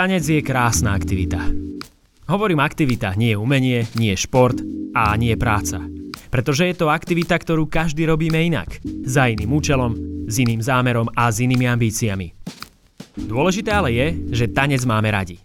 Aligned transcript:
Tanec 0.00 0.24
je 0.24 0.40
krásna 0.40 0.96
aktivita. 0.96 1.44
Hovorím 2.24 2.64
aktivita, 2.64 3.20
nie 3.20 3.36
umenie, 3.36 3.84
nie 4.00 4.16
šport 4.16 4.56
a 4.96 5.12
nie 5.20 5.36
práca. 5.36 5.76
Pretože 6.32 6.72
je 6.72 6.74
to 6.80 6.88
aktivita, 6.88 7.36
ktorú 7.36 7.68
každý 7.68 8.08
robíme 8.08 8.40
inak. 8.40 8.80
Za 9.04 9.28
iným 9.28 9.52
účelom, 9.52 9.92
s 10.24 10.40
iným 10.40 10.64
zámerom 10.64 11.04
a 11.12 11.28
s 11.28 11.44
inými 11.44 11.68
ambíciami. 11.68 12.32
Dôležité 13.12 13.76
ale 13.76 13.92
je, 13.92 14.06
že 14.40 14.48
tanec 14.48 14.88
máme 14.88 15.12
radi. 15.12 15.36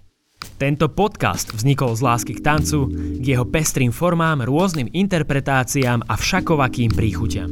Tento 0.56 0.88
podcast 0.88 1.52
vznikol 1.52 1.92
z 1.92 2.08
lásky 2.08 2.40
k 2.40 2.48
tancu, 2.48 2.88
k 2.96 3.26
jeho 3.36 3.44
pestrým 3.44 3.92
formám, 3.92 4.40
rôznym 4.48 4.88
interpretáciám 4.88 6.08
a 6.08 6.16
všakovakým 6.16 6.96
príchuťam. 6.96 7.52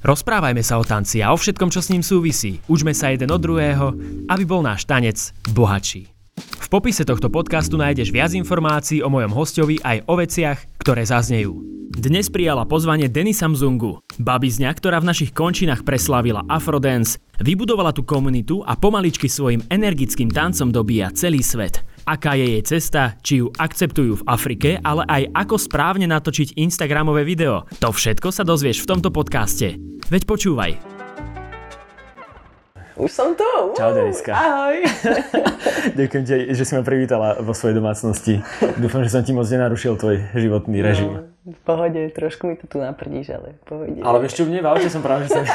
Rozprávajme 0.00 0.64
sa 0.64 0.80
o 0.80 0.84
tanci 0.88 1.20
a 1.20 1.28
o 1.28 1.36
všetkom, 1.36 1.68
čo 1.68 1.84
s 1.84 1.92
ním 1.92 2.00
súvisí. 2.00 2.56
Učme 2.72 2.96
sa 2.96 3.12
jeden 3.12 3.28
od 3.28 3.36
druhého, 3.36 3.92
aby 4.32 4.48
bol 4.48 4.64
náš 4.64 4.88
tanec 4.88 5.36
bohatší. 5.52 6.11
V 6.42 6.66
popise 6.70 7.04
tohto 7.04 7.28
podcastu 7.28 7.76
nájdeš 7.76 8.08
viac 8.14 8.32
informácií 8.32 9.04
o 9.04 9.12
mojom 9.12 9.32
hostovi 9.34 9.76
aj 9.82 10.08
o 10.08 10.14
veciach, 10.16 10.58
ktoré 10.80 11.04
zaznejú. 11.04 11.72
Dnes 11.92 12.32
prijala 12.32 12.64
pozvanie 12.64 13.04
Denny 13.12 13.36
Samzungu, 13.36 14.00
babizňa, 14.16 14.72
ktorá 14.72 14.96
v 15.04 15.12
našich 15.12 15.36
končinách 15.36 15.84
preslavila 15.84 16.40
Afrodance, 16.48 17.20
vybudovala 17.36 17.92
tú 17.92 18.00
komunitu 18.00 18.64
a 18.64 18.72
pomaličky 18.80 19.28
svojim 19.28 19.60
energickým 19.68 20.32
tancom 20.32 20.72
dobíja 20.72 21.12
celý 21.12 21.44
svet. 21.44 21.84
Aká 22.08 22.32
je 22.34 22.56
jej 22.56 22.62
cesta, 22.64 23.20
či 23.20 23.44
ju 23.44 23.52
akceptujú 23.52 24.24
v 24.24 24.26
Afrike, 24.26 24.80
ale 24.80 25.04
aj 25.04 25.36
ako 25.36 25.60
správne 25.60 26.08
natočiť 26.08 26.56
Instagramové 26.56 27.28
video. 27.28 27.68
To 27.84 27.92
všetko 27.92 28.32
sa 28.32 28.42
dozvieš 28.42 28.82
v 28.82 28.88
tomto 28.88 29.12
podcaste. 29.12 29.76
Veď 30.08 30.24
počúvaj. 30.24 30.91
Už 33.02 33.10
som 33.10 33.34
tu. 33.34 33.42
Čau, 33.74 33.90
Deniska. 33.90 34.30
Ahoj. 34.30 34.86
Ďakujem 35.98 36.22
ti, 36.22 36.34
že 36.54 36.62
si 36.62 36.72
ma 36.78 36.86
privítala 36.86 37.34
vo 37.42 37.50
svojej 37.50 37.74
domácnosti. 37.74 38.38
Dúfam, 38.78 39.02
že 39.02 39.10
som 39.10 39.26
ti 39.26 39.34
moc 39.34 39.50
nenarušil 39.50 39.98
tvoj 39.98 40.30
životný 40.38 40.78
režim. 40.86 41.10
No, 41.42 41.50
v 41.50 41.60
pohode, 41.66 41.98
trošku 42.14 42.46
mi 42.46 42.54
to 42.54 42.70
tu 42.70 42.78
naprdíš, 42.78 43.34
ale 43.34 43.58
v 43.58 43.62
pohode. 43.66 43.98
Ale 44.06 44.16
vieš 44.22 44.38
čo, 44.38 44.46
mne 44.46 44.62
v 44.62 44.68
aute 44.70 44.86
som 44.86 45.02
práve, 45.02 45.26
že 45.26 45.34
sa... 45.34 45.42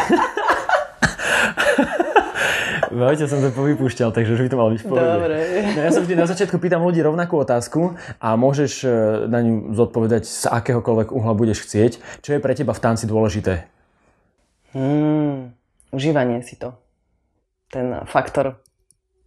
V 2.87 3.03
aute 3.03 3.29
som 3.29 3.37
to 3.43 3.53
povypúšťal, 3.53 4.09
takže 4.09 4.33
už 4.33 4.47
by 4.47 4.49
to 4.49 4.57
malo 4.57 4.71
byť 4.73 4.81
v 4.81 4.87
pohode. 4.89 5.05
Dobre. 5.05 5.37
No 5.75 5.79
ja 5.85 5.91
sa 5.91 6.01
vždy 6.01 6.17
na 6.17 6.25
začiatku 6.25 6.55
pýtam 6.57 6.81
ľudí 6.81 7.03
rovnakú 7.03 7.37
otázku 7.37 7.93
a 8.17 8.33
môžeš 8.33 8.73
e, 8.81 8.89
na 9.27 9.43
ňu 9.43 9.75
zodpovedať 9.75 10.23
z 10.25 10.49
akéhokoľvek 10.49 11.13
uhla 11.13 11.37
budeš 11.37 11.67
chcieť. 11.67 12.01
Čo 12.25 12.29
je 12.33 12.39
pre 12.41 12.57
teba 12.57 12.73
v 12.73 12.81
tanci 12.81 13.05
dôležité? 13.05 13.69
Hmm, 14.73 15.53
užívanie 15.93 16.41
si 16.41 16.57
to 16.57 16.73
ten 17.71 18.01
faktor, 18.07 18.59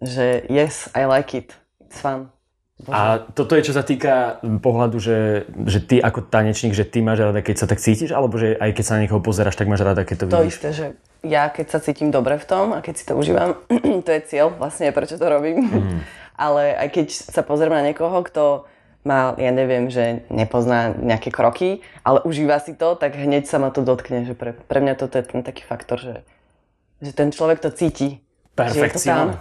že 0.01 0.45
yes, 0.49 0.89
I 0.97 1.05
like 1.05 1.37
it, 1.37 1.53
it's 1.81 2.01
fun. 2.01 2.33
Bože. 2.81 2.97
A 2.97 3.21
toto 3.37 3.53
je, 3.61 3.69
čo 3.69 3.77
sa 3.77 3.85
týka 3.85 4.41
pohľadu, 4.41 4.97
že, 4.97 5.45
že 5.69 5.85
ty 5.85 6.01
ako 6.01 6.25
tanečník, 6.25 6.73
že 6.73 6.89
ty 6.89 7.05
máš 7.05 7.29
rada, 7.29 7.45
keď 7.45 7.57
sa 7.61 7.67
tak 7.69 7.77
cítiš, 7.77 8.17
alebo 8.17 8.41
že 8.41 8.57
aj 8.57 8.73
keď 8.73 8.85
sa 8.85 8.97
na 8.97 9.05
niekoho 9.05 9.21
pozeráš, 9.21 9.61
tak 9.61 9.69
máš 9.69 9.85
rada, 9.85 10.01
keď 10.01 10.17
to, 10.17 10.25
to 10.25 10.37
vidíš? 10.41 10.41
To 10.41 10.49
isté, 10.49 10.69
že 10.73 10.87
ja 11.21 11.53
keď 11.53 11.67
sa 11.69 11.79
cítim 11.85 12.09
dobre 12.09 12.41
v 12.41 12.49
tom 12.49 12.73
a 12.73 12.81
keď 12.81 12.95
si 12.97 13.05
to 13.05 13.13
užívam, 13.21 13.61
to 14.07 14.11
je 14.17 14.21
cieľ 14.25 14.57
vlastne, 14.57 14.89
prečo 14.97 15.21
to 15.21 15.27
robím. 15.29 15.69
Mm. 15.69 16.01
Ale 16.41 16.73
aj 16.73 16.89
keď 16.97 17.07
sa 17.13 17.45
pozriem 17.45 17.77
na 17.77 17.85
niekoho, 17.85 18.25
kto 18.25 18.65
má, 19.05 19.37
ja 19.37 19.53
neviem, 19.53 19.93
že 19.93 20.25
nepozná 20.33 20.93
nejaké 20.93 21.33
kroky, 21.33 21.81
ale 22.05 22.21
užíva 22.21 22.61
si 22.61 22.77
to, 22.77 22.97
tak 22.97 23.17
hneď 23.17 23.49
sa 23.49 23.57
ma 23.57 23.73
to 23.73 23.81
dotkne. 23.81 24.29
Že 24.29 24.35
pre, 24.37 24.51
pre 24.57 24.81
mňa 24.81 24.95
toto 24.97 25.17
je 25.17 25.25
ten 25.25 25.41
taký 25.41 25.65
faktor, 25.65 26.01
že, 26.01 26.17
že 27.01 27.13
ten 27.17 27.33
človek 27.33 27.65
to 27.65 27.73
cíti 27.73 28.21
Perfekcia. 28.55 29.39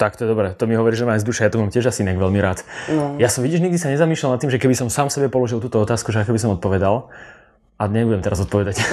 Tak 0.00 0.18
to 0.18 0.26
je 0.26 0.28
dobré. 0.32 0.56
To 0.58 0.66
mi 0.66 0.74
hovorí, 0.74 0.98
že 0.98 1.06
má 1.06 1.14
aj 1.14 1.22
z 1.22 1.26
duše. 1.28 1.40
Ja 1.46 1.52
to 1.52 1.62
mám 1.62 1.70
tiež 1.70 1.86
asi 1.86 2.02
inak 2.02 2.18
veľmi 2.18 2.40
rád. 2.42 2.66
No. 2.90 3.14
Ja 3.22 3.30
som, 3.30 3.44
vidíš, 3.44 3.62
nikdy 3.62 3.78
sa 3.78 3.92
nezamýšľal 3.92 4.34
nad 4.34 4.40
tým, 4.42 4.50
že 4.50 4.58
keby 4.58 4.74
som 4.74 4.90
sám 4.90 5.12
sebe 5.12 5.30
položil 5.30 5.62
túto 5.62 5.78
otázku, 5.78 6.10
že 6.10 6.24
ako 6.24 6.34
by 6.34 6.40
som 6.40 6.50
odpovedal. 6.56 7.12
A 7.78 7.86
nebudem 7.86 8.24
teraz 8.24 8.42
odpovedať. 8.42 8.82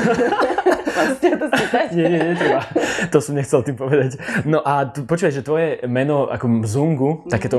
nie, 1.95 2.05
nie, 2.09 2.21
netreba. 2.33 2.61
To 3.09 3.17
som 3.23 3.33
nechcel 3.33 3.63
tým 3.63 3.77
povedať. 3.79 4.19
No 4.45 4.61
a 4.61 4.85
tu, 4.85 5.07
počúvaj, 5.07 5.33
že 5.33 5.45
tvoje 5.45 5.81
meno 5.87 6.29
ako 6.29 6.45
Mzungu, 6.65 7.09
mm-hmm. 7.09 7.31
takéto 7.31 7.57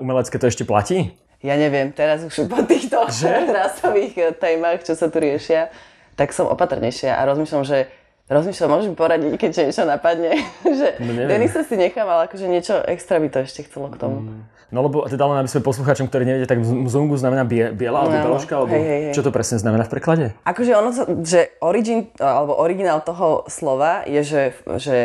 umelecké, 0.00 0.40
to 0.40 0.50
ešte 0.50 0.64
platí? 0.64 1.14
Ja 1.38 1.54
neviem, 1.54 1.94
teraz 1.94 2.26
už 2.26 2.50
po 2.50 2.66
týchto 2.66 2.98
rasových 3.62 4.14
eh, 4.18 4.34
témach, 4.34 4.82
čo 4.82 4.98
sa 4.98 5.06
tu 5.06 5.22
riešia, 5.22 5.70
tak 6.18 6.34
som 6.34 6.50
opatrnejšia 6.50 7.14
a 7.14 7.22
rozmýšľam, 7.30 7.62
že 7.62 7.86
rozmýšľam, 8.28 8.70
môžem 8.70 8.94
poradiť, 8.94 9.32
keď 9.40 9.50
niečo 9.68 9.84
napadne. 9.88 10.32
že 10.78 11.00
no, 11.00 11.10
Denisa 11.26 11.64
si 11.64 11.74
nechám, 11.74 12.06
ale 12.06 12.28
akože 12.28 12.46
niečo 12.46 12.78
extra 12.84 13.18
by 13.18 13.28
to 13.32 13.38
ešte 13.44 13.66
chcelo 13.66 13.88
k 13.88 13.96
tomu. 13.96 14.20
Mm. 14.24 14.40
No 14.68 14.84
lebo 14.84 15.08
teda 15.08 15.24
len 15.24 15.40
aby 15.40 15.48
sme 15.48 15.64
poslucháčom, 15.64 16.12
ktorí 16.12 16.28
nevedia, 16.28 16.44
tak 16.44 16.60
mzungu 16.60 17.16
znamená 17.16 17.48
bie, 17.48 17.72
biela 17.72 18.04
alebo 18.04 18.20
no, 18.20 18.24
beložka, 18.28 18.52
alebo 18.52 18.76
hej, 18.76 18.84
hej, 18.84 19.00
hej. 19.08 19.14
čo 19.16 19.24
to 19.24 19.32
presne 19.32 19.56
znamená 19.56 19.88
v 19.88 19.92
preklade? 19.96 20.26
Akože 20.44 20.72
ono, 20.76 20.92
že 21.24 21.56
origin, 21.64 22.12
alebo 22.20 22.52
originál 22.52 23.00
toho 23.00 23.48
slova 23.48 24.04
je, 24.04 24.20
že, 24.20 24.42
že 24.76 24.96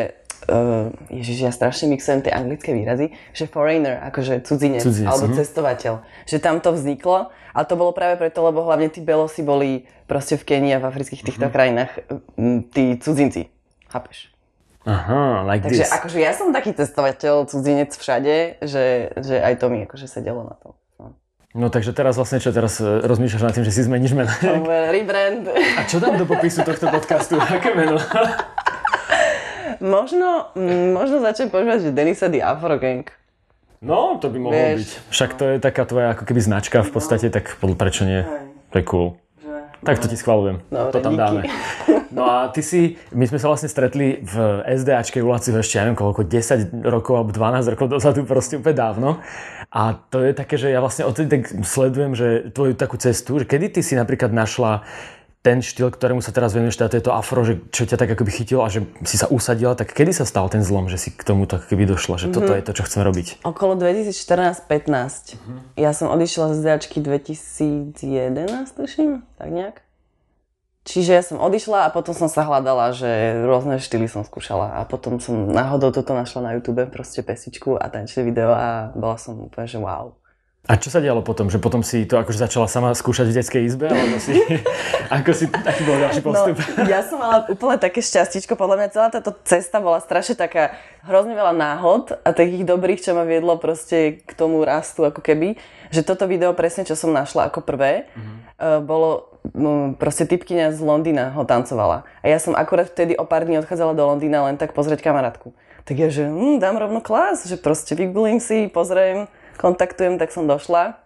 uh, 0.48 0.92
ježiš, 1.10 1.48
ja 1.48 1.52
strašne 1.52 1.92
mixujem 1.92 2.24
tie 2.24 2.34
anglické 2.34 2.76
výrazy, 2.76 3.16
že 3.32 3.48
foreigner, 3.48 4.00
akože 4.12 4.44
cudzinec, 4.44 4.84
cudzinec 4.84 5.10
alebo 5.10 5.26
uh-huh. 5.32 5.40
cestovateľ. 5.40 5.94
Že 6.28 6.38
tam 6.44 6.56
to 6.60 6.76
vzniklo, 6.76 7.32
ale 7.56 7.66
to 7.68 7.76
bolo 7.80 7.92
práve 7.96 8.20
preto, 8.20 8.44
lebo 8.44 8.64
hlavne 8.66 8.92
tí 8.92 9.00
belosi 9.00 9.42
boli 9.46 9.88
proste 10.08 10.36
v 10.36 10.44
Kenii 10.44 10.76
a 10.76 10.84
v 10.84 10.88
afrických 10.90 11.24
týchto 11.24 11.48
uh-huh. 11.48 11.56
krajinách 11.56 11.92
tí 12.76 13.00
cudzinci. 13.00 13.50
Chápeš? 13.88 14.34
Aha, 14.84 15.48
like 15.48 15.64
Takže 15.64 15.88
this. 15.88 15.96
akože 15.96 16.20
ja 16.20 16.36
som 16.36 16.52
taký 16.52 16.76
cestovateľ, 16.76 17.48
cudzinec 17.48 17.96
všade, 17.96 18.60
že, 18.68 19.16
že 19.16 19.40
aj 19.40 19.64
to 19.64 19.72
mi 19.72 19.88
akože 19.88 20.12
sedelo 20.12 20.44
na 20.44 20.60
to. 20.60 20.76
No. 21.00 21.16
no 21.56 21.68
takže 21.72 21.96
teraz 21.96 22.20
vlastne 22.20 22.44
čo, 22.44 22.52
teraz 22.52 22.84
e, 22.84 23.00
rozmýšľaš 23.08 23.44
nad 23.48 23.54
tým, 23.56 23.64
že 23.64 23.72
si 23.72 23.80
zmeníš 23.88 24.12
meno? 24.12 24.34
Rebrand. 24.68 25.48
A 25.80 25.88
čo 25.88 26.04
dám 26.04 26.20
do 26.20 26.28
popisu 26.28 26.68
tohto 26.68 26.92
podcastu? 26.92 27.40
Aké 27.40 27.72
meno? 27.72 27.96
možno, 29.84 30.56
možno 30.96 31.20
začnem 31.20 31.52
používať, 31.52 31.80
že 31.86 31.90
Denisa 31.92 32.32
the 32.32 32.40
Afro 32.40 32.80
Gang. 32.80 33.06
No, 33.84 34.16
to 34.16 34.32
by 34.32 34.40
mohlo 34.40 34.56
Vieš, 34.56 34.80
byť. 34.80 34.90
Však 35.12 35.32
to 35.36 35.44
je 35.44 35.56
taká 35.60 35.84
tvoja 35.84 36.16
ako 36.16 36.24
keby 36.24 36.40
značka 36.40 36.88
v 36.88 36.92
podstate, 36.96 37.28
tak 37.28 37.60
prečo 37.60 38.08
nie? 38.08 38.24
To 38.72 38.80
je 38.80 38.86
cool. 38.88 39.08
Tak 39.84 40.00
to 40.00 40.08
ti 40.08 40.16
schvalujem. 40.16 40.64
Dobre, 40.72 40.92
to 40.96 41.00
tam 41.04 41.20
díky. 41.20 41.20
dáme. 41.20 41.42
No 42.14 42.24
a 42.24 42.48
ty 42.48 42.64
si, 42.64 42.96
my 43.12 43.28
sme 43.28 43.42
sa 43.42 43.52
vlastne 43.52 43.68
stretli 43.68 44.24
v 44.24 44.64
SDAčke 44.64 45.20
u 45.20 45.28
Laciho 45.28 45.60
ešte, 45.60 45.76
ja 45.76 45.84
neviem 45.84 46.00
koľko, 46.00 46.24
10 46.24 46.86
rokov 46.86 47.14
alebo 47.20 47.32
12 47.36 47.74
rokov 47.74 47.92
dozadu, 47.92 48.24
proste 48.24 48.62
úplne 48.62 48.78
dávno. 48.78 49.10
A 49.74 49.98
to 49.98 50.22
je 50.22 50.32
také, 50.38 50.56
že 50.56 50.70
ja 50.70 50.80
vlastne 50.80 51.10
odtedy 51.10 51.28
tak 51.28 51.44
sledujem, 51.66 52.14
že 52.14 52.54
tvoju 52.54 52.78
takú 52.78 52.96
cestu, 53.02 53.42
že 53.42 53.50
kedy 53.50 53.76
ty 53.76 53.82
si 53.82 53.98
napríklad 53.98 54.30
našla 54.30 54.86
ten 55.44 55.60
štýl, 55.60 55.92
ktorému 55.92 56.24
sa 56.24 56.32
teraz 56.32 56.56
venuješ, 56.56 56.80
teda 56.80 56.90
to 56.96 56.98
je 56.98 57.06
to 57.06 57.12
afro, 57.12 57.44
že 57.44 57.60
čo 57.76 57.84
ťa 57.84 58.00
tak 58.00 58.16
akoby 58.16 58.32
chytilo 58.32 58.64
a 58.64 58.72
že 58.72 58.88
si 59.04 59.20
sa 59.20 59.28
usadila, 59.28 59.76
tak 59.76 59.92
kedy 59.92 60.16
sa 60.16 60.24
stal 60.24 60.48
ten 60.48 60.64
zlom, 60.64 60.88
že 60.88 60.96
si 60.96 61.12
k 61.12 61.20
tomu 61.20 61.44
tak 61.44 61.68
keby 61.68 61.84
došla, 61.84 62.16
že 62.16 62.32
mm-hmm. 62.32 62.36
toto 62.40 62.52
mhm. 62.56 62.58
je 62.58 62.64
to, 62.64 62.72
čo 62.80 62.84
chcem 62.88 63.02
robiť? 63.04 63.28
Okolo 63.44 63.76
2014-15. 63.76 64.64
Mm-hmm. 64.72 65.60
Ja 65.76 65.92
som 65.92 66.08
odišla 66.16 66.56
z 66.56 66.58
ZAčky 66.64 67.04
2011, 67.04 68.00
tuším, 68.72 69.28
tak 69.36 69.50
nejak. 69.52 69.84
Čiže 70.84 71.12
ja 71.16 71.24
som 71.24 71.40
odišla 71.40 71.88
a 71.88 71.94
potom 71.96 72.12
som 72.12 72.28
sa 72.28 72.44
hľadala, 72.44 72.92
že 72.92 73.08
rôzne 73.44 73.80
štýly 73.80 74.08
som 74.12 74.28
skúšala 74.28 74.80
a 74.80 74.88
potom 74.88 75.20
som 75.20 75.48
náhodou 75.48 75.96
toto 75.96 76.12
našla 76.12 76.40
na 76.44 76.52
YouTube, 76.60 76.84
proste 76.92 77.24
pesičku 77.24 77.80
a 77.80 77.88
tančné 77.88 78.28
video 78.28 78.52
a 78.52 78.92
bola 78.92 79.16
som 79.16 79.40
úplne, 79.40 79.68
že 79.68 79.80
wow. 79.80 80.16
A 80.64 80.80
čo 80.80 80.88
sa 80.88 81.04
dialo 81.04 81.20
potom? 81.28 81.52
Že 81.52 81.60
potom 81.60 81.84
si 81.84 82.08
to 82.08 82.16
akože 82.16 82.40
začala 82.40 82.72
sama 82.72 82.96
skúšať 82.96 83.28
v 83.28 83.36
detskej 83.36 83.68
izbe? 83.68 83.92
Alebo 83.92 84.16
si, 84.16 84.32
ako 85.20 85.36
si, 85.36 85.52
taký 85.52 85.84
bol 85.84 86.00
ďalší 86.00 86.24
no, 86.24 86.28
postup? 86.32 86.56
No, 86.56 86.88
ja 86.88 87.04
som 87.04 87.20
mala 87.20 87.44
úplne 87.52 87.76
také 87.76 88.00
šťastíčko. 88.00 88.56
Podľa 88.56 88.80
mňa 88.80 88.88
celá 88.96 89.08
táto 89.12 89.36
cesta 89.44 89.84
bola 89.84 90.00
strašne 90.00 90.40
taká, 90.40 90.72
hrozne 91.04 91.36
veľa 91.36 91.52
náhod 91.52 92.16
a 92.16 92.32
takých 92.32 92.64
dobrých, 92.64 93.04
čo 93.04 93.12
ma 93.12 93.28
viedlo 93.28 93.60
proste 93.60 94.24
k 94.24 94.32
tomu 94.40 94.64
rastu 94.64 95.04
ako 95.04 95.20
keby. 95.20 95.60
Že 95.92 96.08
toto 96.08 96.32
video 96.32 96.56
presne, 96.56 96.88
čo 96.88 96.96
som 96.96 97.12
našla 97.12 97.52
ako 97.52 97.60
prvé, 97.60 98.08
mm-hmm. 98.16 98.88
bolo 98.88 99.36
no, 99.52 100.00
proste 100.00 100.24
typkyňa 100.24 100.72
z 100.72 100.80
Londýna 100.80 101.36
ho 101.36 101.44
tancovala. 101.44 102.08
A 102.24 102.32
ja 102.32 102.40
som 102.40 102.56
akurát 102.56 102.88
vtedy 102.88 103.20
o 103.20 103.28
pár 103.28 103.44
dní 103.44 103.60
odchádzala 103.60 104.00
do 104.00 104.08
Londýna 104.08 104.48
len 104.48 104.56
tak 104.56 104.72
pozrieť 104.72 105.04
kamarátku. 105.04 105.52
Tak 105.84 106.00
ja, 106.00 106.08
že 106.08 106.24
hm, 106.24 106.64
dám 106.64 106.80
rovno 106.80 107.04
klas, 107.04 107.44
že 107.44 107.60
proste 107.60 108.00
vygooglím 108.00 108.40
si, 108.40 108.72
pozriem, 108.72 109.28
kontaktujem, 109.58 110.20
tak 110.22 110.34
som 110.34 110.48
došla. 110.48 110.98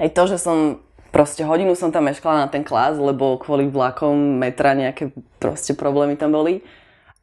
Aj 0.00 0.08
to, 0.10 0.22
že 0.26 0.38
som 0.40 0.82
proste 1.14 1.46
hodinu 1.46 1.78
som 1.78 1.94
tam 1.94 2.10
meškala 2.10 2.46
na 2.46 2.48
ten 2.50 2.66
klas, 2.66 2.98
lebo 2.98 3.38
kvôli 3.38 3.70
vlakom 3.70 4.38
metra 4.42 4.74
nejaké 4.74 5.14
proste 5.38 5.78
problémy 5.78 6.18
tam 6.18 6.34
boli. 6.34 6.66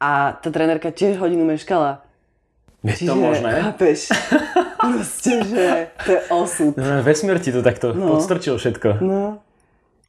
A 0.00 0.34
tá 0.40 0.48
trenérka 0.48 0.88
tiež 0.90 1.20
hodinu 1.20 1.44
meškala. 1.44 2.02
Je 2.82 3.04
Čiže, 3.04 3.08
to 3.08 3.14
možné? 3.14 3.50
Chápeš? 3.62 4.10
proste, 4.82 5.32
že 5.46 5.64
to 6.02 6.10
je 6.10 6.20
osud. 6.34 6.72
No, 6.74 7.02
vesmír 7.06 7.38
ti 7.38 7.54
to 7.54 7.62
takto 7.62 7.94
no. 7.94 8.16
podstrčil 8.16 8.58
všetko. 8.58 8.98
No. 8.98 9.38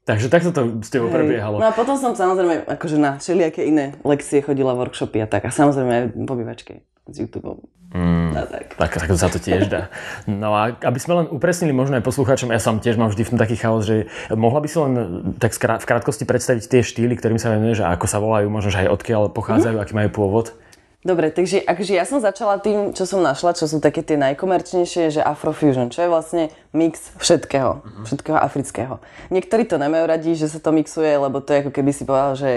Takže 0.03 0.27
takto 0.27 0.51
to 0.51 0.83
s 0.83 0.91
tebou 0.91 1.07
prebiehalo. 1.07 1.63
No 1.63 1.69
a 1.69 1.73
potom 1.75 1.95
som 1.95 2.11
samozrejme 2.11 2.67
akože 2.67 2.97
na 2.99 3.21
všelijaké 3.23 3.63
iné 3.63 3.95
lekcie 4.03 4.43
chodila, 4.43 4.75
workshopy 4.75 5.23
a 5.23 5.27
tak. 5.29 5.47
A 5.47 5.51
samozrejme 5.53 5.91
aj 5.95 6.05
po 6.27 6.35
bývačke 6.35 6.73
s 7.07 7.15
YouTube. 7.23 7.63
Mm, 7.93 8.33
no, 8.33 8.41
tak. 8.49 8.73
tak. 8.73 8.89
Tak 9.05 9.09
sa 9.13 9.29
to 9.29 9.37
tiež 9.37 9.69
dá. 9.69 9.93
No 10.25 10.57
a 10.57 10.73
aby 10.73 10.97
sme 10.97 11.23
len 11.23 11.25
upresnili 11.29 11.77
možno 11.77 12.01
aj 12.01 12.03
poslucháčom, 12.03 12.49
ja 12.49 12.57
som 12.57 12.81
tiež 12.81 12.97
mám 12.97 13.13
vždy 13.13 13.21
v 13.21 13.31
tom 13.33 13.39
taký 13.39 13.53
chaos, 13.53 13.85
že 13.85 14.09
mohla 14.33 14.65
by 14.65 14.67
si 14.67 14.77
len 14.81 14.93
tak 15.37 15.53
v 15.53 15.85
krátkosti 15.85 16.25
predstaviť 16.25 16.63
tie 16.65 16.81
štýly, 16.81 17.13
ktorým 17.13 17.37
sa 17.37 17.53
venuješ 17.53 17.85
a 17.85 17.93
ako 17.93 18.09
sa 18.09 18.17
volajú, 18.17 18.49
možno 18.49 18.73
že 18.73 18.89
aj 18.89 18.97
odkiaľ 18.97 19.29
pochádzajú, 19.29 19.77
mm. 19.77 19.83
aký 19.85 19.93
majú 19.93 20.09
pôvod? 20.09 20.57
Dobre, 21.03 21.35
takže 21.35 21.59
akože 21.59 21.99
ja 21.99 22.07
som 22.07 22.23
začala 22.23 22.63
tým, 22.63 22.95
čo 22.95 23.03
som 23.03 23.19
našla, 23.19 23.59
čo 23.59 23.67
sú 23.67 23.83
také 23.83 23.99
tie 24.07 24.15
najkomerčnejšie, 24.15 25.11
že 25.11 25.19
Afrofusion, 25.19 25.91
čo 25.91 26.07
je 26.07 26.09
vlastne 26.09 26.43
mix 26.71 27.11
všetkého, 27.19 27.83
mm-hmm. 27.83 28.03
všetkého 28.07 28.39
afrického. 28.39 29.03
Niektorí 29.27 29.67
to 29.67 29.75
nemajú 29.75 30.07
radi, 30.07 30.31
že 30.39 30.47
sa 30.47 30.63
to 30.63 30.71
mixuje, 30.71 31.11
lebo 31.11 31.43
to 31.43 31.51
je 31.51 31.67
ako 31.67 31.71
keby 31.75 31.91
si 31.91 32.07
povedal, 32.07 32.39
že 32.39 32.51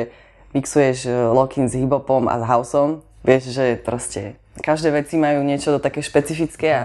mixuješ 0.54 1.10
eh, 1.10 1.14
lock-in 1.34 1.66
s 1.66 1.74
hip-hopom 1.74 2.30
a 2.30 2.38
s 2.38 2.44
houseom. 2.46 3.02
Vieš, 3.26 3.50
že 3.50 3.66
proste 3.82 4.38
každé 4.60 4.92
veci 4.92 5.20
majú 5.20 5.44
niečo 5.44 5.76
také 5.80 6.00
špecifické 6.00 6.68
a 6.72 6.82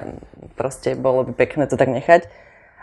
proste 0.60 0.96
bolo 0.96 1.24
by 1.28 1.34
pekné 1.36 1.68
to 1.68 1.80
tak 1.80 1.90
nechať. 1.92 2.28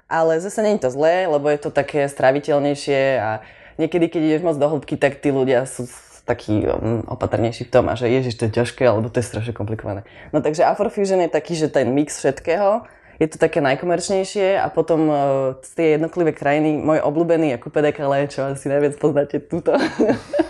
Ale 0.09 0.41
zase 0.41 0.65
nie 0.65 0.81
je 0.81 0.89
to 0.89 0.91
zlé, 0.95 1.29
lebo 1.29 1.53
je 1.53 1.61
to 1.61 1.69
také 1.69 2.09
straviteľnejšie 2.09 3.01
a 3.21 3.45
niekedy, 3.77 4.09
keď 4.09 4.21
ideš 4.25 4.43
moc 4.45 4.57
do 4.57 4.65
hĺbky, 4.65 4.97
tak 4.97 5.21
tí 5.21 5.29
ľudia 5.29 5.69
sú 5.69 5.85
takí 6.25 6.65
um, 6.69 7.05
opatrnejší 7.09 7.69
v 7.69 7.73
tom 7.73 7.89
a 7.89 7.97
že 7.97 8.13
ježiš, 8.13 8.37
to 8.37 8.49
je 8.49 8.57
ťažké, 8.61 8.85
alebo 8.85 9.09
to 9.09 9.21
je 9.21 9.29
strašne 9.29 9.57
komplikované. 9.57 10.05
No 10.33 10.45
takže 10.45 10.69
Afrofusion 10.69 11.25
je 11.25 11.33
taký, 11.33 11.57
že 11.57 11.73
ten 11.73 11.89
mix 11.93 12.21
všetkého, 12.21 12.85
je 13.17 13.27
to 13.27 13.41
také 13.41 13.65
najkomerčnejšie 13.65 14.61
a 14.61 14.69
potom 14.69 15.01
uh, 15.09 15.17
z 15.65 15.71
tie 15.73 15.87
jednotlivé 15.97 16.37
krajiny, 16.37 16.77
môj 16.77 17.01
obľúbený 17.01 17.57
je 17.57 17.93
Calais, 17.97 18.29
čo 18.29 18.45
asi 18.45 18.69
najviac 18.69 18.95
poznáte 19.01 19.41
túto 19.41 19.73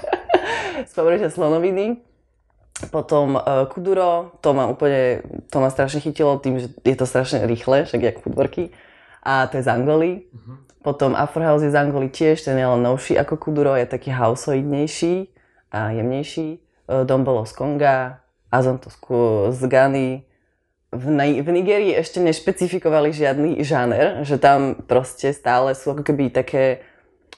z 0.88 0.92
pobrežia 0.92 1.30
Slonoviny. 1.30 2.07
Potom 2.78 3.34
uh, 3.34 3.66
Kuduro, 3.66 4.38
to 4.38 4.54
ma 4.54 4.70
úplne, 4.70 5.26
to 5.50 5.58
ma 5.58 5.66
strašne 5.66 5.98
chytilo 5.98 6.38
tým, 6.38 6.62
že 6.62 6.70
je 6.86 6.94
to 6.94 7.10
strašne 7.10 7.42
rýchle, 7.42 7.82
však 7.82 8.00
jak 8.02 8.22
futborky. 8.22 8.70
A 9.26 9.50
to 9.50 9.58
je 9.58 9.66
z 9.66 9.70
Angoly. 9.74 10.30
Uh-huh. 10.30 10.62
Potom 10.86 11.18
Afrohouse 11.18 11.66
je 11.66 11.74
z 11.74 11.78
Angoly 11.78 12.06
tiež, 12.06 12.38
ten 12.38 12.54
je 12.54 12.62
len 12.62 12.78
novší 12.78 13.18
ako 13.18 13.34
Kuduro, 13.34 13.74
je 13.74 13.82
taký 13.82 14.14
houseoidnejší 14.14 15.26
a 15.74 15.90
jemnejší. 15.90 16.62
Uh, 16.86 17.18
bolo 17.18 17.42
z 17.42 17.52
Konga, 17.58 18.22
Azonto 18.46 18.94
z 19.50 19.62
Gany. 19.66 20.22
V, 20.88 21.04
v 21.18 21.48
Nigerii 21.52 21.92
ešte 21.98 22.22
nešpecifikovali 22.22 23.12
žiadny 23.12 23.60
žáner, 23.60 24.24
že 24.24 24.40
tam 24.40 24.86
proste 24.86 25.34
stále 25.36 25.74
sú 25.76 25.92
ako 25.92 26.00
keby 26.00 26.32
také 26.32 26.80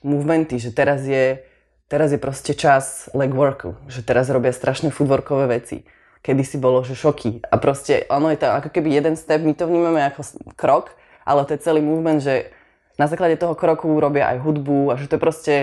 movementy, 0.07 0.63
že 0.63 0.71
teraz 0.71 1.03
je 1.03 1.43
teraz 1.91 2.15
je 2.15 2.23
proste 2.23 2.55
čas 2.55 3.11
legworku, 3.11 3.75
že 3.91 4.07
teraz 4.07 4.31
robia 4.31 4.55
strašne 4.55 4.95
footworkové 4.95 5.51
veci. 5.51 5.83
Kedy 6.23 6.43
si 6.47 6.57
bolo, 6.57 6.87
že 6.87 6.95
šoky. 6.95 7.43
A 7.43 7.59
proste 7.59 8.07
ono 8.07 8.31
je 8.31 8.39
to 8.39 8.47
ako 8.47 8.71
keby 8.71 8.95
jeden 8.95 9.19
step, 9.19 9.43
my 9.43 9.53
to 9.57 9.67
vnímame 9.67 9.99
ako 10.07 10.23
krok, 10.55 10.95
ale 11.27 11.43
to 11.45 11.59
je 11.59 11.65
celý 11.65 11.83
movement, 11.83 12.23
že 12.23 12.55
na 12.95 13.09
základe 13.11 13.41
toho 13.41 13.57
kroku 13.57 13.89
robia 13.99 14.29
aj 14.31 14.39
hudbu 14.45 14.93
a 14.93 15.01
že 15.01 15.09
to 15.09 15.17
je 15.17 15.25
proste 15.25 15.55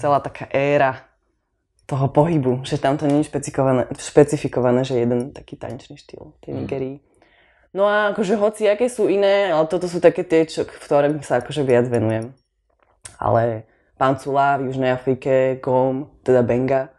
celá 0.00 0.18
taká 0.24 0.48
éra 0.48 1.04
toho 1.84 2.08
pohybu, 2.08 2.64
že 2.64 2.80
tam 2.80 2.96
to 2.96 3.04
nie 3.04 3.20
je 3.20 3.28
špecifikované, 3.28 3.88
špecifikované 3.96 4.80
že 4.84 4.96
jeden 4.96 5.32
taký 5.32 5.56
tanečný 5.56 6.00
štýl 6.00 6.32
v 6.36 6.38
tej 6.40 6.52
mm. 6.52 6.58
Nigerii. 6.64 6.96
No 7.76 7.84
a 7.84 8.16
akože 8.16 8.40
hoci 8.40 8.64
aké 8.64 8.88
sú 8.88 9.12
iné, 9.12 9.52
ale 9.52 9.68
toto 9.68 9.84
sú 9.84 10.00
také 10.00 10.24
tie, 10.24 10.48
čo, 10.48 10.64
v 10.64 10.80
ktorých 10.80 11.20
sa 11.20 11.44
akože 11.44 11.64
viac 11.68 11.84
venujem. 11.92 12.32
Ale 13.20 13.67
Pancula 13.98 14.62
v 14.62 14.70
Južnej 14.70 14.94
Afrike, 14.94 15.58
Gom, 15.58 16.22
teda 16.22 16.46
Benga. 16.46 16.94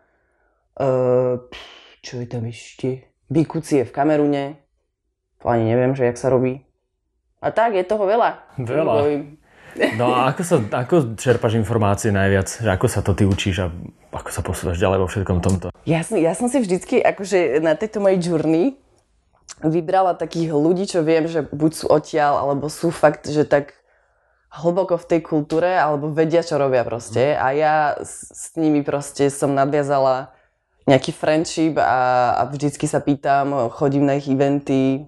Uh, 0.75 1.48
čo 2.04 2.19
je 2.19 2.28
tam 2.28 2.44
ešte? 2.46 3.07
Bikucie 3.31 3.88
v 3.88 3.96
Kamerune. 3.96 4.60
To 5.40 5.48
ani 5.48 5.72
neviem, 5.72 5.96
že 5.96 6.04
jak 6.04 6.19
sa 6.19 6.28
robí. 6.28 6.60
A 7.40 7.56
tak, 7.56 7.80
je 7.80 7.88
toho 7.88 8.04
veľa. 8.04 8.60
Veľa. 8.60 8.94
No 9.96 10.12
a 10.12 10.36
ako, 10.36 10.42
sa, 10.44 10.56
ako 10.60 11.16
čerpaš 11.16 11.56
informácie 11.56 12.12
najviac? 12.12 12.51
Že 12.60 12.69
ako 12.75 12.88
sa 12.92 13.00
to 13.00 13.16
ty 13.16 13.24
učíš 13.24 13.63
a 13.63 13.68
ako 14.12 14.30
sa 14.34 14.42
posúvaš 14.44 14.81
ďalej 14.81 15.00
vo 15.00 15.07
všetkom 15.07 15.40
tomto? 15.40 15.72
Ja 15.88 16.04
som, 16.04 16.19
ja 16.19 16.36
som 16.36 16.52
si 16.52 16.60
vždycky 16.60 17.00
akože 17.00 17.63
na 17.63 17.80
tejto 17.80 18.04
mojej 18.04 18.19
journey 18.19 18.75
vybrala 19.63 20.19
takých 20.19 20.52
ľudí, 20.52 20.84
čo 20.84 21.00
viem, 21.00 21.31
že 21.31 21.48
buď 21.48 21.72
sú 21.72 21.86
odtiaľ, 21.88 22.44
alebo 22.44 22.68
sú 22.68 22.92
fakt, 22.92 23.31
že 23.31 23.48
tak 23.48 23.79
hlboko 24.50 24.98
v 24.98 25.06
tej 25.06 25.22
kultúre, 25.22 25.78
alebo 25.78 26.10
vedia, 26.10 26.42
čo 26.42 26.57
robia 26.57 26.81
proste. 26.81 27.38
A 27.38 27.54
ja 27.54 27.75
s, 28.01 28.30
s 28.34 28.46
nimi 28.57 28.81
proste 28.81 29.30
som 29.30 29.54
nadviazala 29.54 30.34
nejaký 30.90 31.13
friendship 31.13 31.78
a, 31.78 32.34
a 32.34 32.42
vždycky 32.50 32.90
sa 32.90 32.98
pýtam, 32.98 33.69
chodím 33.69 34.10
na 34.10 34.18
ich 34.18 34.25
eventy, 34.25 35.06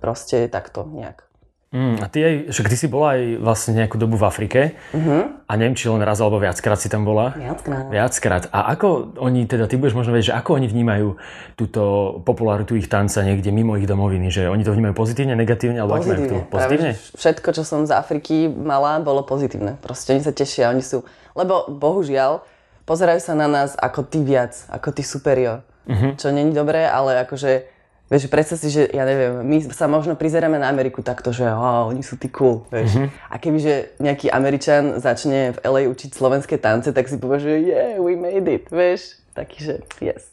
proste 0.00 0.48
takto 0.48 0.88
nejak. 0.88 1.31
Mm, 1.72 2.04
a 2.04 2.06
ty 2.12 2.20
aj, 2.20 2.34
že 2.52 2.68
ty 2.68 2.76
si 2.76 2.84
bola 2.84 3.16
aj 3.16 3.40
vlastne 3.40 3.72
nejakú 3.72 3.96
dobu 3.96 4.20
v 4.20 4.28
Afrike 4.28 4.76
uh-huh. 4.92 5.48
a 5.48 5.52
neviem, 5.56 5.72
či 5.72 5.88
len 5.88 6.04
raz 6.04 6.20
alebo 6.20 6.36
viackrát 6.36 6.76
si 6.76 6.92
tam 6.92 7.08
bola. 7.08 7.32
Viackrát. 7.32 7.88
Viackrát. 7.88 8.44
A 8.52 8.76
ako 8.76 9.16
oni, 9.16 9.48
teda 9.48 9.64
ty 9.64 9.80
budeš 9.80 9.96
možno 9.96 10.12
vedieť, 10.12 10.36
že 10.36 10.36
ako 10.36 10.60
oni 10.60 10.68
vnímajú 10.68 11.16
túto 11.56 11.82
popularitu 12.28 12.76
ich 12.76 12.92
tanca 12.92 13.24
niekde 13.24 13.48
mimo 13.56 13.80
ich 13.80 13.88
domoviny, 13.88 14.28
že 14.28 14.52
oni 14.52 14.68
to 14.68 14.76
vnímajú 14.76 14.92
pozitívne, 14.92 15.32
negatívne, 15.32 15.80
alebo 15.80 15.96
pozitívne. 15.96 16.44
To? 16.44 16.52
Pozitívne? 16.52 16.92
Všetko, 17.16 17.48
čo 17.56 17.64
som 17.64 17.88
z 17.88 17.96
Afriky 17.96 18.52
mala, 18.52 19.00
bolo 19.00 19.24
pozitívne. 19.24 19.80
Proste 19.80 20.12
oni 20.12 20.20
sa 20.20 20.36
tešia, 20.36 20.68
oni 20.68 20.84
sú, 20.84 21.08
lebo 21.32 21.72
bohužiaľ, 21.72 22.44
pozerajú 22.84 23.20
sa 23.24 23.32
na 23.32 23.48
nás 23.48 23.80
ako 23.80 24.04
ty 24.04 24.20
viac, 24.20 24.52
ako 24.68 24.92
ty 24.92 25.00
superior. 25.00 25.64
Uh-huh. 25.88 26.20
Čo 26.20 26.36
není 26.36 26.52
dobré, 26.52 26.84
ale 26.84 27.24
akože 27.24 27.71
Vieš, 28.12 28.28
predstav 28.28 28.60
si, 28.60 28.68
že 28.68 28.92
ja 28.92 29.08
neviem, 29.08 29.40
my 29.40 29.72
sa 29.72 29.88
možno 29.88 30.12
prizeráme 30.20 30.60
na 30.60 30.68
Ameriku 30.68 31.00
takto, 31.00 31.32
že 31.32 31.48
oh, 31.48 31.88
oni 31.88 32.04
sú 32.04 32.20
tí 32.20 32.28
cool, 32.28 32.68
vieš. 32.68 33.00
Mm-hmm. 33.00 33.08
A 33.08 33.34
kebyže 33.40 33.74
nejaký 34.04 34.28
Američan 34.28 35.00
začne 35.00 35.56
v 35.56 35.58
LA 35.64 35.82
učiť 35.88 36.12
slovenské 36.12 36.60
tance, 36.60 36.92
tak 36.92 37.08
si 37.08 37.16
povie, 37.16 37.40
že 37.40 37.52
yeah, 37.64 37.96
we 37.96 38.12
made 38.12 38.44
it, 38.44 38.68
vieš. 38.68 39.16
Taký, 39.32 39.56
že 39.64 39.74
yes. 40.04 40.28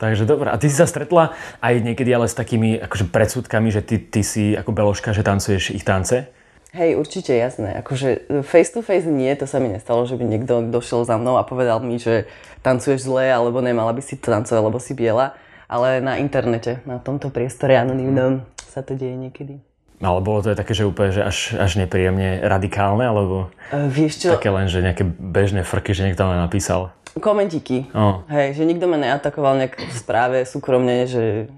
Takže 0.00 0.24
dobré. 0.24 0.48
A 0.48 0.56
ty 0.56 0.72
si 0.72 0.74
sa 0.80 0.88
stretla 0.88 1.36
aj 1.60 1.84
niekedy 1.84 2.16
ale 2.16 2.32
s 2.32 2.34
takými 2.34 2.80
akože 2.80 3.12
predsudkami, 3.12 3.68
že 3.68 3.84
ty, 3.84 4.00
ty 4.00 4.24
si 4.24 4.56
ako 4.56 4.72
beložka, 4.72 5.12
že 5.12 5.20
tancuješ 5.20 5.76
ich 5.76 5.84
tance? 5.84 6.32
Hej, 6.72 6.96
určite, 6.96 7.36
jasné. 7.36 7.76
Akože 7.84 8.40
face 8.40 8.72
to 8.72 8.80
face 8.80 9.04
nie, 9.04 9.28
to 9.36 9.44
sa 9.44 9.60
mi 9.60 9.68
nestalo, 9.68 10.08
že 10.08 10.16
by 10.16 10.24
niekto 10.24 10.64
došiel 10.72 11.04
za 11.04 11.20
mnou 11.20 11.36
a 11.36 11.44
povedal 11.44 11.84
mi, 11.84 12.00
že 12.00 12.24
tancuješ 12.64 13.04
zle, 13.04 13.28
alebo 13.28 13.60
nemala 13.60 13.92
by 13.92 14.00
si 14.00 14.16
to 14.16 14.32
tancovať, 14.32 14.62
lebo 14.64 14.80
si 14.80 14.96
biela 14.96 15.36
ale 15.72 16.04
na 16.04 16.20
internete, 16.20 16.84
na 16.84 17.00
tomto 17.00 17.32
priestore 17.32 17.80
anonimnom 17.80 18.44
sa 18.60 18.84
to 18.84 18.92
deje 18.92 19.16
niekedy. 19.16 19.56
Ale 20.02 20.18
bolo 20.20 20.44
to 20.44 20.52
aj 20.52 20.58
také, 20.60 20.76
že 20.76 20.84
úplne 20.84 21.14
že 21.14 21.22
až, 21.24 21.38
až 21.56 21.80
nepríjemne 21.80 22.44
radikálne, 22.44 23.06
alebo 23.06 23.48
uh, 23.72 23.88
vieš 23.88 24.28
čo? 24.28 24.36
také 24.36 24.52
len, 24.52 24.68
že 24.68 24.84
nejaké 24.84 25.06
bežné 25.06 25.64
frky, 25.64 25.96
že 25.96 26.04
niekto 26.04 26.28
len 26.28 26.42
napísal? 26.42 26.92
Komentiky. 27.16 27.88
Oh. 27.96 28.26
Hej, 28.28 28.60
že 28.60 28.68
nikto 28.68 28.90
ma 28.90 28.98
neatakoval 28.98 29.56
nejak 29.62 29.78
v 29.78 29.94
správe 29.96 30.38
súkromne, 30.44 31.06
že 31.06 31.48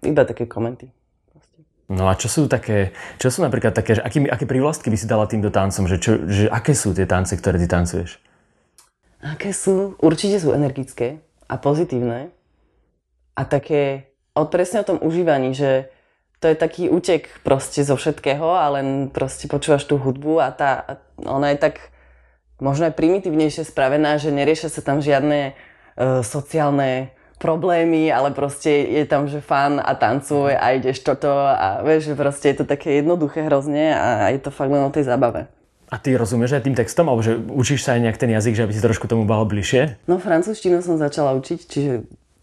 iba 0.00 0.22
také 0.24 0.46
komenty. 0.48 0.88
No 1.88 2.06
a 2.06 2.14
čo 2.14 2.28
sú 2.28 2.46
také, 2.46 2.92
čo 3.16 3.32
sú 3.32 3.40
napríklad 3.40 3.72
také, 3.72 3.96
že 3.96 4.04
aký, 4.04 4.28
aké 4.28 4.44
prívlastky 4.44 4.92
by 4.92 4.98
si 5.00 5.08
dala 5.08 5.24
týmto 5.24 5.48
tancom, 5.48 5.88
že, 5.88 5.96
čo, 5.96 6.20
že 6.28 6.46
aké 6.52 6.76
sú 6.76 6.92
tie 6.92 7.08
tance, 7.08 7.32
ktoré 7.32 7.56
ty 7.56 7.64
tancuješ? 7.64 8.20
Aké 9.24 9.50
sú? 9.56 9.96
Určite 9.98 10.38
sú 10.38 10.52
energické 10.52 11.18
a 11.48 11.56
pozitívne 11.56 12.30
a 13.38 13.46
také 13.46 14.10
o, 14.34 14.42
presne 14.50 14.82
o 14.82 14.88
tom 14.88 14.98
užívaní, 14.98 15.54
že 15.54 15.94
to 16.42 16.50
je 16.50 16.58
taký 16.58 16.90
útek 16.90 17.30
proste 17.46 17.86
zo 17.86 17.94
všetkého 17.94 18.46
a 18.46 18.66
len 18.74 19.10
proste 19.14 19.46
počúvaš 19.46 19.86
tú 19.86 19.94
hudbu 19.98 20.42
a 20.42 20.50
tá, 20.50 20.98
ona 21.22 21.54
je 21.54 21.58
tak 21.62 21.94
možno 22.58 22.90
aj 22.90 22.98
primitívnejšie 22.98 23.66
spravená, 23.66 24.18
že 24.18 24.34
neriešia 24.34 24.70
sa 24.70 24.82
tam 24.82 24.98
žiadne 24.98 25.54
uh, 25.54 26.22
sociálne 26.26 27.14
problémy, 27.38 28.10
ale 28.10 28.34
proste 28.34 28.86
je 28.86 29.06
tam, 29.06 29.30
že 29.30 29.38
fan 29.38 29.78
a 29.78 29.94
tancuj 29.94 30.58
a 30.58 30.74
ideš 30.74 31.06
toto 31.06 31.30
a 31.30 31.82
vieš, 31.86 32.10
že 32.10 32.14
proste 32.18 32.50
je 32.50 32.62
to 32.62 32.64
také 32.66 32.98
jednoduché 32.98 33.46
hrozne 33.46 33.94
a 33.94 34.30
je 34.34 34.42
to 34.42 34.50
fakt 34.50 34.74
len 34.74 34.82
o 34.82 34.90
tej 34.90 35.06
zábave. 35.06 35.46
A 35.88 35.96
ty 35.96 36.12
rozumieš 36.18 36.52
aj 36.52 36.68
tým 36.68 36.76
textom, 36.76 37.08
alebo 37.08 37.24
že 37.24 37.38
učíš 37.38 37.86
sa 37.86 37.96
aj 37.96 38.04
nejak 38.04 38.20
ten 38.20 38.28
jazyk, 38.28 38.60
že 38.60 38.64
aby 38.68 38.74
si 38.76 38.84
trošku 38.84 39.08
tomu 39.08 39.24
bolo 39.24 39.48
bližšie? 39.48 40.04
No 40.04 40.20
francúzštinu 40.20 40.84
som 40.84 41.00
začala 41.00 41.32
učiť, 41.38 41.60
čiže 41.64 41.92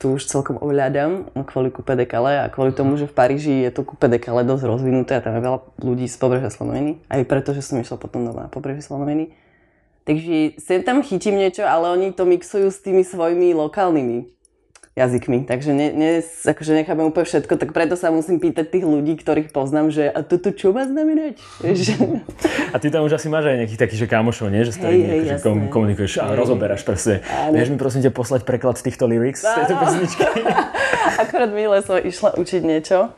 tu 0.06 0.14
už 0.22 0.30
celkom 0.30 0.62
ovládam 0.62 1.34
kvôli 1.50 1.74
Coupe 1.74 1.98
de 1.98 2.06
Calais 2.06 2.38
a 2.38 2.46
kvôli 2.54 2.70
tomu, 2.78 2.94
že 2.94 3.10
v 3.10 3.18
Paríži 3.18 3.66
je 3.66 3.74
to 3.74 3.82
Coupe 3.82 4.06
de 4.06 4.22
Calais 4.22 4.46
dosť 4.46 4.70
rozvinuté 4.70 5.18
a 5.18 5.24
tam 5.26 5.34
je 5.34 5.42
veľa 5.42 5.60
ľudí 5.82 6.06
z 6.06 6.14
pobrežia 6.22 6.54
Slonoviny. 6.54 7.02
Aj 7.10 7.26
preto, 7.26 7.58
že 7.58 7.66
som 7.66 7.82
išla 7.82 7.98
potom 7.98 8.22
na 8.22 8.46
pobrežie 8.46 8.86
Slonoviny. 8.86 9.34
Takže 10.06 10.62
sem 10.62 10.86
tam 10.86 11.02
chytím 11.02 11.42
niečo, 11.42 11.66
ale 11.66 11.90
oni 11.90 12.14
to 12.14 12.22
mixujú 12.30 12.70
s 12.70 12.86
tými 12.86 13.02
svojimi 13.02 13.58
lokálnymi 13.58 14.30
jazykmi, 14.96 15.44
takže 15.44 15.76
ne, 15.76 15.92
ne, 15.92 16.24
akože 16.24 16.72
nechápem 16.72 17.04
úplne 17.04 17.28
všetko, 17.28 17.60
tak 17.60 17.76
preto 17.76 18.00
sa 18.00 18.16
musím 18.16 18.40
pýtať 18.40 18.72
tých 18.72 18.88
ľudí, 18.88 19.20
ktorých 19.20 19.52
poznám, 19.52 19.92
že 19.92 20.08
a 20.08 20.24
toto 20.24 20.56
čo 20.56 20.72
má 20.72 20.88
znamenať? 20.88 21.36
a 22.72 22.76
ty 22.80 22.88
tam 22.88 23.04
už 23.04 23.20
asi 23.20 23.28
máš 23.28 23.52
aj 23.52 23.60
nejakých 23.60 23.82
takých 23.84 24.00
že 24.04 24.08
kámošov, 24.08 24.48
nie? 24.48 24.64
Že 24.64 24.72
s 24.72 24.78
ktorými 24.80 25.04
hey, 25.04 25.20
akože 25.20 25.36
kom, 25.44 25.58
komunikuješ 25.68 26.24
a 26.24 26.32
rozoberáš 26.32 26.88
presne. 26.88 27.20
Vieš 27.52 27.76
mi 27.76 27.78
prosím 27.78 28.08
ťa 28.08 28.16
poslať 28.16 28.42
preklad 28.48 28.80
týchto 28.80 29.04
lyrics, 29.04 29.44
z 29.44 29.52
tejto 29.52 29.76
pesničky? 29.76 30.24
Akorát 31.28 31.52
minule 31.52 31.84
som 31.84 32.00
išla 32.00 32.40
učiť 32.40 32.64
niečo 32.64 33.12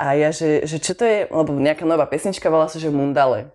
a 0.00 0.16
ja, 0.16 0.32
že, 0.32 0.64
že 0.64 0.80
čo 0.80 0.96
to 0.96 1.04
je, 1.04 1.28
lebo 1.28 1.52
nejaká 1.52 1.84
nová 1.84 2.08
pesnička 2.08 2.48
volá 2.48 2.72
sa, 2.72 2.80
že 2.80 2.88
Mundale. 2.88 3.52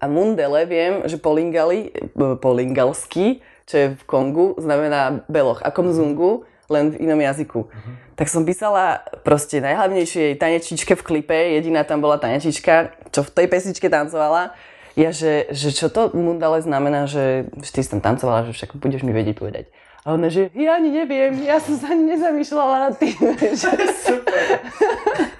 A 0.00 0.08
Mundele 0.08 0.64
viem, 0.64 1.04
že 1.04 1.20
po, 1.20 1.36
lingali, 1.36 1.92
po 2.16 2.50
lingalsky, 2.56 3.44
čo 3.68 3.74
je 3.76 3.86
v 3.92 4.02
Kongu, 4.08 4.56
znamená 4.56 5.28
beloch. 5.28 5.60
Ako 5.60 5.92
mzungu, 5.92 6.48
len 6.72 6.96
v 6.96 7.04
inom 7.04 7.20
jazyku. 7.20 7.68
Uh-huh. 7.68 7.94
Tak 8.16 8.32
som 8.32 8.48
písala 8.48 9.04
proste 9.20 9.60
najhlavnejšej 9.60 10.40
tanečičke 10.40 10.96
v 10.96 11.02
klipe, 11.04 11.36
jediná 11.36 11.84
tam 11.84 12.00
bola 12.00 12.16
tanečička, 12.16 12.96
čo 13.12 13.20
v 13.20 13.30
tej 13.30 13.46
pesničke 13.52 13.92
tancovala. 13.92 14.56
Ja, 14.96 15.12
že, 15.12 15.48
že 15.52 15.72
čo 15.72 15.88
to 15.88 16.12
mundale 16.12 16.60
znamená, 16.60 17.08
že, 17.08 17.48
že 17.60 17.70
ty 17.72 17.80
si 17.80 17.92
tam 17.92 18.04
tancovala, 18.04 18.48
že 18.48 18.56
však 18.56 18.76
budeš 18.76 19.04
mi 19.04 19.12
vedieť 19.12 19.36
povedať. 19.36 19.68
A 20.02 20.18
ona, 20.18 20.28
že 20.32 20.50
ja 20.52 20.76
ani 20.76 20.90
neviem, 20.90 21.46
ja 21.46 21.62
som 21.62 21.78
sa 21.78 21.94
ani 21.94 22.16
nezamýšľala 22.16 22.90
nad 22.90 22.94
tým. 22.98 23.14
Že... 23.60 23.70
Super. 24.02 24.42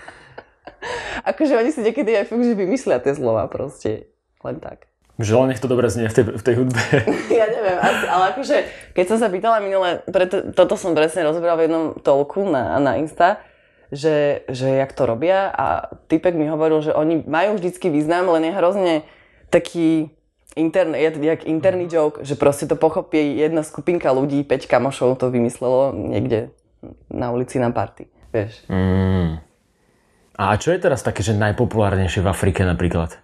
akože 1.31 1.59
oni 1.59 1.71
si 1.75 1.81
niekedy 1.83 2.11
aj 2.15 2.31
fakt, 2.31 2.47
že 2.47 2.55
vymyslia 2.55 3.03
tie 3.03 3.15
slova 3.15 3.47
proste. 3.51 4.11
Len 4.43 4.59
tak. 4.59 4.92
Že 5.21 5.33
len 5.45 5.49
nech 5.53 5.61
to 5.61 5.69
dobre 5.69 5.93
znie 5.93 6.09
v 6.09 6.15
tej, 6.17 6.25
v 6.25 6.43
tej 6.43 6.55
hudbe. 6.57 6.81
Ja 7.43 7.47
neviem, 7.49 7.77
asi, 7.77 8.05
ale 8.09 8.25
akože, 8.33 8.57
keď 8.97 9.05
som 9.09 9.19
sa 9.21 9.29
pýtala 9.29 9.61
minule, 9.61 10.01
preto, 10.09 10.53
toto 10.57 10.81
som 10.81 10.97
presne 10.97 11.27
rozbral 11.27 11.61
v 11.61 11.69
jednom 11.69 11.85
tolku 12.01 12.49
na, 12.49 12.81
na 12.81 12.97
Insta, 12.97 13.41
že, 13.93 14.49
že 14.49 14.81
jak 14.81 14.97
to 14.97 15.05
robia 15.05 15.53
a 15.53 15.93
typek 16.09 16.33
mi 16.33 16.49
hovoril, 16.49 16.81
že 16.81 16.97
oni 16.97 17.29
majú 17.29 17.61
vždycky 17.61 17.93
význam, 17.93 18.33
len 18.33 18.49
je 18.49 18.57
hrozne 18.57 18.95
taký 19.53 20.09
interný, 20.57 21.13
jak 21.21 21.45
interný 21.45 21.89
joke, 21.93 22.25
že 22.25 22.37
proste 22.37 22.65
to 22.65 22.77
pochopí 22.77 23.37
jedna 23.37 23.61
skupinka 23.61 24.09
ľudí, 24.13 24.45
5 24.49 24.65
kamošov 24.65 25.21
to 25.21 25.29
vymyslelo 25.29 25.93
niekde 25.93 26.53
na 27.13 27.31
ulici 27.31 27.61
na 27.61 27.69
party, 27.69 28.09
vieš. 28.33 28.65
Mm. 28.69 29.41
A 30.41 30.57
čo 30.57 30.73
je 30.73 30.81
teraz 30.81 31.05
také, 31.05 31.21
že 31.21 31.37
najpopulárnejšie 31.37 32.25
v 32.25 32.31
Afrike 32.33 32.65
napríklad? 32.65 33.21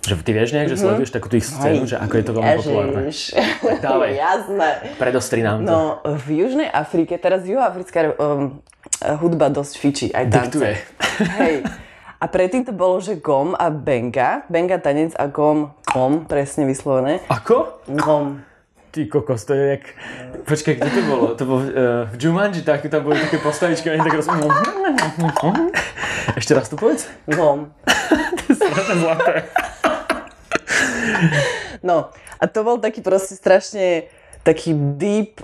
Že 0.00 0.14
ty 0.24 0.32
vieš 0.32 0.50
nejak, 0.56 0.68
že 0.72 0.80
sleduješ 0.80 1.12
takú 1.12 1.28
tých 1.28 1.44
scénu, 1.44 1.84
že 1.84 2.00
ako 2.00 2.14
je 2.16 2.24
to 2.24 2.32
veľmi 2.32 2.52
populárne? 2.64 3.02
Tak 3.60 3.80
dávaj. 3.84 4.10
Jasné. 4.24 4.68
Predostri 4.96 5.44
nám 5.44 5.60
to. 5.60 5.68
No, 5.68 5.80
v 6.16 6.40
Južnej 6.40 6.72
Afrike, 6.72 7.20
teraz 7.20 7.44
juhoafrická 7.44 8.16
um, 8.16 8.64
hudba 9.20 9.52
dosť 9.52 9.74
fičí, 9.76 10.06
aj 10.08 10.24
tance. 10.32 10.56
Diktuje. 10.56 10.74
Hej. 11.40 11.54
A 12.20 12.24
predtým 12.28 12.64
to 12.64 12.72
bolo, 12.72 13.00
že 13.00 13.20
gom 13.20 13.52
a 13.56 13.68
benga. 13.68 14.44
Benga 14.48 14.80
tanec 14.80 15.12
a 15.20 15.28
gom, 15.28 15.72
gom, 15.88 16.24
presne 16.24 16.64
vyslovené. 16.64 17.20
Ako? 17.28 17.84
Gom. 17.88 18.44
Ty 18.90 19.06
kokos, 19.06 19.44
to 19.46 19.54
je 19.54 19.78
jak... 19.78 19.84
Počkaj, 20.48 20.74
kde 20.82 20.90
to 20.90 21.02
bolo? 21.06 21.24
To 21.38 21.44
bolo 21.46 21.60
uh, 21.62 21.70
v 22.10 22.16
Jumanji, 22.18 22.66
tak 22.66 22.82
tam 22.90 23.06
boli 23.06 23.20
také 23.20 23.38
postavičky 23.38 23.86
a 23.92 23.94
oni 23.94 24.02
tak 24.02 24.16
roz... 24.18 24.26
Ešte 26.34 26.52
raz 26.58 26.66
to 26.66 26.76
povedz. 26.76 27.06
Gom. 27.30 27.70
to 28.36 28.42
je 28.48 28.54
strašne 28.58 28.96
zlaté. 28.98 29.32
No, 31.80 32.12
a 32.40 32.44
to 32.44 32.60
bol 32.64 32.76
taký 32.76 33.00
proste 33.00 33.36
strašne 33.36 34.08
taký 34.44 34.72
deep, 34.96 35.40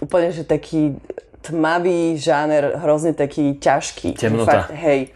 úplne, 0.00 0.32
že 0.32 0.44
taký 0.44 0.96
tmavý 1.44 2.16
žáner, 2.18 2.80
hrozne 2.80 3.12
taký 3.14 3.56
ťažký. 3.60 4.16
Temnota. 4.18 4.66
Fakt, 4.66 4.74
hej. 4.74 5.14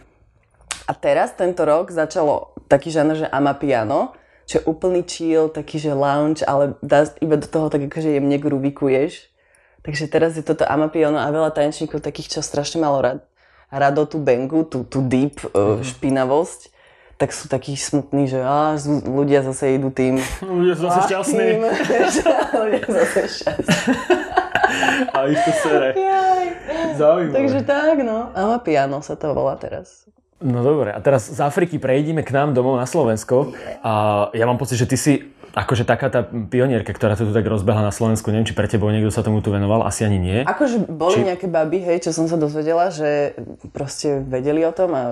A 0.87 0.91
teraz, 0.95 1.35
tento 1.35 1.65
rok, 1.67 1.91
začalo 1.91 2.55
taký 2.71 2.93
žáner, 2.93 3.25
že 3.25 3.27
amapiano, 3.27 4.15
čo 4.47 4.59
je 4.59 4.67
úplný 4.67 5.03
chill, 5.03 5.51
taký, 5.51 5.79
že 5.79 5.91
lounge, 5.91 6.43
ale 6.47 6.75
dá, 6.79 7.07
iba 7.19 7.35
do 7.35 7.47
toho 7.47 7.67
tak 7.67 7.87
akože 7.87 8.15
jemne 8.15 8.37
grubikuješ. 8.39 9.27
Takže 9.81 10.05
teraz 10.07 10.37
je 10.37 10.45
toto 10.45 10.63
amapiano 10.63 11.17
a 11.17 11.27
veľa 11.33 11.51
tanečníkov 11.51 12.05
takých, 12.05 12.37
čo 12.37 12.39
strašne 12.45 12.79
malo 12.79 13.01
rad, 13.01 13.19
rado 13.73 14.05
tú 14.05 14.21
bengu, 14.21 14.63
tú, 14.63 14.85
tú 14.85 15.01
deep 15.03 15.41
uh, 15.51 15.81
špinavosť 15.81 16.70
tak 17.21 17.37
sú 17.37 17.45
takí 17.45 17.77
smutní, 17.77 18.25
že 18.25 18.41
á, 18.41 18.73
ľudia 19.05 19.45
zase 19.45 19.77
idú 19.77 19.93
tým... 19.93 20.17
Ľudia 20.41 20.73
sú 20.73 20.89
zase 20.89 20.99
šťastní. 21.13 21.47
ľudia 22.57 22.85
zase 22.89 23.19
šťastní. 23.29 23.93
A 25.13 25.17
ich 25.29 25.41
to 25.45 25.51
sere. 25.61 25.89
Zaujímavé. 26.97 27.35
Takže 27.37 27.59
tak, 27.61 28.01
no. 28.01 28.33
Amapiano 28.33 29.05
sa 29.05 29.13
to 29.13 29.37
volá 29.37 29.53
teraz. 29.59 30.09
No 30.41 30.65
dobre, 30.65 30.89
a 30.89 30.97
teraz 30.97 31.29
z 31.29 31.37
Afriky 31.37 31.77
prejdime 31.77 32.25
k 32.25 32.33
nám 32.33 32.57
domov 32.57 32.81
na 32.81 32.89
Slovensko. 32.89 33.53
A 33.85 34.25
ja 34.33 34.49
mám 34.49 34.57
pocit, 34.57 34.81
že 34.81 34.89
ty 34.89 34.97
si 34.97 35.13
akože 35.51 35.83
taká 35.83 36.07
tá 36.07 36.23
pionierka, 36.23 36.95
ktorá 36.95 37.19
to 37.19 37.27
tu 37.27 37.33
tak 37.35 37.43
rozbehla 37.43 37.83
na 37.83 37.93
Slovensku, 37.93 38.31
neviem, 38.31 38.47
či 38.47 38.55
pre 38.55 38.67
tebou 38.71 38.87
niekto 38.87 39.11
sa 39.11 39.23
tomu 39.23 39.43
tu 39.43 39.51
venoval, 39.51 39.83
asi 39.83 40.07
ani 40.07 40.19
nie. 40.19 40.39
Akože 40.47 40.87
boli 40.87 41.21
či... 41.21 41.27
nejaké 41.27 41.47
baby, 41.51 41.83
hej, 41.83 42.07
čo 42.07 42.11
som 42.15 42.31
sa 42.31 42.39
dozvedela, 42.39 42.87
že 42.91 43.35
proste 43.75 44.23
vedeli 44.23 44.63
o 44.63 44.71
tom 44.71 44.95
a 44.95 45.03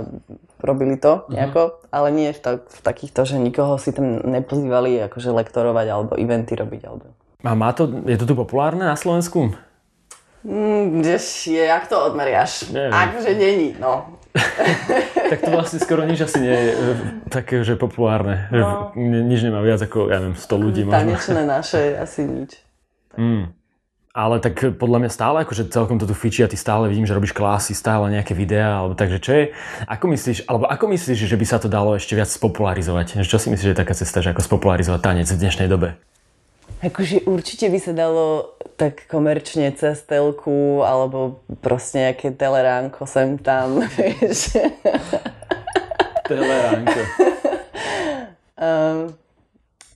robili 0.64 0.96
to 0.96 1.24
uh-huh. 1.24 1.32
nejako, 1.32 1.84
ale 1.92 2.08
nie 2.16 2.30
v, 2.32 2.40
tak, 2.40 2.68
v 2.68 2.80
takýchto, 2.84 3.28
že 3.28 3.36
nikoho 3.40 3.76
si 3.76 3.92
tam 3.92 4.24
nepozývali 4.24 5.08
akože 5.12 5.32
lektorovať 5.32 5.88
alebo 5.92 6.14
eventy 6.16 6.56
robiť. 6.56 6.82
Alebo... 6.88 7.04
A 7.44 7.56
má 7.56 7.72
to, 7.72 7.88
je 8.08 8.16
to 8.20 8.26
tu 8.28 8.36
populárne 8.36 8.84
na 8.84 8.96
Slovensku? 9.00 9.56
Mm, 10.44 11.04
kdež 11.04 11.52
je, 11.52 11.64
jak 11.68 11.92
to 11.92 12.00
odmeriaš? 12.00 12.72
Neviem. 12.72 12.96
Akože 12.96 13.32
není, 13.36 13.70
no. 13.76 14.19
Tak 15.30 15.40
to 15.46 15.50
vlastne 15.54 15.78
skoro 15.82 16.06
nič 16.06 16.22
asi 16.22 16.38
nie 16.42 16.54
je 16.54 16.70
e, 16.74 16.78
také, 17.30 17.62
že 17.62 17.78
populárne. 17.78 18.50
No. 18.50 18.94
Nič 18.98 19.46
nemá 19.46 19.62
viac 19.62 19.82
ako, 19.82 20.10
ja 20.10 20.22
neviem, 20.22 20.38
100 20.38 20.66
ľudí 20.66 20.82
možno. 20.86 20.98
Tanečné 20.98 21.42
naše, 21.58 21.82
asi 21.98 22.26
nič. 22.26 22.52
Mm. 23.18 23.54
Ale 24.10 24.42
tak 24.42 24.58
podľa 24.82 25.06
mňa 25.06 25.12
stále, 25.14 25.38
akože 25.46 25.70
celkom 25.70 26.02
to 26.02 26.10
tu 26.10 26.18
fičí 26.18 26.42
a 26.42 26.50
ty 26.50 26.58
stále 26.58 26.90
vidím, 26.90 27.06
že 27.06 27.14
robíš 27.14 27.32
klásy, 27.32 27.78
stále 27.78 28.10
nejaké 28.10 28.34
videá, 28.34 28.82
alebo 28.82 28.98
takže 28.98 29.22
čo 29.22 29.32
je, 29.38 29.44
ako 29.86 30.06
myslíš, 30.10 30.50
alebo 30.50 30.66
ako 30.66 30.86
myslíš, 30.90 31.30
že 31.30 31.38
by 31.38 31.46
sa 31.46 31.62
to 31.62 31.70
dalo 31.70 31.94
ešte 31.94 32.18
viac 32.18 32.26
spopularizovať? 32.26 33.22
Čo 33.22 33.38
si 33.38 33.54
myslíš, 33.54 33.70
že 33.70 33.74
je 33.78 33.82
taká 33.86 33.94
cesta, 33.94 34.26
že 34.26 34.34
ako 34.34 34.42
spopularizovať 34.42 35.00
tanec 35.00 35.30
v 35.30 35.42
dnešnej 35.46 35.70
dobe? 35.70 35.94
Akože 36.80 37.28
určite 37.28 37.68
by 37.68 37.80
sa 37.84 37.92
dalo 37.92 38.56
tak 38.80 39.04
komerčne 39.12 39.68
cez 39.76 40.00
telku 40.08 40.80
alebo 40.88 41.44
proste 41.60 42.08
nejaké 42.08 42.32
teleránko 42.32 43.04
sem 43.04 43.36
tam, 43.36 43.84
vieš. 44.00 44.56
Teleránko. 46.24 47.02
um, 48.56 49.12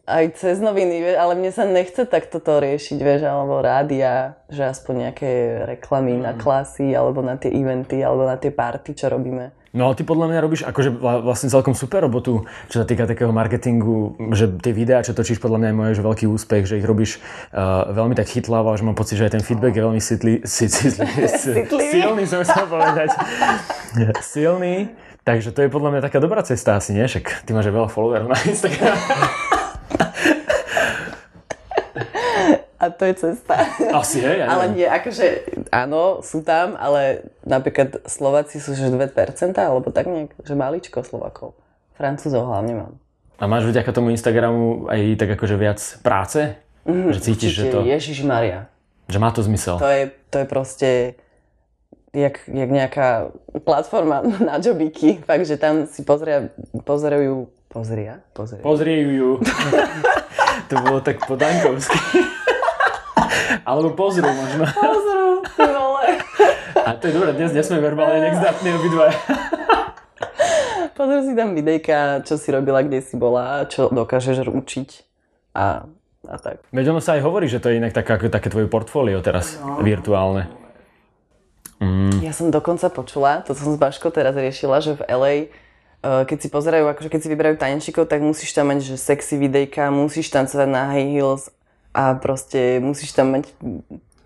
aj 0.03 0.25
cez 0.35 0.59
noviny, 0.59 1.15
ale 1.15 1.39
mne 1.39 1.55
sa 1.55 1.63
nechce 1.63 2.03
takto 2.03 2.43
to 2.43 2.59
riešiť, 2.59 2.99
vieš, 2.99 3.23
alebo 3.23 3.63
rádia, 3.63 4.35
že 4.51 4.67
aspoň 4.67 5.07
nejaké 5.07 5.31
reklamy 5.63 6.19
mm. 6.19 6.23
na 6.27 6.33
klasy, 6.35 6.91
alebo 6.91 7.23
na 7.23 7.39
tie 7.39 7.47
eventy, 7.47 8.03
alebo 8.03 8.27
na 8.27 8.35
tie 8.35 8.51
party, 8.51 8.91
čo 8.91 9.07
robíme. 9.07 9.55
No 9.73 9.89
ale 9.89 9.97
ty 9.97 10.05
podľa 10.05 10.29
mňa 10.29 10.39
robíš 10.45 10.61
akože 10.69 11.01
vlastne 11.01 11.49
celkom 11.49 11.73
super 11.73 12.05
robotu, 12.05 12.45
čo 12.69 12.81
sa 12.81 12.85
týka 12.85 13.09
takého 13.09 13.33
marketingu, 13.33 14.13
že 14.29 14.45
tie 14.61 14.69
videá, 14.69 15.01
čo 15.01 15.17
točíš, 15.17 15.41
podľa 15.41 15.65
mňa 15.65 15.67
je 15.73 15.77
môj 15.81 15.91
veľký 15.97 16.25
úspech, 16.29 16.69
že 16.69 16.77
ich 16.77 16.85
robíš 16.85 17.17
uh, 17.49 17.89
veľmi 17.89 18.13
tak 18.13 18.29
chytlávo 18.29 18.69
a 18.69 18.77
že 18.77 18.85
mám 18.85 18.93
pocit, 18.93 19.17
že 19.17 19.25
aj 19.25 19.33
ten 19.33 19.41
feedback 19.41 19.73
je 19.73 19.81
veľmi 19.81 19.97
citli, 19.97 20.45
citlivý, 20.45 21.89
silný, 21.89 22.23
som 22.29 22.45
chcel 22.45 22.69
povedať. 22.69 23.17
silný. 24.21 24.93
Takže 25.25 25.49
to 25.49 25.65
je 25.65 25.73
podľa 25.73 25.89
mňa 25.97 26.01
taká 26.05 26.21
dobrá 26.21 26.45
cesta 26.45 26.77
asi, 26.77 26.93
nie? 26.93 27.09
Však 27.09 27.49
ty 27.49 27.57
máš 27.57 27.73
aj 27.73 27.73
veľa 27.73 27.89
followerov 27.89 28.29
na 28.29 28.37
Instagram. 28.45 28.93
a 32.83 32.91
to 32.91 33.07
je 33.07 33.13
cesta. 33.15 33.63
Asi, 33.95 34.19
hej, 34.19 34.43
ja 34.43 34.51
Ale 34.51 34.75
nie, 34.75 34.83
akože 34.83 35.47
áno, 35.71 36.19
sú 36.19 36.43
tam, 36.43 36.75
ale 36.75 37.23
napríklad 37.47 38.03
Slováci 38.03 38.59
sú 38.59 38.75
že 38.75 38.91
2%, 38.91 39.15
alebo 39.55 39.87
tak 39.87 40.11
nejak, 40.11 40.35
že 40.43 40.53
maličko 40.59 40.99
Slovakov. 40.99 41.55
Francúzov 41.95 42.43
hlavne 42.43 42.73
mám. 42.75 42.93
A 43.39 43.47
máš 43.47 43.71
vďaka 43.71 43.95
tomu 43.95 44.11
Instagramu 44.11 44.91
aj 44.91 45.15
tak 45.15 45.29
akože 45.39 45.55
viac 45.55 45.79
práce? 46.03 46.59
Mm, 46.83 47.15
že 47.15 47.19
cítiš, 47.23 47.51
že 47.55 47.63
to... 47.71 47.87
Ježiš 47.87 48.27
Maria. 48.27 48.67
Že 49.07 49.17
má 49.23 49.31
to 49.31 49.39
zmysel. 49.39 49.79
To 49.79 49.87
je, 49.87 50.11
to 50.27 50.43
je 50.43 50.47
proste 50.47 50.89
jak, 52.11 52.43
jak 52.47 52.69
nejaká 52.69 53.31
platforma 53.63 54.19
na 54.49 54.59
jobiky. 54.59 55.23
Fakt, 55.23 55.47
že 55.47 55.55
tam 55.55 55.87
si 55.87 56.03
pozria, 56.03 56.51
pozerajú... 56.83 57.47
Pozria? 57.71 58.21
Pozria. 58.37 58.61
Pozriejú 58.61 59.41
to 60.69 60.75
bolo 60.81 60.99
tak 61.01 61.21
po 61.25 61.33
Dankovsky. 61.33 61.97
Alebo 63.69 63.95
pozrú 63.95 64.27
možno. 64.27 64.63
Pozrú, 64.69 65.43
ty 65.55 65.63
vole. 65.67 66.05
A 66.83 66.89
to 66.99 67.07
je 67.07 67.13
dobré, 67.15 67.31
dnes, 67.35 67.55
dnes 67.55 67.65
sme 67.67 67.79
verbálne 67.79 68.19
nezdatní 68.31 68.69
obidva. 68.75 69.13
Pozrú 70.93 71.19
si 71.25 71.33
tam 71.33 71.57
videjka, 71.57 72.21
čo 72.21 72.37
si 72.37 72.53
robila, 72.53 72.85
kde 72.85 73.01
si 73.01 73.17
bola, 73.17 73.65
čo 73.65 73.89
dokážeš 73.89 74.45
učiť 74.45 74.89
a, 75.57 75.89
a 76.29 76.35
tak. 76.37 76.61
Veď 76.69 76.93
ono 76.93 77.01
sa 77.01 77.17
aj 77.17 77.21
hovorí, 77.25 77.49
že 77.49 77.57
to 77.57 77.73
je 77.73 77.81
inak 77.81 77.97
taká, 77.97 78.21
také 78.29 78.53
tvoje 78.53 78.69
portfólio 78.69 79.17
teraz, 79.25 79.57
no. 79.57 79.81
virtuálne. 79.81 80.49
Mm. 81.81 82.21
Ja 82.21 82.31
som 82.31 82.53
dokonca 82.53 82.87
počula, 82.93 83.41
to 83.41 83.57
som 83.57 83.73
s 83.73 83.77
Baškou 83.81 84.13
teraz 84.13 84.37
riešila, 84.37 84.79
že 84.79 84.95
v 84.95 85.01
LA 85.09 85.33
uh, 86.03 86.23
keď 86.27 86.37
si 86.45 86.47
pozerajú, 86.51 86.85
akože 86.91 87.09
keď 87.09 87.19
si 87.23 87.31
vyberajú 87.31 87.55
tanečníkov, 87.57 88.05
tak 88.05 88.19
musíš 88.21 88.51
tam 88.51 88.69
mať 88.69 88.83
že 88.83 88.95
sexy 88.99 89.39
videjka, 89.39 89.89
musíš 89.89 90.29
tancovať 90.29 90.67
na 90.67 90.91
high 90.91 91.09
heels 91.09 91.49
a 91.93 92.17
proste 92.17 92.81
musíš 92.81 93.13
tam 93.13 93.37
mať 93.37 93.53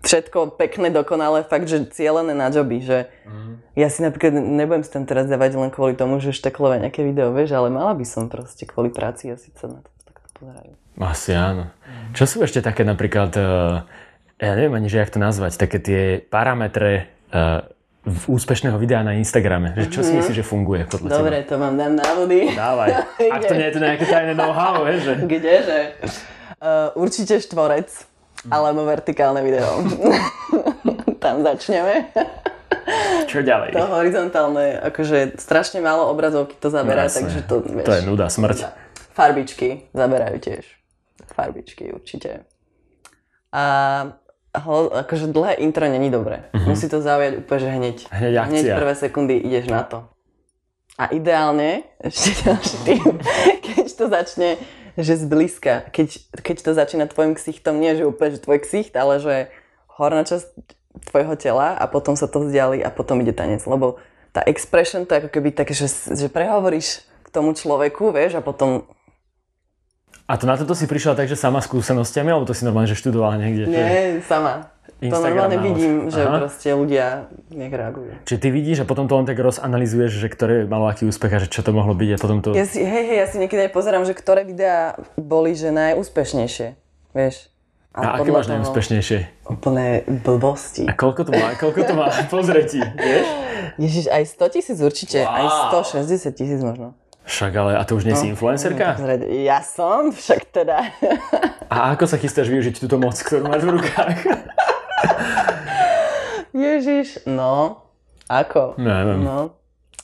všetko 0.02 0.56
pekné, 0.56 0.88
dokonalé, 0.88 1.44
fakt, 1.44 1.68
že 1.68 1.84
cieľené 1.90 2.32
na 2.32 2.48
joby, 2.48 2.80
že 2.80 3.12
mm. 3.28 3.76
ja 3.76 3.88
si 3.92 4.00
napríklad 4.00 4.32
nebudem 4.32 4.80
si 4.86 4.90
tam 4.94 5.04
teraz 5.04 5.28
dávať 5.28 5.58
len 5.58 5.70
kvôli 5.74 5.98
tomu, 5.98 6.22
že 6.22 6.32
šteklovať 6.32 6.88
nejaké 6.88 7.04
video, 7.04 7.34
vieš, 7.34 7.52
ale 7.52 7.68
mala 7.68 7.92
by 7.92 8.06
som 8.06 8.30
proste 8.30 8.64
kvôli 8.64 8.88
práci 8.88 9.28
asi 9.28 9.52
sa 9.58 9.68
na 9.68 9.84
to 9.84 9.90
takto 10.06 10.28
pozerajú. 10.38 10.72
Asi 10.98 11.30
áno. 11.34 11.70
Mm. 11.84 12.16
Čo 12.16 12.24
sú 12.24 12.36
ešte 12.40 12.64
také 12.64 12.86
napríklad, 12.86 13.30
uh, 13.36 13.84
ja 14.38 14.52
neviem 14.56 14.78
ani, 14.78 14.88
že 14.88 15.02
jak 15.02 15.12
to 15.12 15.20
nazvať, 15.20 15.60
také 15.60 15.78
tie 15.82 16.02
parametre 16.22 17.10
uh, 17.34 17.66
úspešného 18.08 18.78
videa 18.80 19.04
na 19.04 19.18
Instagrame. 19.18 19.76
Že 19.76 19.86
čo 19.90 20.00
si 20.00 20.14
mm-hmm. 20.14 20.18
myslíš, 20.24 20.36
že 20.40 20.44
funguje 20.46 20.82
podľa 20.88 21.08
Dobre, 21.10 21.36
teba? 21.42 21.48
to 21.50 21.54
mám 21.60 21.74
dám 21.76 21.92
návody. 21.98 22.38
Dávaj. 22.56 22.88
Ak 23.36 23.42
to 23.44 23.54
nie 23.58 23.66
je 23.68 23.74
to 23.76 23.80
nejaké 23.82 24.04
tajné 24.08 24.32
know-how, 24.32 24.86
že? 24.88 25.20
Kdeže? 25.26 25.80
Uh, 26.56 26.88
určite 26.96 27.36
štvorec, 27.44 27.92
alebo 28.48 28.88
vertikálne 28.88 29.44
video. 29.44 29.84
Tam 31.22 31.44
začneme. 31.44 32.08
Čo 33.28 33.44
ďalej? 33.44 33.76
To 33.76 33.84
horizontálne, 33.92 34.80
akože 34.80 35.36
strašne 35.36 35.84
málo 35.84 36.08
obrazovky 36.08 36.56
to 36.56 36.72
zaberá, 36.72 37.04
no, 37.04 37.12
takže 37.12 37.40
to, 37.44 37.60
vieš, 37.60 37.84
To 37.84 37.92
je 37.92 38.02
nuda, 38.08 38.26
smrť. 38.32 38.58
Farbičky 39.12 39.92
zaberajú 39.92 40.36
tiež. 40.40 40.64
Farbičky 41.36 41.92
určite. 41.92 42.48
A 43.52 43.62
akože 44.94 45.28
dlhé 45.28 45.60
intro 45.60 45.84
není 45.84 46.08
dobré. 46.08 46.48
Uh-huh. 46.54 46.72
Musí 46.72 46.88
to 46.88 47.04
zaujať 47.04 47.44
úplne, 47.44 47.60
že 47.60 47.68
hneď. 47.68 47.96
Hneď 48.08 48.34
akcia. 48.40 48.48
Hneď 48.48 48.64
prvé 48.80 48.94
sekundy 48.96 49.34
ideš 49.36 49.66
na 49.68 49.82
to. 49.84 49.98
A 50.98 51.14
ideálne, 51.14 51.86
ešte 52.02 52.42
ďalší 52.42 52.76
tým, 52.82 53.06
keď 53.70 53.86
to 53.94 54.04
začne, 54.10 54.48
že 54.98 55.14
zblízka, 55.14 55.86
keď, 55.94 56.18
keď 56.42 56.56
to 56.58 56.70
začína 56.74 57.06
tvojim 57.06 57.38
ksichtom, 57.38 57.78
nie 57.78 57.94
že 57.94 58.02
úplne, 58.02 58.34
že 58.34 58.42
tvoj 58.42 58.58
ksicht, 58.66 58.98
ale 58.98 59.22
že 59.22 59.34
horná 59.94 60.26
časť 60.26 60.50
tvojho 61.10 61.38
tela 61.38 61.78
a 61.78 61.86
potom 61.86 62.18
sa 62.18 62.26
to 62.26 62.42
vzdiali 62.42 62.82
a 62.82 62.90
potom 62.90 63.22
ide 63.22 63.30
tanec, 63.30 63.62
lebo 63.70 64.02
tá 64.34 64.42
expression 64.44 65.06
to 65.06 65.14
je 65.14 65.20
ako 65.24 65.30
keby 65.30 65.54
také, 65.54 65.72
že, 65.72 65.86
že 66.12 66.26
prehovoríš 66.26 67.06
k 67.22 67.28
tomu 67.30 67.54
človeku, 67.54 68.10
vieš, 68.10 68.38
a 68.38 68.42
potom 68.42 68.84
a 70.28 70.36
to 70.36 70.44
na 70.44 70.60
toto 70.60 70.76
si 70.76 70.84
prišla 70.84 71.16
tak, 71.16 71.24
že 71.24 71.40
sama 71.40 71.64
skúsenostiami, 71.64 72.28
alebo 72.28 72.44
to 72.44 72.52
si 72.52 72.60
normálne, 72.60 72.84
že 72.84 73.00
študovala 73.00 73.40
niekde? 73.40 73.64
Nie, 73.64 74.20
sama. 74.28 74.68
Instagram 74.98 75.14
to 75.14 75.28
normálne 75.30 75.58
vidím, 75.62 75.94
že 76.10 76.22
Aha. 76.26 76.42
proste 76.42 76.68
ľudia 76.74 77.30
nech 77.54 77.70
reagujú. 77.70 78.18
Čiže 78.26 78.38
ty 78.42 78.48
vidíš 78.50 78.82
a 78.82 78.86
potom 78.86 79.06
to 79.06 79.14
len 79.14 79.30
tak 79.30 79.38
rozanalizuješ, 79.38 80.10
že 80.18 80.26
ktoré 80.26 80.66
malo 80.66 80.90
aký 80.90 81.06
úspech 81.06 81.30
a 81.30 81.38
že 81.38 81.46
čo 81.46 81.62
to 81.62 81.70
mohlo 81.70 81.94
byť 81.94 82.10
a 82.14 82.18
potom 82.18 82.42
to... 82.42 82.50
Ja 82.50 82.66
si, 82.66 82.82
hej, 82.82 83.04
hej, 83.06 83.18
ja 83.22 83.26
si 83.30 83.38
niekedy 83.38 83.70
aj 83.70 83.72
pozerám, 83.78 84.02
že 84.02 84.10
ktoré 84.10 84.42
videá 84.42 84.98
boli 85.14 85.54
že 85.54 85.70
najúspešnejšie, 85.70 86.74
vieš. 87.14 87.46
A, 87.94 87.98
a 88.02 88.06
aké 88.18 88.30
máš 88.34 88.50
najúspešnejšie? 88.50 89.46
Úplné 89.46 90.02
blbosti. 90.26 90.90
A 90.90 90.98
koľko 90.98 91.30
to 91.30 91.32
má? 91.34 91.54
Koľko 91.54 91.80
to 91.86 91.94
má? 91.94 92.10
Pozretí, 92.34 92.82
vieš? 92.82 93.26
Ježiš, 93.78 94.06
aj 94.10 94.22
100 94.34 94.54
tisíc 94.58 94.78
určite, 94.82 95.22
wow. 95.22 95.46
aj 95.46 95.46
160 95.94 96.34
tisíc 96.34 96.58
možno. 96.58 96.98
Však 97.22 97.52
ale, 97.54 97.78
a 97.78 97.86
to 97.86 97.94
už 97.94 98.08
nie 98.08 98.16
si 98.18 98.26
no. 98.26 98.34
influencerka? 98.34 98.98
Ja 99.46 99.62
som, 99.62 100.10
však 100.10 100.48
teda. 100.50 100.90
A 101.68 101.94
ako 101.94 102.08
sa 102.08 102.16
chystáš 102.18 102.50
využiť 102.50 102.82
túto 102.82 102.98
moc, 102.98 103.14
ktorú 103.14 103.46
máš 103.46 103.62
v 103.62 103.78
rukách? 103.78 104.18
Ježiš, 106.54 107.24
no, 107.28 107.84
ako? 108.28 108.76
Neviem. 108.80 109.24
No, 109.24 109.56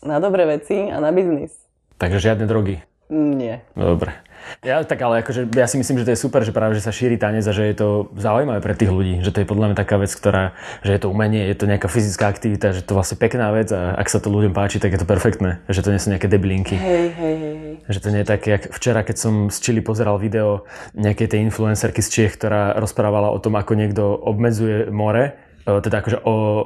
na 0.05 0.21
dobré 0.21 0.45
veci 0.49 0.89
a 0.89 1.01
na 1.01 1.11
biznis. 1.11 1.53
Takže 1.97 2.19
žiadne 2.21 2.45
drogy? 2.45 2.83
Nie. 3.13 3.63
Dobre. 3.79 4.17
Ja 4.65 4.81
tak 4.85 5.01
ale 5.01 5.21
akože, 5.25 5.49
ja 5.53 5.69
si 5.69 5.77
myslím, 5.77 6.01
že 6.01 6.07
to 6.09 6.13
je 6.17 6.21
super, 6.21 6.41
že 6.45 6.53
práve 6.53 6.77
že 6.77 6.85
sa 6.85 6.93
šíri 6.93 7.21
tanec 7.21 7.45
a 7.45 7.53
že 7.53 7.69
je 7.69 7.77
to 7.77 7.89
zaujímavé 8.17 8.61
pre 8.65 8.77
tých 8.77 8.93
ľudí, 8.93 9.21
že 9.21 9.33
to 9.33 9.45
je 9.45 9.49
podľa 9.49 9.73
mňa 9.73 9.77
taká 9.77 9.97
vec, 10.01 10.13
ktorá, 10.13 10.57
že 10.85 10.97
je 10.97 11.01
to 11.01 11.09
umenie, 11.13 11.45
je 11.49 11.57
to 11.57 11.69
nejaká 11.69 11.89
fyzická 11.89 12.29
aktivita, 12.29 12.73
že 12.73 12.85
to 12.85 12.97
vlastne 12.97 13.21
pekná 13.21 13.53
vec 13.53 13.69
a 13.73 13.97
ak 13.97 14.09
sa 14.09 14.21
to 14.21 14.33
ľuďom 14.33 14.57
páči, 14.57 14.81
tak 14.81 14.97
je 14.97 15.01
to 15.01 15.09
perfektné, 15.09 15.61
že 15.69 15.85
to 15.85 15.93
nie 15.93 16.01
sú 16.01 16.13
nejaké 16.13 16.29
debilinky. 16.29 16.77
Hej, 16.77 17.09
hej, 17.17 17.35
hej. 17.37 17.55
Že 17.89 18.01
to 18.01 18.09
nie 18.13 18.21
je 18.25 18.29
také, 18.29 18.49
jak 18.57 18.65
včera, 18.73 19.01
keď 19.05 19.17
som 19.21 19.35
z 19.53 19.57
Chile 19.61 19.83
pozeral 19.85 20.17
video 20.17 20.65
nejakej 20.97 21.37
tej 21.37 21.41
influencerky 21.45 22.01
z 22.01 22.09
Čiech, 22.09 22.33
ktorá 22.41 22.77
rozprávala 22.81 23.29
o 23.33 23.39
tom, 23.41 23.57
ako 23.61 23.77
niekto 23.77 24.03
obmedzuje 24.17 24.89
more, 24.89 25.37
e, 25.69 25.71
teda 25.85 26.01
akože 26.01 26.19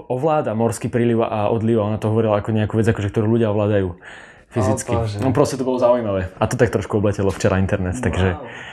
ovláda 0.07 0.55
morský 0.55 0.87
príliv 0.87 1.27
a 1.27 1.51
odliv 1.51 1.83
a 1.83 1.89
ona 1.91 1.99
to 1.99 2.11
hovorila 2.11 2.39
ako 2.39 2.55
nejakú 2.55 2.79
vec, 2.79 2.87
akože, 2.87 3.11
ktorú 3.11 3.39
ľudia 3.39 3.51
ovládajú 3.51 3.99
fyzicky. 4.49 4.95
Oh, 4.97 5.05
no 5.21 5.31
proste 5.37 5.61
to 5.61 5.65
bolo 5.65 5.77
zaujímavé. 5.77 6.33
A 6.41 6.45
to 6.49 6.57
tak 6.57 6.73
trošku 6.73 6.99
obletelo 6.99 7.29
včera 7.29 7.61
internet, 7.61 8.01
wow. 8.01 8.05
takže 8.05 8.29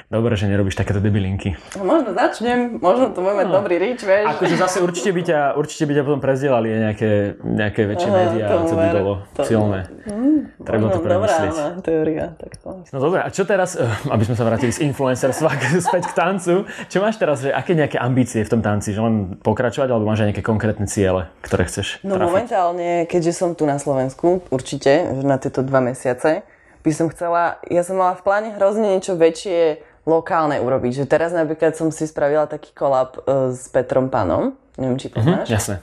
dobre, 0.08 0.34
že 0.40 0.48
nerobíš 0.48 0.80
takéto 0.80 1.04
debilinky. 1.04 1.60
No, 1.76 1.84
možno 1.84 2.16
začnem, 2.16 2.80
možno 2.80 3.12
to 3.12 3.20
bude 3.20 3.36
mať 3.36 3.48
no. 3.52 3.54
dobrý 3.60 3.76
reach, 3.76 4.00
vieš. 4.00 4.26
Akože 4.40 4.56
zase 4.56 4.78
určite 4.80 5.12
by 5.12 5.22
ťa, 5.28 5.40
určite 5.60 5.84
by 5.84 5.94
ťa 6.00 6.04
potom 6.08 6.20
prezdielali 6.24 6.68
nejaké, 6.72 7.12
nejaké 7.44 7.82
väčšie 7.92 8.10
Aha, 8.10 8.18
médiá, 8.24 8.46
to, 8.48 8.76
by 8.76 8.88
bolo 8.96 9.14
to, 9.36 9.42
silné. 9.44 9.80
Mm, 10.08 10.40
Treba 10.64 10.86
to 10.88 11.00
premyslieť. 11.04 11.52
Dobrá 11.52 11.70
teória, 11.84 12.26
tak 12.40 12.52
to 12.62 12.70
No 12.94 12.98
dobre, 13.04 13.20
a 13.20 13.28
čo 13.34 13.44
teraz, 13.44 13.76
eh, 13.76 13.84
aby 14.08 14.24
sme 14.24 14.40
sa 14.40 14.48
vrátili 14.48 14.72
z 14.72 14.80
influencerstva 14.88 15.50
späť 15.92 16.04
k 16.08 16.14
tancu, 16.16 16.64
čo 16.88 16.98
máš 17.04 17.20
teraz, 17.20 17.44
že 17.44 17.52
aké 17.52 17.76
nejaké 17.76 18.00
ambície 18.00 18.40
v 18.46 18.50
tom 18.50 18.62
tanci? 18.64 18.96
Že 18.96 19.02
len 19.04 19.16
pokračovať, 19.42 19.90
alebo 19.92 20.08
máš 20.08 20.24
aj 20.24 20.28
nejaké 20.32 20.46
konkrétne 20.46 20.86
ciele, 20.88 21.28
ktoré 21.44 21.66
chceš 21.68 22.00
No 22.06 22.16
trafiť? 22.16 22.30
momentálne, 22.30 22.90
keďže 23.10 23.32
som 23.34 23.50
tu 23.58 23.66
na 23.66 23.82
Slovensku, 23.82 24.46
určite, 24.54 25.12
na 25.26 25.42
tieto 25.42 25.65
dva 25.66 25.82
mesiace, 25.82 26.46
by 26.86 26.92
som 26.94 27.10
chcela, 27.10 27.58
ja 27.66 27.82
som 27.82 27.98
mala 27.98 28.14
v 28.14 28.22
pláne 28.22 28.50
hrozne 28.54 28.94
niečo 28.94 29.18
väčšie 29.18 29.82
lokálne 30.06 30.62
urobiť. 30.62 31.02
Že 31.02 31.06
teraz 31.10 31.34
napríklad 31.34 31.74
som 31.74 31.90
si 31.90 32.06
spravila 32.06 32.46
taký 32.46 32.72
kolab 32.78 33.18
uh, 33.26 33.50
s 33.50 33.66
Petrom 33.74 34.14
Panom, 34.14 34.54
neviem, 34.78 35.02
či 35.02 35.10
mhm, 35.10 35.14
poznáš. 35.18 35.48
Uh-huh, 35.50 35.58
jasne. 35.58 35.76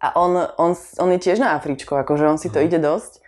A 0.00 0.16
on, 0.18 0.34
on, 0.58 0.72
on 0.74 1.10
je 1.14 1.20
tiež 1.20 1.38
na 1.38 1.54
Afričko, 1.54 2.00
akože 2.00 2.24
on 2.26 2.38
si 2.40 2.48
to 2.48 2.58
uh-huh. 2.58 2.66
ide 2.72 2.80
dosť. 2.80 3.20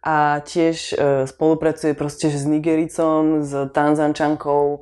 A 0.00 0.40
tiež 0.42 0.96
uh, 0.96 1.28
spolupracuje 1.28 1.92
proste 1.92 2.32
s 2.32 2.44
Nigericom, 2.48 3.44
s 3.44 3.52
Tanzančankou. 3.70 4.80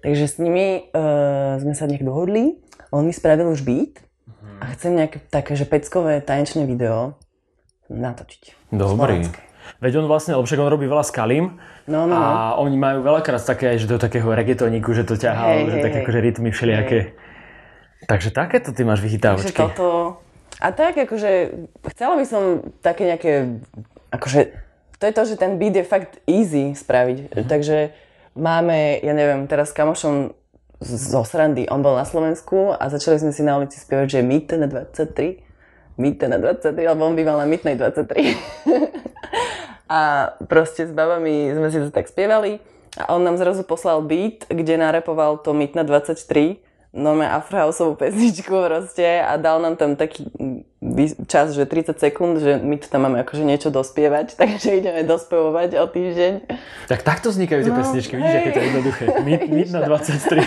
Takže 0.00 0.24
s 0.24 0.34
nimi 0.40 0.88
uh, 0.94 1.60
sme 1.60 1.74
sa 1.76 1.84
nejak 1.84 2.06
dohodli. 2.06 2.56
On 2.94 3.04
mi 3.04 3.12
spravil 3.12 3.50
už 3.52 3.60
beat 3.66 4.00
uh-huh. 4.00 4.62
a 4.62 4.72
chcem 4.72 4.96
nejaké 4.96 5.20
také, 5.28 5.52
že 5.58 5.68
peckové 5.68 6.22
tanečné 6.24 6.64
video 6.64 7.18
natočiť. 7.90 8.72
Dobrý. 8.72 9.49
Veď 9.80 10.04
on 10.04 10.06
vlastne, 10.12 10.36
lebo 10.36 10.44
však 10.44 10.60
on 10.60 10.68
robí 10.68 10.84
veľa 10.84 11.00
s 11.00 11.12
Kalim 11.12 11.56
no, 11.88 12.04
no, 12.04 12.12
no. 12.12 12.20
a 12.20 12.60
oni 12.60 12.76
majú 12.76 13.00
veľakrát 13.00 13.40
také 13.40 13.80
že 13.80 13.88
do 13.88 13.96
takého 13.96 14.28
reggaetoníku, 14.28 14.92
že 14.92 15.08
to 15.08 15.16
ťahá, 15.16 15.56
hey, 15.56 15.72
že 15.72 15.76
hey, 15.80 15.84
také 15.88 15.96
hey. 15.96 16.04
akože 16.04 16.20
rytmy 16.20 16.48
všelijaké. 16.52 16.98
Hey. 17.00 18.08
Takže 18.08 18.28
takéto 18.28 18.76
ty 18.76 18.84
máš 18.84 19.00
vychytávačky. 19.00 19.56
Takže 19.56 19.76
toto... 19.76 20.20
A 20.60 20.76
tak 20.76 21.00
akože, 21.00 21.56
chcela 21.96 22.20
by 22.20 22.24
som 22.28 22.42
také 22.84 23.08
nejaké, 23.08 23.64
akože, 24.12 24.52
to 25.00 25.04
je 25.08 25.12
to, 25.16 25.22
že 25.24 25.34
ten 25.40 25.56
beat 25.56 25.72
je 25.72 25.84
fakt 25.88 26.20
easy 26.28 26.76
spraviť. 26.76 27.32
Mm-hmm. 27.32 27.48
Takže 27.48 27.96
máme, 28.36 29.00
ja 29.00 29.16
neviem, 29.16 29.48
teraz 29.48 29.72
s 29.72 29.76
kamošom 29.80 30.36
zo 30.84 31.22
Srandy, 31.24 31.64
on 31.72 31.80
bol 31.80 31.96
na 31.96 32.04
Slovensku 32.04 32.76
a 32.76 32.88
začali 32.92 33.20
sme 33.20 33.32
si 33.32 33.40
na 33.40 33.56
ulici 33.56 33.80
spievať, 33.80 34.16
že 34.16 34.20
Mýte 34.20 34.60
na 34.60 34.68
23. 34.68 35.40
Mýte 36.00 36.28
na 36.28 36.36
23, 36.36 36.72
lebo 36.76 37.04
on 37.04 37.16
býval 37.16 37.40
na 37.40 37.48
Mytnej 37.48 37.76
23. 37.76 39.08
A 39.90 40.30
proste 40.46 40.86
s 40.86 40.94
babami 40.94 41.50
sme 41.50 41.66
si 41.74 41.82
to 41.82 41.90
tak 41.90 42.06
spievali. 42.06 42.62
A 42.94 43.10
on 43.14 43.26
nám 43.26 43.38
zrazu 43.38 43.66
poslal 43.66 44.02
beat, 44.06 44.46
kde 44.46 44.78
narepoval 44.78 45.42
to 45.42 45.50
Mytna 45.50 45.82
23, 45.82 46.62
nome 46.94 47.26
afrohouseovú 47.26 47.98
pesničku 47.98 48.50
proste 48.50 49.22
a 49.22 49.34
dal 49.38 49.62
nám 49.62 49.74
tam 49.74 49.94
taký 49.94 50.26
čas, 51.28 51.52
že 51.52 51.68
30 51.68 52.00
sekúnd, 52.00 52.40
že 52.40 52.56
my 52.56 52.80
tu 52.80 52.88
tam 52.88 53.04
máme 53.04 53.20
akože 53.20 53.44
niečo 53.44 53.68
dospievať, 53.68 54.32
takže 54.40 54.80
ideme 54.80 55.04
dospevovať 55.04 55.76
o 55.76 55.86
týždeň. 55.86 56.32
Tak 56.88 57.04
takto 57.04 57.28
vznikajú 57.28 57.60
tie 57.68 57.72
no, 57.72 57.78
pesničky, 57.78 58.12
vidíš, 58.16 58.34
aké 58.40 58.50
to 58.50 58.58
je 58.58 58.66
jednoduché. 58.72 59.04
Mytna 59.60 59.78
23. 59.84 60.40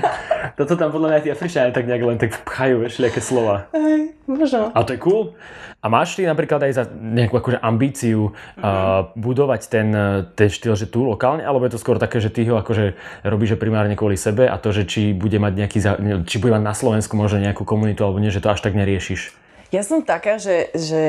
Toto 0.58 0.72
tam 0.80 0.88
podľa 0.94 1.08
mňa 1.10 1.20
tí 1.20 1.28
Afričania 1.34 1.74
tak 1.74 1.84
nejak 1.84 2.02
len 2.04 2.16
tak 2.16 2.32
pchajú, 2.48 2.80
vieš, 2.80 3.02
nejaké 3.02 3.20
slova. 3.20 3.68
Hej, 3.76 4.16
možno. 4.24 4.72
A 4.72 4.80
to 4.86 4.96
je 4.96 5.00
cool. 5.02 5.36
A 5.84 5.92
máš 5.92 6.16
ty 6.16 6.24
napríklad 6.24 6.64
aj 6.64 6.72
za 6.72 6.84
nejakú 6.88 7.36
akože 7.36 7.60
ambíciu 7.60 8.32
mm-hmm. 8.32 8.64
uh, 8.64 9.12
budovať 9.20 9.68
ten, 9.68 9.88
ten 10.32 10.48
štýl, 10.48 10.80
že 10.80 10.88
tu 10.88 11.04
lokálne, 11.04 11.44
alebo 11.44 11.68
je 11.68 11.76
to 11.76 11.82
skôr 11.82 12.00
také, 12.00 12.24
že 12.24 12.32
ty 12.32 12.48
ho 12.48 12.56
akože 12.56 12.96
robíš 13.20 13.60
primárne 13.60 13.92
kvôli 13.92 14.16
sebe 14.16 14.48
a 14.48 14.56
to, 14.56 14.72
že 14.72 14.88
či 14.88 15.12
bude 15.12 15.36
mať 15.36 15.52
nejaký, 15.52 15.78
či 16.24 16.40
bude 16.40 16.56
mať 16.56 16.64
na 16.64 16.72
Slovensku 16.72 17.20
možno 17.20 17.44
nejakú 17.44 17.68
komunitu 17.68 18.00
alebo 18.00 18.16
nie, 18.16 18.32
že 18.32 18.40
to 18.40 18.48
až 18.48 18.64
tak 18.64 18.72
neriešiš? 18.72 19.43
Ja 19.74 19.82
som 19.82 20.06
taká, 20.06 20.38
že, 20.38 20.70
že 20.70 21.02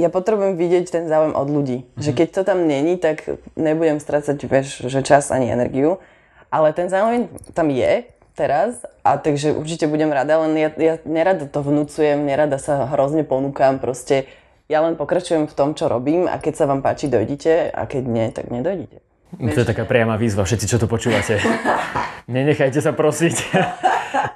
ja 0.00 0.08
potrebujem 0.08 0.56
vidieť 0.56 0.88
ten 0.88 1.04
záujem 1.04 1.36
od 1.36 1.48
ľudí. 1.52 1.84
Mm-hmm. 1.84 2.00
Že 2.00 2.10
keď 2.16 2.28
to 2.32 2.42
tam 2.48 2.64
není, 2.64 2.96
tak 2.96 3.28
nebudem 3.60 4.00
strácať 4.00 4.40
vieš, 4.48 4.88
že 4.88 5.04
čas 5.04 5.28
ani 5.28 5.52
energiu. 5.52 6.00
Ale 6.48 6.72
ten 6.72 6.88
záujem 6.88 7.28
tam 7.52 7.68
je 7.68 8.08
teraz, 8.32 8.88
a 9.04 9.20
takže 9.20 9.52
určite 9.52 9.84
budem 9.84 10.08
rada, 10.08 10.40
len 10.48 10.56
ja, 10.56 10.72
ja 10.76 10.96
nerada 11.04 11.44
to 11.44 11.60
vnúcujem, 11.60 12.24
nerada 12.24 12.56
sa 12.56 12.88
hrozne 12.88 13.24
ponúkam, 13.24 13.76
proste 13.76 14.28
ja 14.68 14.80
len 14.80 14.96
pokračujem 14.96 15.44
v 15.48 15.56
tom, 15.56 15.76
čo 15.76 15.88
robím 15.88 16.24
a 16.24 16.40
keď 16.40 16.54
sa 16.56 16.64
vám 16.68 16.80
páči, 16.80 17.12
dojdite 17.12 17.72
a 17.72 17.84
keď 17.84 18.02
nie, 18.04 18.26
tak 18.32 18.48
nedojdite. 18.48 19.00
To 19.36 19.60
je 19.60 19.68
taká 19.68 19.84
priama 19.84 20.16
výzva, 20.16 20.48
všetci, 20.48 20.66
čo 20.68 20.80
to 20.80 20.88
počúvate. 20.88 21.36
Nenechajte 22.32 22.80
sa 22.80 22.96
prosiť. 22.96 23.36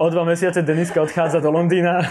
O 0.00 0.08
dva 0.08 0.24
mesiace 0.28 0.64
Deniska 0.64 1.00
odchádza 1.00 1.40
do 1.40 1.52
Londýna. 1.52 2.04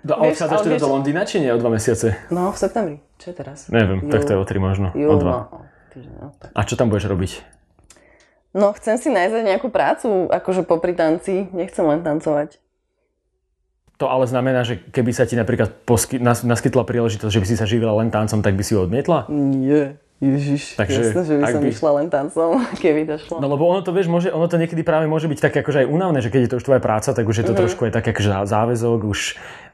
Do, 0.00 0.16
a 0.16 0.24
Vieš, 0.24 0.40
odchádzaš 0.40 0.60
teda 0.64 0.74
vieš- 0.76 0.84
do 0.84 0.90
Londýna, 0.96 1.22
či 1.28 1.36
nie 1.44 1.50
o 1.52 1.58
dva 1.60 1.70
mesiace? 1.70 2.16
No, 2.32 2.50
v 2.50 2.56
septembri. 2.56 2.96
Čo 3.20 3.26
je 3.30 3.34
teraz? 3.36 3.58
Neviem, 3.68 4.08
tak 4.08 4.24
to 4.24 4.32
je 4.32 4.38
o 4.40 4.44
tri 4.48 4.56
možno. 4.56 4.96
Júl, 4.96 5.12
o 5.12 5.16
dva. 5.20 5.32
no, 5.52 5.68
týždeň, 5.92 6.14
no, 6.16 6.28
tak. 6.40 6.50
A 6.56 6.60
čo 6.64 6.74
tam 6.80 6.88
budeš 6.88 7.12
robiť? 7.12 7.32
No, 8.56 8.72
chcem 8.74 8.96
si 8.96 9.12
nájsť 9.12 9.44
nejakú 9.44 9.68
prácu, 9.68 10.26
akože 10.26 10.64
popri 10.64 10.96
tanci, 10.96 11.46
nechcem 11.52 11.84
len 11.84 12.00
tancovať. 12.00 12.58
To 14.00 14.08
ale 14.08 14.24
znamená, 14.24 14.64
že 14.64 14.80
keby 14.80 15.12
sa 15.12 15.28
ti 15.28 15.36
napríklad 15.36 15.84
posky, 15.84 16.16
nas, 16.16 16.40
naskytla 16.40 16.88
príležitosť, 16.88 17.30
že 17.36 17.40
by 17.44 17.46
si 17.46 17.56
sa 17.60 17.68
živila 17.68 17.92
len 18.00 18.08
tancom, 18.08 18.40
tak 18.40 18.56
by 18.56 18.64
si 18.64 18.72
ju 18.72 18.80
odmietla? 18.80 19.28
Nie, 19.28 20.00
Ježiš, 20.20 20.76
Takže, 20.76 21.00
jasné, 21.00 21.22
že 21.24 21.34
by 21.34 21.44
som 21.48 21.62
by- 21.64 21.72
išla 21.72 21.90
len 21.96 22.06
tancom, 22.06 22.50
keby 22.84 23.08
to 23.08 23.16
šlo. 23.16 23.40
No 23.40 23.48
lebo 23.48 23.64
ono 23.64 23.80
to, 23.80 23.88
vieš, 23.88 24.06
môže, 24.06 24.28
ono 24.28 24.44
to 24.44 24.60
niekedy 24.60 24.84
práve 24.84 25.08
môže 25.08 25.24
byť 25.24 25.40
také 25.40 25.64
akože 25.64 25.82
aj 25.82 25.88
únavné, 25.88 26.20
že 26.20 26.28
keď 26.28 26.40
je 26.40 26.50
to 26.50 26.58
už 26.58 26.64
tvoja 26.66 26.76
práca, 26.78 27.08
tak 27.10 27.24
už 27.24 27.36
je 27.36 27.46
to 27.46 27.52
Mhm. 27.52 27.58
trošku 27.58 27.80
aj 27.82 27.92
také 27.94 28.12
akože 28.12 28.30
záväzok, 28.44 29.00
už 29.02 29.20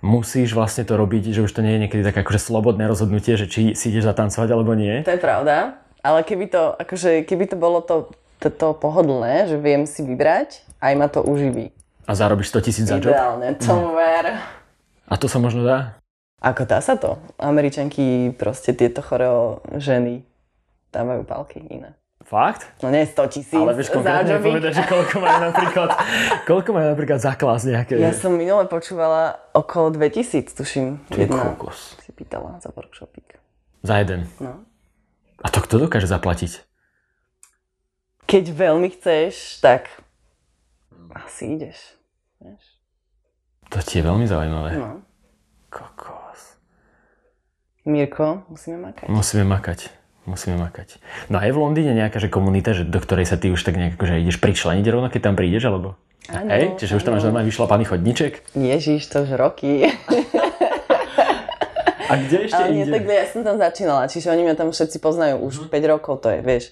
musíš 0.00 0.54
vlastne 0.54 0.82
to 0.82 0.94
robiť, 0.94 1.35
že 1.35 1.42
už 1.42 1.50
to 1.50 1.61
nie 1.61 1.74
je 1.74 1.82
niekedy 1.82 2.02
také 2.02 2.22
akože 2.22 2.38
slobodné 2.38 2.87
rozhodnutie, 2.87 3.35
že 3.35 3.44
či 3.44 3.74
si 3.74 3.90
ideš 3.90 4.06
zatancovať 4.06 4.48
alebo 4.48 4.70
nie. 4.72 5.02
To 5.02 5.11
je 5.11 5.18
pravda, 5.18 5.82
ale 6.00 6.22
keby 6.22 6.46
to, 6.46 6.62
akože, 6.74 7.26
keby 7.26 7.44
to 7.46 7.56
bolo 7.56 7.82
to, 7.82 8.14
to, 8.38 8.46
to 8.48 8.70
pohodlné, 8.72 9.50
že 9.50 9.59
viem 9.59 9.82
si 9.82 10.00
vybrať, 10.00 10.62
aj 10.78 10.92
ma 10.94 11.11
to 11.11 11.20
uživí. 11.20 11.74
A 12.06 12.14
zarobíš 12.14 12.54
100 12.54 12.62
tisíc 12.62 12.87
za 12.87 13.02
job. 13.02 13.11
Ideálne, 13.11 13.59
to 13.59 13.74
ver. 13.92 14.38
A 15.02 15.14
to 15.16 15.26
sa 15.26 15.42
možno 15.42 15.66
dá? 15.66 15.98
Ako 16.38 16.62
dá 16.62 16.78
sa 16.78 16.94
to? 16.94 17.18
Američanky, 17.35 18.30
proste 18.32 18.70
tieto 18.70 19.00
choreo 19.00 19.59
ženy 19.74 20.22
dávajú 20.96 21.22
palky 21.28 21.61
iné. 21.61 21.92
Fakt? 22.26 22.66
No 22.82 22.90
nie 22.90 23.06
100 23.06 23.30
tisíc 23.30 23.54
Ale 23.54 23.70
vieš 23.78 23.94
konkrétne 23.94 24.42
povedať, 24.42 24.82
že 24.82 24.85
koľko 24.90 25.22
majú 25.22 25.38
napríklad, 25.46 25.88
koľko 26.50 26.68
majú 26.74 26.87
napríklad 26.90 27.20
za 27.22 27.38
klas 27.38 27.62
nejaké. 27.62 28.02
Ja 28.02 28.11
som 28.11 28.35
minule 28.35 28.66
počúvala 28.66 29.38
okolo 29.54 29.94
2000, 29.94 30.50
tuším. 30.50 31.06
Ty 31.06 31.22
Jedna 31.22 31.54
kokos. 31.54 31.94
si 32.02 32.11
pýtala 32.11 32.59
za 32.59 32.74
workshopík. 32.74 33.38
Za 33.87 34.02
jeden. 34.02 34.26
No. 34.42 34.66
A 35.38 35.46
to 35.54 35.62
kto 35.62 35.87
dokáže 35.87 36.11
zaplatiť? 36.11 36.66
Keď 38.26 38.44
veľmi 38.50 38.90
chceš, 38.90 39.62
tak 39.62 39.87
asi 41.14 41.54
ideš. 41.54 41.78
Vieš? 42.42 42.64
To 43.70 43.78
ti 43.87 43.98
je 43.98 44.02
veľmi 44.02 44.26
zaujímavé. 44.26 44.74
No. 44.74 45.06
Kokos. 45.70 46.59
Mirko, 47.87 48.42
musíme 48.50 48.82
makať. 48.82 49.06
Musíme 49.06 49.46
makať. 49.46 49.94
Musíme 50.26 50.58
makať. 50.58 50.98
No 51.30 51.38
a 51.38 51.46
je 51.46 51.54
v 51.54 51.62
Londýne 51.62 51.94
nejaká 51.94 52.18
že 52.18 52.26
komunita, 52.26 52.74
že 52.74 52.82
do 52.82 52.98
ktorej 52.98 53.30
sa 53.30 53.38
ty 53.38 53.54
už 53.54 53.62
tak 53.62 53.78
nejak 53.78 53.94
akože 53.94 54.18
ideš 54.18 54.42
pričleniť 54.42 54.86
rovno, 54.90 55.06
keď 55.06 55.20
tam 55.30 55.34
prídeš, 55.38 55.70
alebo? 55.70 55.94
Áno, 56.26 56.50
Hej? 56.50 56.74
Čiže 56.82 56.98
už 56.98 57.02
tam 57.06 57.14
máš 57.14 57.30
normálne 57.30 57.46
vyšlapaný 57.46 57.86
chodníček? 57.86 58.42
Ježiš, 58.58 59.06
to 59.06 59.22
už 59.22 59.38
roky. 59.38 59.86
A 62.06 62.12
kde 62.22 62.46
ešte 62.46 62.58
Ale 62.58 62.70
nie, 62.70 62.86
inde? 62.86 62.94
tak 62.94 63.02
ja 63.06 63.26
som 63.26 63.42
tam 63.42 63.58
začínala, 63.58 64.06
čiže 64.06 64.30
oni 64.30 64.46
mňa 64.46 64.54
tam 64.54 64.70
všetci 64.70 65.02
poznajú 65.02 65.42
už 65.42 65.66
5 65.66 65.90
rokov, 65.90 66.22
to 66.22 66.30
je, 66.30 66.38
vieš. 66.38 66.70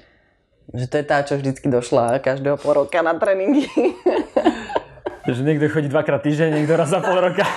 Že 0.71 0.87
to 0.87 0.95
je 0.95 1.05
tá, 1.05 1.19
čo 1.27 1.35
vždycky 1.39 1.67
došla 1.67 2.23
každého 2.23 2.55
pol 2.59 2.87
roka 2.87 3.03
na 3.03 3.19
tréningy. 3.19 3.67
Že 5.27 5.41
niekto 5.43 5.73
chodí 5.73 5.89
dvakrát 5.89 6.21
týždeň, 6.23 6.53
niekto 6.53 6.77
raz 6.77 6.93
za 6.93 7.01
pol 7.01 7.17
roka. 7.17 7.43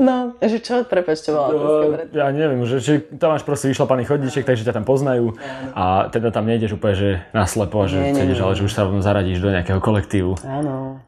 No, 0.00 0.32
že 0.40 0.64
čo, 0.64 0.80
prepač, 0.88 1.20
čo 1.20 1.36
bola 1.36 1.52
No, 1.52 1.92
pred... 1.92 2.08
ja 2.16 2.32
neviem, 2.32 2.64
že 2.64 2.80
či 2.80 2.92
tam 3.20 3.36
máš 3.36 3.44
proste 3.44 3.68
vyšlapaný 3.68 4.08
chodníček, 4.08 4.48
takže 4.48 4.64
ťa 4.64 4.80
tam 4.80 4.88
poznajú 4.88 5.36
a 5.76 6.08
teda 6.08 6.32
tam 6.32 6.48
nejdeš 6.48 6.80
úplne, 6.80 6.96
že 6.96 7.08
naslepo, 7.36 7.84
že 7.84 8.00
Nie, 8.00 8.16
nie, 8.16 8.32
chceš, 8.32 8.38
nie. 8.40 8.44
ale 8.48 8.52
že 8.56 8.62
už 8.64 8.72
sa 8.72 8.88
rovno 8.88 9.04
zaradíš 9.04 9.44
do 9.44 9.52
nejakého 9.52 9.76
kolektívu. 9.76 10.40
Áno. 10.40 11.04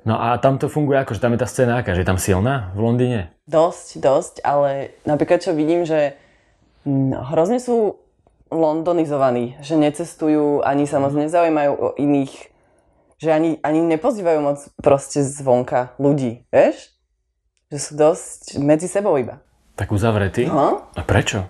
No 0.00 0.14
a 0.16 0.38
tam 0.38 0.56
to 0.56 0.70
funguje 0.70 0.96
ako, 0.96 1.12
že 1.12 1.20
tam 1.20 1.34
je 1.34 1.42
tá 1.42 1.48
scéna 1.50 1.82
aká, 1.82 1.92
že 1.92 2.06
je 2.06 2.08
tam 2.08 2.16
silná 2.16 2.70
v 2.72 2.80
Londýne? 2.86 3.20
Dosť, 3.50 3.98
dosť, 3.98 4.34
ale 4.46 4.94
napríklad 5.02 5.42
čo 5.42 5.52
vidím, 5.52 5.82
že 5.82 6.14
hrozne 7.34 7.58
sú 7.60 7.98
londonizovaní, 8.48 9.58
že 9.60 9.74
necestujú, 9.74 10.62
ani 10.62 10.86
sa 10.86 11.02
moc 11.02 11.12
nezaujímajú 11.12 11.72
o 11.74 11.88
iných, 11.98 12.32
že 13.20 13.30
ani, 13.30 13.58
ani 13.60 13.84
nepozývajú 13.84 14.38
moc 14.40 14.58
proste 14.80 15.20
zvonka 15.20 15.92
ľudí, 16.00 16.46
vieš? 16.48 16.94
Že 17.70 17.78
sú 17.78 17.92
dosť 17.94 18.40
medzi 18.58 18.90
sebou 18.90 19.14
iba. 19.14 19.38
Tak 19.74 19.94
uzavretý? 19.94 20.44
No, 20.50 20.90
A 20.92 21.02
prečo? 21.06 21.46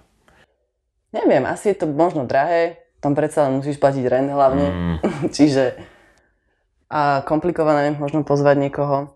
neviem, 1.11 1.42
asi 1.42 1.74
je 1.74 1.83
to 1.83 1.87
možno 1.90 2.22
drahé, 2.22 2.78
tam 3.02 3.18
predsa 3.18 3.48
len 3.48 3.59
musíš 3.59 3.83
platiť 3.83 4.04
rent 4.06 4.30
hlavne, 4.30 4.66
Mm, 4.70 4.96
čiže 5.37 5.74
a 6.87 7.22
komplikované 7.22 7.94
možno 7.94 8.22
pozvať 8.22 8.59
niekoho 8.61 9.14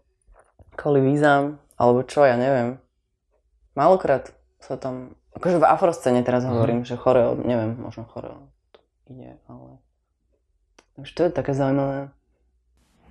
kvôli 0.74 1.02
vízam, 1.02 1.62
alebo 1.78 2.02
čo, 2.02 2.26
ja 2.26 2.34
neviem. 2.34 2.78
Málokrát 3.74 4.30
sa 4.58 4.74
tam, 4.74 5.14
akože 5.34 5.58
v 5.62 5.66
afroscene 5.66 6.22
teraz 6.22 6.42
hovorím, 6.46 6.82
že 6.82 6.98
choreo, 6.98 7.34
neviem, 7.38 7.74
možno 7.78 8.06
choreo 8.06 8.50
to 8.74 8.78
ide, 9.10 9.38
ale... 9.46 9.78
Takže 10.94 11.12
to 11.14 11.20
je 11.26 11.30
také 11.30 11.52
zaujímavé. 11.54 12.10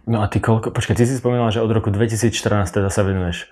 No 0.07 0.23
a 0.23 0.27
ty 0.27 0.39
koľko, 0.39 0.71
počkaj, 0.71 0.95
ty 0.95 1.03
si 1.07 1.15
spomínala, 1.15 1.51
že 1.51 1.63
od 1.63 1.71
roku 1.71 1.91
2014 1.91 2.31
teda 2.67 2.87
sa 2.91 3.03
venuješ 3.03 3.47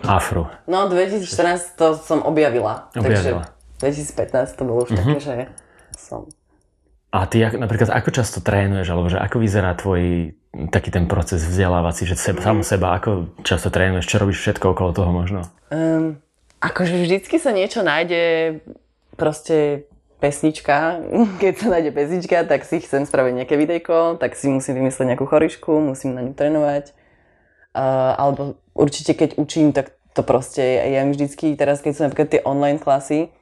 afru. 0.00 0.48
No 0.64 0.88
2014 0.88 1.76
to 1.76 2.00
som 2.00 2.24
objavila, 2.24 2.88
Objavila. 2.96 3.44
takže 3.76 4.08
2015 4.16 4.56
to 4.56 4.62
bolo 4.64 4.88
už 4.88 4.96
také, 4.96 5.18
že 5.20 5.34
som... 5.98 6.24
A 7.12 7.28
ty 7.28 7.44
napríklad 7.44 7.92
ako 7.92 8.08
často 8.08 8.40
trénuješ, 8.40 8.88
alebo 8.88 9.12
že 9.12 9.20
ako 9.20 9.36
vyzerá 9.36 9.76
tvoj 9.76 10.32
taký 10.72 10.88
ten 10.88 11.04
proces 11.04 11.44
vzdelávací, 11.44 12.08
že 12.08 12.16
seba, 12.16 12.40
sám 12.40 12.64
seba, 12.64 12.96
ako 12.96 13.36
často 13.44 13.68
trénuješ, 13.68 14.08
čo 14.08 14.16
robíš 14.20 14.40
všetko 14.40 14.72
okolo 14.72 14.90
toho 14.96 15.10
možno? 15.12 15.44
Um, 15.68 16.20
akože 16.64 16.96
vždycky 16.96 17.36
sa 17.36 17.52
niečo 17.52 17.84
nájde, 17.84 18.60
proste 19.16 19.84
pesnička, 20.24 21.04
keď 21.42 21.52
sa 21.56 21.66
nájde 21.68 21.90
pesnička, 21.92 22.36
tak 22.48 22.64
si 22.64 22.80
chcem 22.80 23.04
spraviť 23.04 23.44
nejaké 23.44 23.54
videjko, 23.60 24.16
tak 24.16 24.32
si 24.32 24.48
musím 24.48 24.80
vymyslieť 24.80 25.12
nejakú 25.12 25.28
chorišku, 25.28 25.72
musím 25.84 26.16
na 26.16 26.24
ňu 26.24 26.32
trénovať. 26.32 26.96
Uh, 27.72 28.12
alebo 28.20 28.60
určite 28.76 29.16
keď 29.16 29.40
učím, 29.40 29.72
tak 29.72 29.96
to 30.12 30.20
proste, 30.20 30.60
ja 30.60 31.00
im 31.00 31.16
vždycky, 31.16 31.56
teraz 31.56 31.80
keď 31.80 31.92
sú 31.96 32.00
napríklad 32.04 32.28
tie 32.28 32.44
online 32.44 32.76
klasy, 32.76 33.32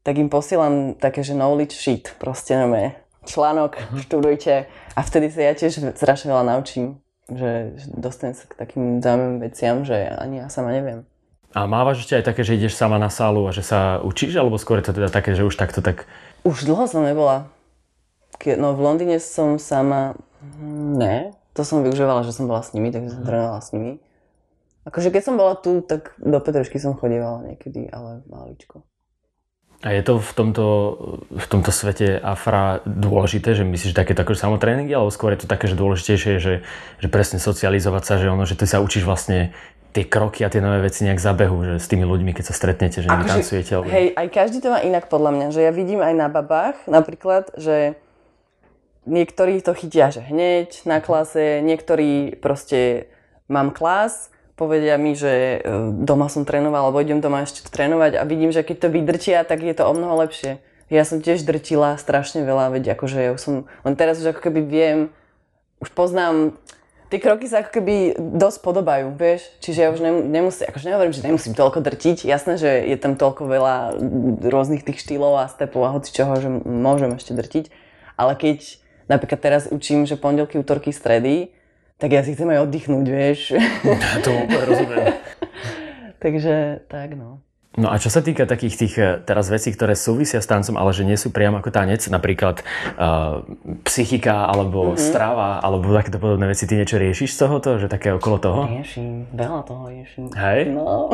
tak 0.00 0.16
im 0.16 0.32
posielam 0.32 0.96
také, 0.96 1.20
že 1.20 1.36
knowledge 1.36 1.76
sheet, 1.76 2.16
proste 2.16 2.56
nové 2.56 2.96
článok, 3.24 3.76
študujte 4.04 4.68
a 4.68 5.00
vtedy 5.00 5.32
sa 5.32 5.40
ja 5.48 5.52
tiež 5.56 5.96
strašne 5.96 6.32
veľa 6.32 6.56
naučím, 6.56 7.00
že, 7.28 7.76
že 7.76 7.86
dostanem 7.92 8.36
sa 8.36 8.44
k 8.48 8.56
takým 8.56 9.00
zaujímavým 9.00 9.40
veciam, 9.40 9.80
že 9.84 9.96
ani 10.16 10.44
ja 10.44 10.48
sama 10.52 10.72
neviem. 10.72 11.08
A 11.54 11.70
mávaš 11.70 12.04
ešte 12.04 12.18
aj 12.18 12.24
také, 12.26 12.42
že 12.42 12.58
ideš 12.58 12.74
sama 12.74 12.98
na 12.98 13.08
sálu 13.08 13.46
a 13.46 13.54
že 13.54 13.62
sa 13.62 14.02
učíš, 14.02 14.34
alebo 14.36 14.58
skôr 14.58 14.82
je 14.82 14.90
to 14.90 14.96
teda 14.96 15.08
také, 15.08 15.38
že 15.38 15.46
už 15.46 15.54
takto 15.54 15.80
tak... 15.80 16.08
Už 16.42 16.66
dlho 16.66 16.84
som 16.90 17.06
nebola. 17.06 17.46
No 18.44 18.74
v 18.74 18.80
Londýne 18.80 19.22
som 19.22 19.56
sama... 19.56 20.18
Ne, 20.74 21.32
to 21.54 21.62
som 21.62 21.86
využívala, 21.86 22.26
že 22.26 22.34
som 22.34 22.50
bola 22.50 22.60
s 22.60 22.74
nimi, 22.74 22.90
takže 22.90 23.14
som 23.14 23.22
trénovala 23.22 23.62
s 23.62 23.70
nimi. 23.70 24.02
Akože 24.84 25.08
keď 25.08 25.22
som 25.22 25.34
bola 25.40 25.56
tu, 25.56 25.80
tak 25.80 26.12
do 26.20 26.36
Petržky 26.42 26.76
som 26.76 26.98
chodievala 26.98 27.46
niekedy, 27.46 27.88
ale 27.88 28.20
maličko. 28.28 28.84
A 29.84 29.92
je 29.92 30.00
to 30.00 30.16
v 30.16 30.32
tomto, 30.32 30.66
v 31.28 31.46
tomto 31.46 31.68
svete 31.68 32.16
afra 32.16 32.80
dôležité, 32.88 33.52
že 33.52 33.68
myslíš 33.68 33.92
že 33.92 34.00
takéto 34.00 34.24
akože 34.24 34.40
samotréningy, 34.40 34.92
alebo 34.96 35.12
skôr 35.12 35.36
je 35.36 35.44
to 35.44 35.48
také, 35.48 35.68
že 35.68 35.76
dôležitejšie, 35.76 36.40
že, 36.40 36.64
že 37.00 37.08
presne 37.12 37.36
socializovať 37.36 38.02
sa, 38.02 38.14
že 38.16 38.32
ono, 38.32 38.48
že 38.48 38.56
ty 38.56 38.64
sa 38.64 38.80
učíš 38.80 39.04
vlastne 39.04 39.52
tie 39.92 40.08
kroky 40.08 40.40
a 40.42 40.48
tie 40.48 40.64
nové 40.64 40.82
veci 40.82 41.04
nejak 41.04 41.20
zabehu, 41.20 41.56
že 41.62 41.74
s 41.78 41.86
tými 41.86 42.08
ľuďmi, 42.08 42.32
keď 42.32 42.44
sa 42.48 42.54
stretnete, 42.56 43.04
že 43.04 43.12
Akože, 43.12 43.28
tancujete. 43.28 43.70
Alebo... 43.76 43.92
Hej, 43.92 44.06
aj 44.16 44.28
každý 44.32 44.58
to 44.64 44.72
má 44.72 44.80
inak 44.80 45.06
podľa 45.06 45.30
mňa, 45.36 45.46
že 45.52 45.60
ja 45.62 45.70
vidím 45.70 46.00
aj 46.00 46.14
na 46.16 46.28
babách 46.32 46.76
napríklad, 46.88 47.52
že 47.54 48.00
niektorí 49.04 49.60
to 49.60 49.72
chytia, 49.76 50.10
že 50.10 50.24
hneď 50.24 50.84
na 50.88 51.00
klase, 51.00 51.60
niektorí 51.64 52.36
proste 52.40 53.08
mám 53.48 53.70
klas, 53.70 54.32
povedia 54.54 54.96
mi, 54.96 55.18
že 55.18 55.30
e, 55.30 55.58
doma 56.04 56.30
som 56.30 56.46
trénoval, 56.46 56.90
alebo 56.90 57.02
idem 57.02 57.20
doma 57.20 57.42
ešte 57.42 57.66
trénovať 57.68 58.18
a 58.18 58.22
vidím, 58.26 58.54
že 58.54 58.62
keď 58.62 58.76
to 58.86 58.88
vydrčia, 58.92 59.38
tak 59.44 59.62
je 59.62 59.74
to 59.74 59.84
o 59.84 59.92
mnoho 59.92 60.24
lepšie. 60.24 60.62
Ja 60.92 61.02
som 61.02 61.18
tiež 61.18 61.42
drtila 61.42 61.98
strašne 61.98 62.44
veľa, 62.46 62.70
veď 62.78 62.94
akože 62.94 63.18
ja 63.18 63.30
už 63.34 63.40
som, 63.40 63.54
len 63.82 63.94
teraz 63.98 64.20
už 64.22 64.36
ako 64.36 64.40
keby 64.46 64.60
viem, 64.62 64.98
už 65.82 65.90
poznám, 65.90 66.54
tie 67.10 67.18
kroky 67.18 67.50
sa 67.50 67.66
ako 67.66 67.82
keby 67.82 68.14
dosť 68.16 68.58
podobajú, 68.62 69.06
vieš, 69.18 69.48
čiže 69.58 69.80
ja 69.80 69.88
už 69.90 70.00
nem, 70.00 70.30
nemusím, 70.30 70.70
akože 70.70 70.86
nehovorím, 70.86 71.14
že 71.16 71.26
nemusím 71.26 71.54
toľko 71.56 71.82
drtiť, 71.82 72.22
jasné, 72.22 72.54
že 72.60 72.70
je 72.84 72.96
tam 73.00 73.18
toľko 73.18 73.42
veľa 73.48 73.76
rôznych 74.44 74.86
tých 74.86 75.02
štýlov 75.02 75.40
a 75.40 75.50
stepov 75.50 75.82
a 75.82 75.94
hoci 75.98 76.14
čoho, 76.14 76.36
že 76.38 76.48
môžem 76.62 77.10
ešte 77.16 77.34
drtiť, 77.34 77.74
ale 78.14 78.38
keď 78.38 78.83
napríklad 79.08 79.40
teraz 79.40 79.62
učím, 79.70 80.04
že 80.08 80.16
pondelky, 80.18 80.58
útorky, 80.58 80.92
stredy, 80.92 81.52
tak 81.98 82.10
ja 82.12 82.26
si 82.26 82.34
chcem 82.34 82.50
aj 82.50 82.68
oddychnúť, 82.68 83.06
vieš. 83.06 83.40
to 84.24 84.30
úplne 84.34 84.64
rozumiem. 84.66 85.06
Takže 86.18 86.84
tak 86.90 87.14
no. 87.14 87.44
No 87.74 87.90
a 87.90 87.98
čo 87.98 88.06
sa 88.06 88.22
týka 88.22 88.46
takých 88.46 88.74
tých 88.86 88.94
eh, 89.02 89.18
teraz 89.18 89.50
vecí, 89.50 89.74
ktoré 89.74 89.98
súvisia 89.98 90.38
s 90.38 90.46
tancom, 90.46 90.78
ale 90.78 90.94
že 90.94 91.02
nie 91.02 91.18
sú 91.18 91.34
priamo 91.34 91.58
ako 91.58 91.74
tanec, 91.74 92.06
napríklad 92.06 92.62
uh, 92.94 93.42
psychika 93.82 94.46
alebo 94.46 94.94
mm-hmm. 94.94 95.02
strava 95.02 95.58
alebo 95.58 95.90
takéto 95.90 96.22
podobné 96.22 96.46
veci, 96.46 96.70
ty 96.70 96.78
niečo 96.78 97.02
riešiš 97.02 97.34
z 97.34 97.38
tohoto, 97.42 97.82
že 97.82 97.90
také 97.90 98.14
okolo 98.14 98.36
toho? 98.38 98.60
Riešim, 98.70 99.26
veľa 99.34 99.60
toho 99.66 99.90
riešim. 99.90 100.30
Hej? 100.38 100.70
No. 100.70 101.10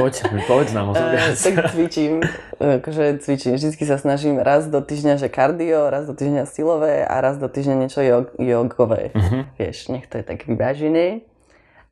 Poď, 0.00 0.32
povedz 0.48 0.72
nám 0.72 0.90
o 0.90 0.94
tom 0.96 1.04
uh, 1.04 1.36
tak 1.36 1.76
cvičím, 1.76 2.24
akože 2.56 3.20
cvičím, 3.20 3.60
vždy 3.60 3.84
sa 3.84 4.00
snažím 4.00 4.40
raz 4.40 4.72
do 4.72 4.80
týždňa, 4.80 5.20
že 5.20 5.28
kardio, 5.28 5.92
raz 5.92 6.08
do 6.08 6.16
týždňa 6.16 6.48
silové 6.48 7.04
a 7.04 7.20
raz 7.20 7.36
do 7.36 7.48
týždňa 7.52 7.76
niečo 7.76 8.00
jog, 8.00 8.32
jogové. 8.40 9.12
Uh-huh. 9.12 9.44
Vieš, 9.60 9.92
nech 9.92 10.08
to 10.08 10.16
je 10.16 10.24
tak 10.24 10.48
vyvážené. 10.48 11.28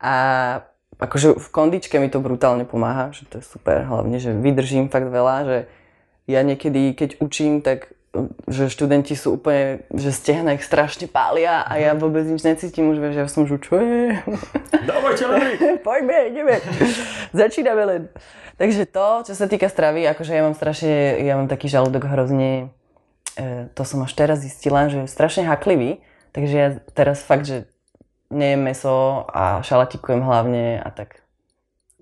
A 0.00 0.14
akože 0.98 1.38
v 1.38 1.48
kondičke 1.54 1.96
mi 2.02 2.10
to 2.10 2.18
brutálne 2.18 2.66
pomáha, 2.66 3.14
že 3.14 3.24
to 3.30 3.38
je 3.38 3.44
super, 3.46 3.86
hlavne, 3.86 4.18
že 4.18 4.34
vydržím 4.34 4.90
fakt 4.90 5.06
veľa, 5.06 5.36
že 5.46 5.58
ja 6.28 6.44
niekedy, 6.44 6.92
keď 6.92 7.22
učím, 7.22 7.64
tak 7.64 7.94
že 8.48 8.72
študenti 8.72 9.12
sú 9.12 9.36
úplne, 9.36 9.84
že 9.92 10.10
stehna 10.10 10.56
ich 10.56 10.64
strašne 10.64 11.06
pália 11.06 11.60
a 11.60 11.76
ja 11.76 11.92
vôbec 11.92 12.24
nič 12.24 12.40
necítim 12.40 12.88
už, 12.88 13.12
že 13.12 13.20
ja 13.20 13.28
som 13.28 13.44
už 13.44 13.60
čo 13.60 13.76
je? 13.78 14.16
Poďme, 15.86 16.32
ideme. 16.32 16.56
Začíname 17.36 17.84
len. 17.84 18.02
Takže 18.56 18.88
to, 18.90 19.28
čo 19.28 19.32
sa 19.36 19.46
týka 19.46 19.68
stravy, 19.70 20.08
akože 20.08 20.34
ja 20.34 20.42
mám 20.42 20.56
strašne, 20.56 21.20
ja 21.22 21.38
mám 21.38 21.46
taký 21.46 21.70
žalúdok 21.70 22.10
hrozne, 22.10 22.74
e, 23.38 23.70
to 23.76 23.86
som 23.86 24.02
až 24.02 24.16
teraz 24.18 24.42
zistila, 24.42 24.90
že 24.90 25.06
je 25.06 25.12
strašne 25.12 25.46
haklivý, 25.46 26.02
takže 26.34 26.54
ja 26.56 26.68
teraz 26.96 27.22
fakt, 27.22 27.46
že 27.46 27.70
nejem 28.28 28.60
meso 28.60 29.24
a 29.28 29.64
šalatikujem 29.64 30.20
hlavne 30.20 30.80
a 30.80 30.88
tak 30.92 31.24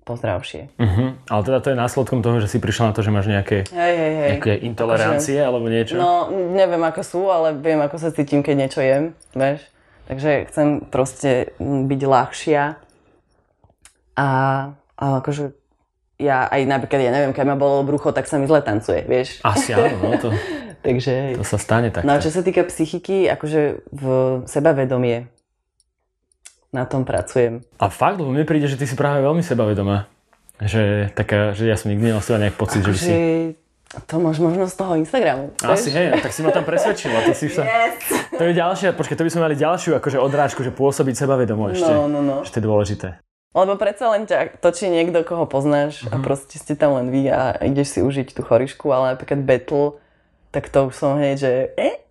pozdravšie. 0.07 0.71
Uh-huh. 0.79 1.19
Ale 1.27 1.41
teda 1.43 1.59
to 1.59 1.67
je 1.75 1.77
následkom 1.83 2.23
toho, 2.23 2.39
že 2.39 2.47
si 2.47 2.63
prišla 2.63 2.91
na 2.91 2.93
to, 2.95 3.03
že 3.03 3.11
máš 3.11 3.27
nejaké, 3.27 3.67
hej, 3.67 3.93
hej, 3.99 4.13
hej. 4.15 4.29
nejaké 4.39 4.53
intolerancie 4.63 5.35
akože, 5.35 5.47
alebo 5.51 5.65
niečo? 5.67 5.99
No, 5.99 6.31
neviem 6.31 6.79
ako 6.79 7.01
sú, 7.03 7.21
ale 7.27 7.51
viem 7.59 7.83
ako 7.83 7.99
sa 7.99 8.15
cítim, 8.15 8.39
keď 8.39 8.55
niečo 8.55 8.79
jem, 8.79 9.11
vieš. 9.35 9.67
Takže 10.07 10.47
chcem 10.47 10.67
proste 10.87 11.51
byť 11.59 12.01
ľahšia 12.07 12.79
a, 14.15 14.29
a 14.95 15.05
akože 15.19 15.51
ja 16.17 16.47
aj 16.47 16.63
napríklad, 16.63 17.03
ja 17.03 17.11
neviem, 17.11 17.35
keď 17.35 17.43
ma 17.43 17.59
bolo 17.59 17.83
brucho, 17.83 18.15
tak 18.15 18.31
sa 18.31 18.39
mi 18.39 18.47
zle 18.47 18.63
tancuje, 18.63 19.03
vieš. 19.03 19.43
Asi 19.43 19.75
áno, 19.75 19.99
no 19.99 20.15
to, 20.15 20.31
Takže, 20.87 21.35
to 21.35 21.43
sa 21.43 21.59
stane 21.59 21.91
tak. 21.91 22.07
No 22.07 22.15
a 22.15 22.23
čo 22.23 22.31
sa 22.31 22.39
týka 22.39 22.63
psychiky, 22.63 23.27
akože 23.27 23.83
v 23.91 24.03
sebavedomie, 24.47 25.27
na 26.77 26.85
tom 26.85 27.01
pracujem. 27.01 27.65
A 27.81 27.89
fakt, 27.89 28.21
lebo 28.21 28.29
mne 28.29 28.45
príde, 28.45 28.69
že 28.69 28.77
ty 28.77 28.85
si 28.85 28.93
práve 28.93 29.25
veľmi 29.25 29.41
sebavedomá. 29.41 30.05
Že, 30.61 31.13
taká, 31.17 31.57
že 31.57 31.65
ja 31.65 31.77
som 31.77 31.89
nikdy 31.89 32.13
nemal 32.13 32.21
seba 32.21 32.37
nejak 32.37 32.57
pocit, 32.57 32.85
že 32.85 32.91
by 32.93 32.97
si... 32.97 33.13
To 33.87 34.19
máš 34.19 34.37
možno 34.43 34.67
z 34.67 34.75
toho 34.75 34.99
Instagramu. 34.99 35.55
Asi 35.63 35.89
hej, 35.89 36.19
tak 36.19 36.35
si 36.35 36.43
ma 36.43 36.51
tam 36.51 36.67
presvedčila. 36.67 37.23
To, 37.23 37.31
si 37.31 37.47
sa... 37.47 37.63
yes. 37.63 38.03
to 38.35 38.43
je 38.43 38.53
ďalšia, 38.53 38.91
počkaj, 38.93 39.15
to 39.15 39.25
by 39.25 39.31
sme 39.31 39.41
mali 39.47 39.55
ďalšiu 39.55 39.95
akože 39.97 40.19
odrážku, 40.19 40.59
že 40.61 40.75
pôsobiť 40.75 41.15
sebavedomo 41.23 41.71
ešte. 41.71 41.87
No, 41.87 42.05
no, 42.11 42.19
no. 42.19 42.43
Je 42.43 42.61
dôležité. 42.61 43.17
Lebo 43.55 43.73
predsa 43.79 44.11
len 44.13 44.27
ťa 44.27 44.59
točí 44.59 44.91
niekto, 44.91 45.23
koho 45.23 45.47
poznáš 45.47 46.03
uh-huh. 46.03 46.13
a 46.13 46.15
mhm. 46.19 46.23
proste 46.25 46.59
ste 46.59 46.75
tam 46.75 46.99
len 46.99 47.09
vy 47.09 47.31
a 47.31 47.57
ideš 47.63 47.97
si 47.97 47.99
užiť 48.03 48.35
tú 48.35 48.43
chorišku, 48.43 48.91
ale 48.91 49.15
napríklad 49.15 49.41
battle, 49.47 49.97
tak 50.51 50.67
to 50.67 50.91
už 50.91 50.93
som 50.93 51.17
hej, 51.17 51.39
že 51.39 51.51
eh, 51.79 52.06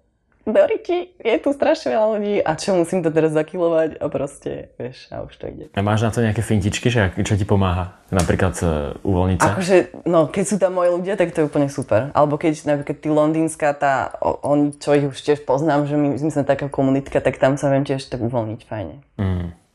Doriti, 0.46 1.10
je 1.18 1.36
tu 1.42 1.50
strašne 1.50 1.90
veľa 1.90 2.06
ľudí 2.14 2.38
a 2.38 2.54
čo 2.54 2.78
musím 2.78 3.02
to 3.02 3.10
teraz 3.10 3.34
zakilovať 3.34 3.98
a 3.98 4.06
proste, 4.06 4.70
vieš, 4.78 5.10
a 5.10 5.26
už 5.26 5.34
to 5.34 5.50
ide. 5.50 5.66
A 5.74 5.82
máš 5.82 6.06
na 6.06 6.14
to 6.14 6.22
nejaké 6.22 6.38
fintičky, 6.38 6.86
že 6.86 7.10
čo 7.26 7.34
ti 7.34 7.42
pomáha? 7.42 7.98
Napríklad 8.14 8.54
uh, 8.62 8.94
uvoľniť 9.02 9.38
sa? 9.42 9.58
Akože, 9.58 9.76
no, 10.06 10.30
keď 10.30 10.44
sú 10.46 10.56
tam 10.62 10.78
moji 10.78 10.94
ľudia, 10.94 11.18
tak 11.18 11.34
to 11.34 11.42
je 11.42 11.48
úplne 11.50 11.66
super. 11.66 12.14
Alebo 12.14 12.38
keď 12.38 12.62
napríklad 12.62 12.98
tí 13.02 13.10
londýnska, 13.10 13.74
tá, 13.74 14.14
oni, 14.22 14.70
čo 14.78 14.94
ich 14.94 15.10
už 15.10 15.18
tiež 15.18 15.42
poznám, 15.42 15.90
že 15.90 15.98
my, 15.98 16.14
my 16.14 16.30
sme 16.30 16.46
taká 16.46 16.70
komunitka, 16.70 17.18
tak 17.18 17.42
tam 17.42 17.58
sa 17.58 17.66
viem 17.66 17.82
tiež 17.82 18.06
tak 18.06 18.22
uvoľniť 18.22 18.60
fajne. 18.70 19.02
Mm. 19.18 19.65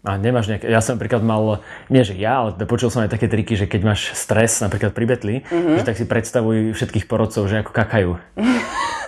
A 0.00 0.16
nemáš 0.16 0.48
nejaké, 0.48 0.64
ja 0.64 0.80
som 0.80 0.96
napríklad 0.96 1.20
mal, 1.20 1.60
nie 1.92 2.00
že 2.00 2.16
ja, 2.16 2.40
ale 2.40 2.56
počul 2.64 2.88
som 2.88 3.04
aj 3.04 3.12
také 3.12 3.28
triky, 3.28 3.52
že 3.52 3.68
keď 3.68 3.80
máš 3.84 4.16
stres, 4.16 4.64
napríklad 4.64 4.96
pri 4.96 5.04
betli, 5.04 5.34
mm-hmm. 5.44 5.76
že 5.76 5.84
tak 5.84 6.00
si 6.00 6.08
predstavuj 6.08 6.72
všetkých 6.72 7.04
porodcov, 7.04 7.44
že 7.44 7.60
ako 7.60 7.72
kakajú. 7.76 8.16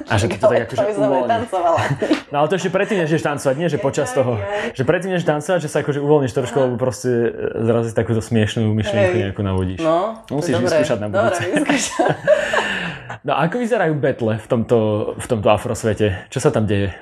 A 0.09 0.21
že 0.21 0.29
to 0.29 0.53
tak 0.53 0.61
akože 0.69 0.85
uvoľní. 1.01 1.49
No 2.33 2.45
ale 2.45 2.47
to 2.49 2.57
ešte 2.57 2.73
predtým, 2.73 3.01
než 3.01 3.13
tancovať, 3.21 3.55
nie 3.61 3.69
že 3.69 3.77
počas 3.77 4.09
toho. 4.13 4.41
Že 4.73 4.89
predtým, 4.89 5.13
než 5.17 5.25
tancovať, 5.25 5.65
že 5.65 5.69
sa 5.69 5.85
akože 5.85 6.01
uvoľníš 6.01 6.33
trošku, 6.33 6.57
lebo 6.61 6.81
proste 6.81 7.09
e, 7.09 7.29
zrazu 7.61 7.93
takúto 7.93 8.25
smiešnú 8.25 8.73
myšlienku 8.73 9.17
nejakú 9.21 9.41
navodíš. 9.45 9.81
No, 9.85 10.25
Musíš 10.33 10.61
vyskúšať 10.61 10.97
na 11.01 11.09
budúce. 11.13 11.45
no 13.29 13.37
a 13.37 13.49
ako 13.49 13.61
vyzerajú 13.61 13.93
betle 14.01 14.41
v 14.41 14.47
tomto, 14.49 14.79
v 15.21 15.27
tomto 15.29 15.49
afrosvete? 15.53 16.25
Čo 16.33 16.41
sa 16.41 16.49
tam 16.49 16.65
deje? 16.65 16.97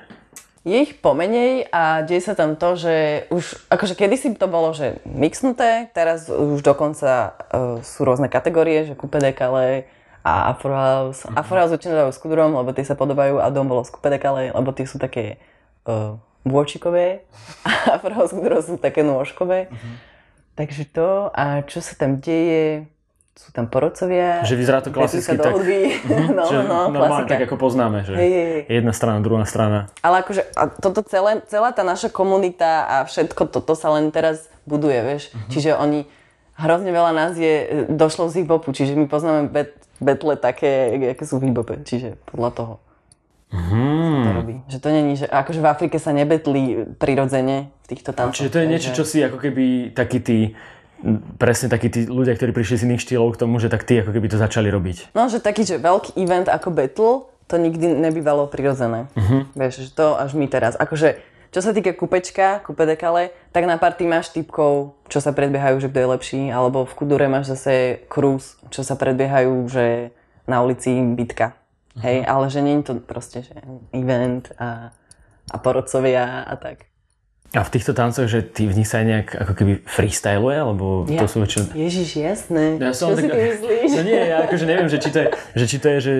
Je 0.61 0.77
ich 0.77 0.93
pomenej 1.01 1.73
a 1.73 2.05
deje 2.05 2.21
sa 2.21 2.37
tam 2.37 2.53
to, 2.53 2.77
že 2.77 3.25
už, 3.33 3.73
akože 3.73 3.97
kedysi 3.97 4.37
to 4.37 4.45
bolo, 4.45 4.77
že 4.77 5.01
mixnuté, 5.09 5.89
teraz 5.97 6.29
už 6.29 6.61
dokonca 6.61 7.33
uh, 7.33 7.81
sú 7.81 8.05
rôzne 8.05 8.29
kategórie, 8.29 8.85
že 8.85 8.93
coupe 8.93 9.17
decale 9.17 9.89
a 10.21 10.53
afrohouse. 10.53 11.25
Mm-hmm. 11.25 11.41
Afrohouse 11.41 11.73
väčšinou 11.73 11.97
dajú 12.05 12.13
s 12.13 12.21
kudrom, 12.21 12.53
lebo 12.53 12.77
tie 12.77 12.85
sa 12.85 12.93
podobajú 12.93 13.41
a 13.41 13.49
dom 13.49 13.73
bolo 13.73 13.89
z 13.89 13.93
coupe 13.97 14.13
decale, 14.13 14.53
lebo 14.53 14.69
tie 14.77 14.85
sú 14.85 15.01
také 15.01 15.41
uh, 15.89 16.21
bôčikové 16.45 17.25
a 17.69 17.97
afrohouse 17.97 18.37
kudro 18.37 18.61
sú 18.61 18.77
také 18.77 19.01
nôžkové. 19.01 19.73
Mm-hmm. 19.73 19.95
Takže 20.61 20.83
to 20.93 21.33
a 21.33 21.65
čo 21.65 21.81
sa 21.81 21.97
tam 21.97 22.21
deje, 22.21 22.85
sú 23.41 23.57
tam 23.57 23.73
porodcovia. 23.73 24.45
Že 24.45 24.55
vyzerá 24.61 24.85
to 24.85 24.93
klasicky 24.93 25.41
tak. 25.41 25.57
Uh-huh, 25.57 26.29
no, 26.37 26.45
že 26.45 26.61
no, 26.61 26.93
normálne, 26.93 27.25
tak 27.25 27.49
ako 27.49 27.57
poznáme, 27.57 28.05
že 28.05 28.13
hey, 28.13 28.31
hey. 28.31 28.61
jedna 28.69 28.93
strana, 28.93 29.25
druhá 29.25 29.49
strana. 29.49 29.89
Ale 30.05 30.21
akože 30.21 30.45
a 30.53 30.69
toto 30.69 31.01
celé, 31.09 31.41
celá 31.49 31.73
tá 31.73 31.81
naša 31.81 32.13
komunita 32.13 32.85
a 32.85 32.97
všetko 33.09 33.49
toto 33.49 33.73
sa 33.73 33.89
len 33.97 34.13
teraz 34.13 34.53
buduje, 34.69 35.01
vieš. 35.01 35.33
Uh-huh. 35.33 35.49
Čiže 35.49 35.71
oni, 35.81 36.05
hrozne 36.61 36.93
veľa 36.93 37.13
nás 37.17 37.33
je, 37.41 37.89
došlo 37.89 38.29
z 38.29 38.45
hip 38.45 38.53
čiže 38.77 38.93
my 38.93 39.09
poznáme 39.09 39.49
bet, 39.49 39.73
betle 40.05 40.37
také, 40.37 41.01
aké 41.17 41.25
sú 41.25 41.41
v 41.41 41.49
čiže 41.89 42.21
podľa 42.29 42.51
toho. 42.53 42.75
Hmm. 43.51 44.23
To 44.23 44.31
robí. 44.31 44.57
Že 44.71 44.79
to 44.79 44.89
není, 44.95 45.13
že 45.19 45.27
akože 45.27 45.59
v 45.59 45.67
Afrike 45.67 45.99
sa 45.99 46.15
nebetlí 46.15 46.95
prirodzene 47.03 47.75
v 47.83 47.87
týchto 47.91 48.15
tancoch. 48.15 48.39
Čiže 48.39 48.53
to 48.55 48.61
je 48.63 48.71
niečo, 48.71 48.91
čo 48.95 49.03
si 49.03 49.19
ako 49.27 49.43
keby 49.43 49.91
taký 49.91 50.23
tí 50.23 50.39
presne 51.41 51.73
takí 51.73 51.89
tí 51.89 52.05
ľudia, 52.05 52.37
ktorí 52.37 52.53
prišli 52.53 52.77
z 52.81 52.85
iných 52.87 53.03
štýlov 53.05 53.37
k 53.37 53.41
tomu, 53.41 53.57
že 53.57 53.73
tak 53.73 53.89
tí 53.89 54.01
ako 54.01 54.13
keby 54.13 54.29
to 54.29 54.37
začali 54.37 54.69
robiť. 54.69 55.17
No, 55.17 55.33
že 55.33 55.41
taký, 55.41 55.65
že 55.65 55.81
veľký 55.81 56.21
event 56.21 56.49
ako 56.49 56.69
battle, 56.71 57.15
to 57.49 57.59
nikdy 57.59 57.91
nebývalo 57.91 58.47
prirodzené. 58.47 59.11
Uh-huh. 59.17 59.49
Vieš, 59.59 59.89
že 59.89 59.91
to 59.91 60.15
až 60.15 60.39
my 60.39 60.47
teraz. 60.47 60.79
Akože, 60.79 61.19
čo 61.51 61.61
sa 61.65 61.75
týka 61.75 61.97
kupečka, 61.99 62.63
kupe 62.63 62.87
dekale, 62.87 63.35
tak 63.51 63.67
na 63.67 63.75
party 63.75 64.07
máš 64.07 64.31
typkov, 64.31 64.95
čo 65.11 65.19
sa 65.19 65.35
predbiehajú, 65.35 65.83
že 65.83 65.91
kto 65.91 65.99
je 65.99 66.13
lepší, 66.15 66.43
alebo 66.55 66.87
v 66.87 66.95
kudure 66.95 67.27
máš 67.27 67.51
zase 67.59 68.07
cruise, 68.07 68.55
čo 68.71 68.87
sa 68.87 68.95
predbiehajú, 68.95 69.67
že 69.67 70.15
na 70.47 70.63
ulici 70.63 70.95
bitka. 71.17 71.59
Uh-huh. 71.97 72.07
Hej, 72.07 72.17
ale 72.29 72.47
že 72.53 72.61
nie 72.63 72.79
je 72.79 72.87
to 72.87 72.95
proste, 73.03 73.43
že 73.43 73.57
event 73.91 74.55
a, 74.61 74.95
a 75.51 75.57
porodcovia 75.59 76.47
a 76.47 76.55
tak. 76.55 76.90
A 77.51 77.67
v 77.67 77.71
týchto 77.75 77.91
tancoch, 77.99 78.31
že 78.31 78.47
ty 78.47 78.71
v 78.71 78.79
nich 78.79 78.87
sa 78.87 79.03
aj 79.03 79.07
nejak 79.11 79.29
ako 79.43 79.53
keby 79.59 79.73
freestyluje, 79.83 80.55
alebo 80.55 81.03
ja. 81.11 81.19
to 81.19 81.27
sú 81.27 81.43
väčšinou... 81.43 81.75
Ježiš, 81.75 82.09
jasné. 82.23 82.79
Ja 82.79 82.95
som 82.95 83.11
Čo 83.11 83.19
tak... 83.19 83.27
si 83.27 83.35
ty 83.35 83.41
myslíš? 83.43 83.91
No 83.91 84.03
nie, 84.07 84.21
ja 84.23 84.37
akože 84.47 84.65
neviem, 84.71 84.87
že 84.87 84.99
či 85.03 85.11
to 85.11 85.19
je, 85.19 85.27
že 85.59 85.65
či 85.67 85.77
to 85.83 85.87
je, 85.91 85.99
že... 85.99 86.13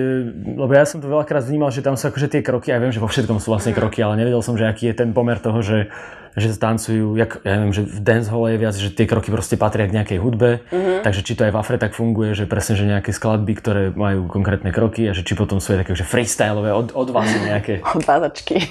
Lebo 0.59 0.71
ja 0.75 0.83
som 0.83 0.99
to 0.99 1.07
veľakrát 1.07 1.47
vnímal, 1.47 1.71
že 1.71 1.79
tam 1.79 1.95
sú 1.95 2.11
akože 2.11 2.27
tie 2.27 2.43
kroky, 2.43 2.75
ja 2.75 2.83
viem, 2.83 2.91
že 2.91 2.99
vo 2.99 3.07
všetkom 3.07 3.39
sú 3.39 3.47
vlastne 3.47 3.71
kroky, 3.71 4.03
ale 4.03 4.19
nevedel 4.19 4.43
som, 4.43 4.59
že 4.59 4.67
aký 4.67 4.91
je 4.91 4.95
ten 4.99 5.15
pomer 5.15 5.39
toho, 5.39 5.63
že 5.63 5.87
že 6.35 6.55
tancujú, 6.55 7.19
jak, 7.19 7.43
ja 7.43 7.59
neviem, 7.59 7.75
že 7.75 7.83
v 7.83 7.99
dancehall 7.99 8.47
je 8.55 8.57
viac, 8.57 8.75
že 8.75 8.89
tie 8.95 9.03
kroky 9.03 9.27
proste 9.27 9.59
patria 9.59 9.83
k 9.87 9.95
nejakej 9.99 10.19
hudbe, 10.23 10.63
mm-hmm. 10.71 11.03
takže 11.03 11.21
či 11.27 11.35
to 11.35 11.43
aj 11.43 11.51
v 11.51 11.59
Afre 11.59 11.75
tak 11.75 11.91
funguje, 11.91 12.31
že 12.31 12.47
presne, 12.47 12.79
že 12.79 12.87
nejaké 12.87 13.11
skladby, 13.11 13.53
ktoré 13.59 13.83
majú 13.91 14.31
konkrétne 14.31 14.71
kroky 14.71 15.11
a 15.11 15.13
že 15.13 15.27
či 15.27 15.35
potom 15.35 15.59
sú 15.59 15.75
aj 15.75 15.83
také, 15.83 15.91
že 15.99 16.07
freestyleové 16.07 16.71
od, 16.71 16.95
odvazy 16.95 17.37
nejaké. 17.51 17.83
Odvázačky. 17.83 18.63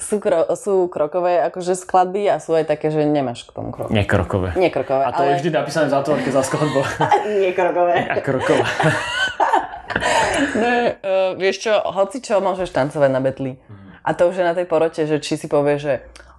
sú, 0.00 0.16
kro, 0.16 0.48
sú 0.56 0.88
krokové 0.88 1.44
akože 1.44 1.76
skladby 1.76 2.32
a 2.32 2.40
sú 2.40 2.56
aj 2.56 2.72
také, 2.72 2.88
že 2.88 3.04
nemáš 3.04 3.44
k 3.44 3.52
tomu 3.52 3.68
krok. 3.68 3.92
Nekrokové. 3.92 4.56
Nekrokové. 4.56 5.04
A 5.04 5.12
to 5.12 5.28
ale... 5.28 5.36
je 5.36 5.44
vždy 5.44 5.50
napísané 5.52 5.86
v 5.88 5.92
zátvorke 5.92 6.28
za 6.32 6.40
skladbu. 6.40 6.80
Nekrokové. 7.44 7.96
A 8.08 8.16
kroková. 8.24 8.66
ne, 10.62 10.96
uh, 10.96 11.36
vieš 11.36 11.68
čo, 11.68 11.74
hoci 11.76 12.24
čo 12.24 12.40
môžeš 12.40 12.72
tancovať 12.72 13.10
na 13.12 13.20
betli. 13.20 13.60
A 14.04 14.12
to 14.12 14.28
už 14.28 14.40
je 14.40 14.44
na 14.44 14.52
tej 14.52 14.68
porote, 14.68 15.00
že 15.08 15.16
či 15.16 15.40
si 15.40 15.48
povieš, 15.48 15.80
že 15.80 15.94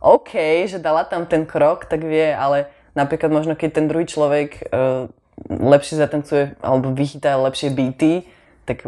OK, 0.05 0.37
že 0.69 0.77
dala 0.77 1.01
tam 1.01 1.25
ten 1.25 1.49
krok, 1.49 1.89
tak 1.89 2.05
vie, 2.05 2.29
ale 2.29 2.69
napríklad 2.93 3.33
možno 3.33 3.57
keď 3.57 3.81
ten 3.81 3.85
druhý 3.89 4.05
človek 4.05 4.69
uh, 4.69 5.09
lepšie 5.49 5.97
zatancuje 5.97 6.53
alebo 6.61 6.93
vychytá 6.93 7.33
lepšie 7.41 7.73
beaty, 7.73 8.21
tak 8.69 8.85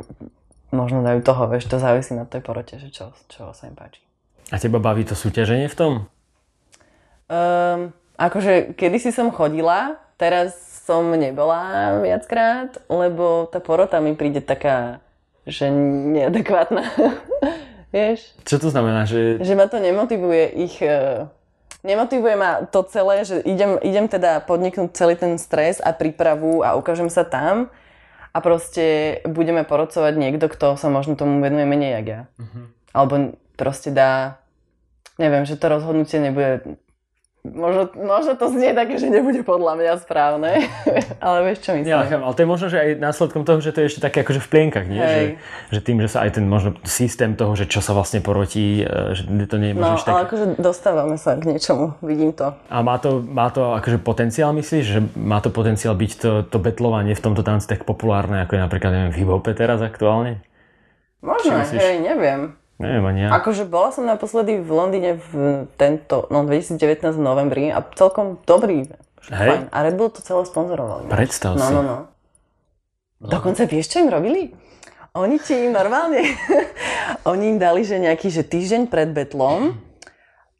možno 0.70 1.02
dajú 1.02 1.26
toho, 1.26 1.50
vieš, 1.50 1.66
to 1.66 1.82
závisí 1.82 2.14
na 2.14 2.30
tej 2.30 2.46
porote, 2.46 2.78
že 2.78 2.94
čo, 2.94 3.18
čo 3.34 3.50
sa 3.52 3.66
im 3.66 3.74
páči. 3.74 4.00
A 4.54 4.62
teba 4.62 4.78
baví 4.78 5.04
to 5.04 5.18
súťaženie 5.18 5.68
v 5.68 5.76
tom? 5.76 5.94
Um, 7.28 7.92
akože 8.16 8.78
kedysi 8.80 9.12
som 9.12 9.34
chodila, 9.34 10.00
teraz 10.16 10.56
som 10.88 11.04
nebola 11.12 12.00
viackrát, 12.00 12.80
lebo 12.88 13.52
tá 13.52 13.60
porota 13.60 14.00
mi 14.00 14.16
príde 14.16 14.40
taká, 14.40 15.04
že 15.44 15.68
neadekvátna. 15.68 16.84
Vieš? 17.92 18.36
Čo 18.44 18.60
to 18.60 18.68
znamená? 18.68 19.08
Že... 19.08 19.42
že 19.44 19.54
ma 19.56 19.66
to 19.72 19.80
nemotivuje 19.80 20.44
ich... 20.68 20.76
Uh, 20.84 21.32
nemotivuje 21.88 22.36
ma 22.36 22.68
to 22.68 22.84
celé, 22.84 23.24
že 23.24 23.40
idem, 23.48 23.80
idem 23.80 24.12
teda 24.12 24.44
podniknúť 24.44 24.92
celý 24.92 25.16
ten 25.16 25.40
stres 25.40 25.80
a 25.80 25.96
prípravu 25.96 26.66
a 26.66 26.76
ukážem 26.76 27.08
sa 27.08 27.24
tam 27.24 27.72
a 28.36 28.38
proste 28.44 29.18
budeme 29.26 29.64
porodcovať 29.64 30.14
niekto, 30.20 30.52
kto 30.52 30.76
sa 30.76 30.92
možno 30.92 31.16
tomu 31.16 31.40
venuje 31.40 31.64
menej 31.64 31.92
jak 32.02 32.08
ja. 32.08 32.22
Uh-huh. 32.38 32.66
Alebo 32.92 33.14
proste 33.56 33.90
dá, 33.90 34.42
neviem, 35.16 35.48
že 35.48 35.58
to 35.58 35.72
rozhodnutie 35.72 36.20
nebude 36.20 36.78
Možno, 37.54 37.88
možno 37.96 38.34
to 38.36 38.52
znie 38.52 38.76
také, 38.76 39.00
že 39.00 39.08
nebude 39.08 39.46
podľa 39.46 39.80
mňa 39.80 39.94
správne, 40.04 40.68
ale 41.26 41.38
vieš 41.48 41.64
čo 41.64 41.72
myslím. 41.78 41.88
Ja, 41.88 42.04
ale 42.04 42.34
to 42.36 42.44
je 42.44 42.50
možno, 42.50 42.68
že 42.68 42.78
aj 42.82 42.90
následkom 43.00 43.48
toho, 43.48 43.64
že 43.64 43.72
to 43.72 43.86
je 43.86 43.88
ešte 43.94 44.02
také 44.04 44.28
akože 44.28 44.44
v 44.44 44.50
plienkach, 44.52 44.86
nie? 44.90 45.00
Že, 45.00 45.22
že, 45.72 45.80
tým, 45.80 45.98
že 46.04 46.10
sa 46.12 46.28
aj 46.28 46.42
ten 46.42 46.46
možno 46.50 46.76
systém 46.84 47.38
toho, 47.40 47.56
že 47.56 47.70
čo 47.70 47.80
sa 47.80 47.96
vlastne 47.96 48.20
porotí, 48.20 48.84
e, 48.84 49.16
že 49.16 49.24
to 49.48 49.56
nie 49.56 49.72
je 49.72 49.76
možno 49.80 49.96
No, 49.96 50.04
tak... 50.04 50.12
ale 50.12 50.22
akože 50.28 50.46
dostávame 50.60 51.16
sa 51.16 51.40
k 51.40 51.48
niečomu, 51.48 51.96
vidím 52.04 52.36
to. 52.36 52.52
A 52.68 52.84
má 52.84 53.00
to, 53.00 53.24
má 53.24 53.48
to 53.54 53.78
akože 53.78 54.02
potenciál, 54.04 54.52
myslíš, 54.52 54.84
že 54.84 55.00
má 55.16 55.40
to 55.40 55.54
potenciál 55.54 55.96
byť 55.96 56.12
to, 56.18 56.32
to 56.44 56.58
betlovanie 56.60 57.16
v 57.16 57.24
tomto 57.24 57.46
tanci 57.46 57.72
tak 57.72 57.88
populárne, 57.88 58.44
ako 58.44 58.58
je 58.58 58.62
napríklad, 58.66 58.92
neviem, 58.92 59.12
v 59.14 59.18
hip 59.24 59.30
teraz 59.54 59.80
aktuálne? 59.80 60.42
Možno, 61.22 61.62
hej, 61.62 62.02
neviem. 62.02 62.57
Neviem 62.78 63.06
ani 63.10 63.20
ja. 63.26 63.30
Akože 63.34 63.66
bola 63.66 63.90
som 63.90 64.06
naposledy 64.06 64.62
v 64.62 64.70
Londýne 64.70 65.18
v 65.18 65.66
tento, 65.82 66.30
no 66.30 66.46
2019 66.46 67.18
v 67.18 67.24
novembri 67.26 67.66
a 67.74 67.82
celkom 67.98 68.38
dobrý. 68.46 68.86
Hej. 69.34 69.50
Fajn. 69.50 69.64
A 69.74 69.78
Red 69.82 69.96
Bull 69.98 70.14
to 70.14 70.22
celé 70.22 70.46
sponzorovali. 70.46 71.10
Predstav 71.10 71.58
no, 71.58 71.66
si. 71.66 71.74
No, 71.74 71.82
no, 71.82 71.84
no. 71.84 71.98
Dokonca 73.18 73.66
vieš, 73.66 73.98
čo 73.98 74.06
im 74.06 74.14
robili? 74.14 74.54
Oni 75.18 75.42
ti 75.42 75.58
im 75.58 75.74
normálne, 75.74 76.22
oni 77.32 77.58
im 77.58 77.58
dali, 77.58 77.82
že 77.82 77.98
nejaký 77.98 78.30
že 78.30 78.46
týždeň 78.46 78.86
pred 78.94 79.10
betlom 79.10 79.74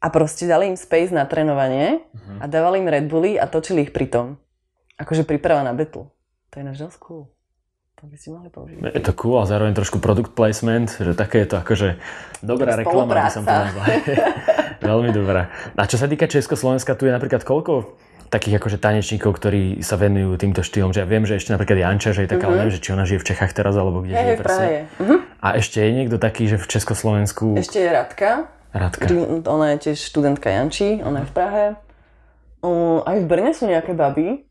a 0.02 0.06
proste 0.10 0.50
dali 0.50 0.66
im 0.66 0.74
space 0.74 1.14
na 1.14 1.22
trénovanie 1.30 2.02
a 2.42 2.50
dávali 2.50 2.82
im 2.82 2.90
Red 2.90 3.06
Bully 3.06 3.38
a 3.38 3.46
točili 3.46 3.86
ich 3.86 3.94
pri 3.94 4.10
tom. 4.10 4.26
Akože 4.98 5.22
príprava 5.22 5.62
na 5.62 5.70
betl. 5.70 6.10
To 6.50 6.54
je 6.58 6.64
náš 6.66 6.82
cool. 6.98 7.30
To 7.98 8.06
by 8.06 8.14
si 8.14 8.30
mohli 8.30 8.46
použiť. 8.46 8.78
Je 8.94 9.02
to 9.02 9.10
cool 9.18 9.42
a 9.42 9.44
zároveň 9.50 9.74
trošku 9.74 9.98
product 9.98 10.30
placement, 10.38 10.86
že 10.86 11.18
také 11.18 11.42
je 11.42 11.48
to 11.50 11.56
akože 11.58 11.98
dobrá 12.46 12.78
reklama, 12.78 13.26
by 13.26 13.30
som 13.34 13.42
nazval. 13.42 13.86
Veľmi 14.94 15.10
dobrá. 15.10 15.50
A 15.74 15.82
čo 15.90 15.98
sa 15.98 16.06
týka 16.06 16.30
Československa, 16.30 16.94
tu 16.94 17.10
je 17.10 17.12
napríklad 17.12 17.42
koľko 17.42 17.98
takých 18.30 18.62
akože 18.62 18.78
tanečníkov, 18.78 19.34
ktorí 19.34 19.82
sa 19.82 19.98
venujú 19.98 20.36
týmto 20.38 20.62
štýlom, 20.62 20.94
že 20.94 21.02
ja 21.02 21.08
viem, 21.08 21.26
že 21.26 21.42
ešte 21.42 21.50
napríklad 21.50 21.80
Janča, 21.80 22.14
že 22.14 22.28
je 22.28 22.30
taká, 22.30 22.46
uh-huh. 22.46 22.60
neviem, 22.60 22.74
že 22.76 22.80
či 22.84 22.94
ona 22.94 23.02
žije 23.08 23.18
v 23.18 23.26
Čechách 23.34 23.52
teraz, 23.56 23.74
alebo 23.74 24.04
kde 24.04 24.14
žije 24.14 24.36
presne. 24.38 24.68
Uh-huh. 25.00 25.18
A 25.42 25.48
ešte 25.58 25.82
je 25.82 25.90
niekto 25.90 26.20
taký, 26.20 26.46
že 26.46 26.60
v 26.60 26.66
Československu... 26.70 27.56
Ešte 27.58 27.82
je 27.82 27.90
Radka. 27.90 28.30
Radka. 28.70 29.10
Ona 29.48 29.66
je 29.74 29.76
tiež 29.90 29.98
študentka 29.98 30.52
Janči, 30.52 31.00
ona 31.00 31.24
je 31.24 31.26
v 31.26 31.34
Prahe. 31.34 31.64
Uh, 32.60 33.00
aj 33.08 33.16
v 33.16 33.26
Brne 33.26 33.50
sú 33.56 33.64
nejaké 33.64 33.96
baby, 33.96 34.44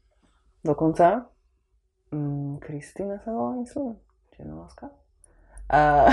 dokonca. 0.65 1.29
Mm, 2.11 2.63
Kristýna 2.63 3.19
sa 3.19 3.35
volá, 3.35 3.59
myslím. 3.59 3.99
Černoláska. 4.35 4.87
A 5.67 6.07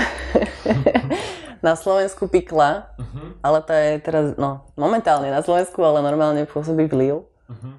na 1.65 1.73
Slovensku 1.79 2.27
Pikla, 2.27 2.91
uh-huh. 2.99 3.39
ale 3.39 3.63
tá 3.63 3.75
je 3.79 4.03
teraz, 4.03 4.25
no, 4.35 4.67
momentálne 4.75 5.31
na 5.31 5.39
Slovensku, 5.39 5.79
ale 5.79 6.03
normálne 6.03 6.43
pôsobí 6.43 6.91
v 6.91 6.95
Lille. 6.99 7.23
Uh-huh. 7.47 7.73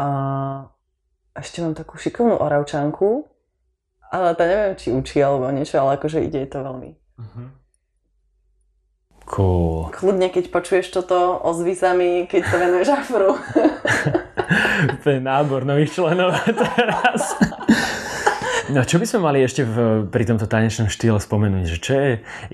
A 0.00 0.06
ešte 1.36 1.60
mám 1.60 1.76
takú 1.76 2.00
šikovnú 2.00 2.40
oravčanku, 2.40 3.28
ale 4.08 4.32
tá 4.32 4.48
neviem, 4.48 4.74
či 4.80 4.88
učí 4.90 5.20
alebo 5.20 5.52
niečo, 5.52 5.76
ale 5.84 6.00
akože 6.00 6.24
ide 6.24 6.48
to 6.48 6.64
veľmi. 6.64 6.90
Uh-huh. 7.20 7.48
Cool. 9.30 9.92
Kľudne, 9.94 10.32
keď 10.32 10.50
počuješ 10.50 10.90
toto, 10.90 11.38
ozví 11.44 11.78
sa 11.78 11.94
mi, 11.94 12.26
keď 12.26 12.42
to 12.50 12.56
venuješ 12.56 12.88
afru. 12.90 13.36
je 15.04 15.20
nábor 15.20 15.64
nových 15.64 15.96
členov 15.96 16.34
teraz. 16.76 17.36
No 18.70 18.86
čo 18.86 19.02
by 19.02 19.06
sme 19.06 19.20
mali 19.26 19.42
ešte 19.42 19.66
v, 19.66 20.06
pri 20.06 20.22
tomto 20.30 20.46
tanečnom 20.46 20.86
štýle 20.86 21.18
spomenúť? 21.18 21.64
Že 21.66 21.78
čo 21.82 21.92
je, 21.98 22.10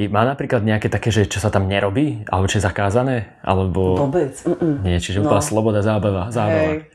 má 0.09 0.25
napríklad 0.25 0.65
nejaké 0.65 0.89
také, 0.89 1.12
že 1.12 1.29
čo 1.29 1.45
sa 1.45 1.53
tam 1.53 1.69
nerobí? 1.69 2.25
Alebo 2.33 2.49
čo 2.49 2.57
je 2.57 2.65
zakázané? 2.65 3.37
Alebo... 3.45 4.01
Vôbec. 4.01 4.33
Mm-mm. 4.33 4.81
Nie, 4.81 4.97
čiže 4.97 5.21
no. 5.21 5.37
sloboda, 5.45 5.85
zábava. 5.85 6.33
zábava. 6.33 6.81
Hej. 6.81 6.89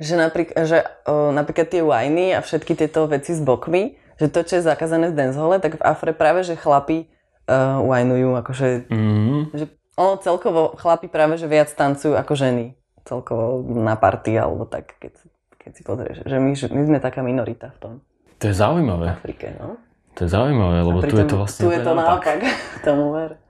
Že, 0.00 0.14
napríklad, 0.16 0.56
že 0.64 0.78
o, 1.08 1.32
napríklad 1.32 1.66
tie 1.72 1.80
winy 1.84 2.36
a 2.36 2.40
všetky 2.44 2.72
tieto 2.76 3.08
veci 3.08 3.32
s 3.36 3.40
bokmi, 3.40 3.96
že 4.20 4.28
to, 4.28 4.44
čo 4.44 4.60
je 4.60 4.68
zakázané 4.68 5.08
v 5.12 5.16
dancehole, 5.16 5.56
tak 5.60 5.80
v 5.80 5.84
Afre 5.84 6.12
práve, 6.12 6.44
že 6.44 6.56
chlapi 6.56 7.08
uh, 7.48 7.80
winujú, 7.80 8.36
akože, 8.36 8.88
mm-hmm. 8.92 9.40
že 9.56 9.64
ono 9.96 10.20
celkovo 10.20 10.76
chlapi 10.76 11.08
práve, 11.08 11.36
že 11.36 11.48
viac 11.48 11.72
tancujú 11.72 12.16
ako 12.16 12.32
ženy 12.32 12.79
celkovo 13.04 13.64
na 13.66 13.96
party 13.96 14.36
alebo 14.36 14.64
tak, 14.64 14.96
keď, 15.00 15.12
keď 15.60 15.70
si 15.76 15.82
pozrieš, 15.82 16.16
že 16.24 16.36
my, 16.36 16.52
my 16.52 16.82
sme 16.86 16.98
taká 16.98 17.20
minorita 17.20 17.72
v 17.74 17.78
tom. 17.78 17.92
To 18.40 18.44
je 18.48 18.54
zaujímavé. 18.56 19.12
V 19.12 19.16
Afrike, 19.20 19.46
no. 19.60 19.76
To 20.16 20.26
je 20.26 20.30
zaujímavé, 20.32 20.78
lebo 20.82 20.98
tu 21.04 21.14
je 21.16 21.26
to 21.28 21.36
vlastne 21.38 21.62
Tu 21.64 21.70
je 21.70 21.80
to 21.84 21.92
naopak, 21.92 22.40
tomu 22.86 23.12
ver. 23.12 23.40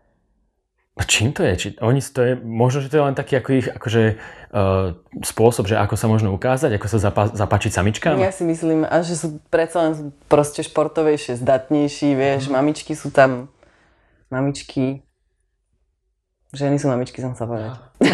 A 0.98 1.02
čím 1.08 1.32
to 1.32 1.40
je? 1.46 1.54
Či 1.56 1.68
oni 1.80 2.02
to 2.04 2.20
je, 2.20 2.32
možno, 2.36 2.84
že 2.84 2.92
to 2.92 3.00
je 3.00 3.06
len 3.08 3.16
taký 3.16 3.40
ako 3.40 3.50
ich, 3.56 3.68
akože, 3.72 4.02
uh, 4.52 4.92
spôsob, 5.24 5.64
že 5.64 5.80
ako 5.80 5.96
sa 5.96 6.10
možno 6.12 6.34
ukázať, 6.36 6.76
ako 6.76 6.86
sa 6.92 6.98
zapa- 7.00 7.32
zapačiť 7.32 7.72
samičkám? 7.72 8.20
Ja 8.20 8.34
si 8.34 8.44
myslím, 8.44 8.84
a 8.84 9.00
že 9.00 9.16
sú 9.16 9.40
predsa 9.48 9.88
len 9.88 10.12
proste 10.28 10.60
športovejšie, 10.60 11.40
zdatnejší, 11.40 12.12
vieš, 12.12 12.50
mm. 12.50 12.52
mamičky 12.52 12.92
sú 12.92 13.08
tam, 13.08 13.48
mamičky, 14.28 15.00
ženy 16.54 16.78
sú 16.78 16.90
mamičky, 16.90 17.22
som 17.22 17.34
sa 17.38 17.46
povedať. 17.46 17.78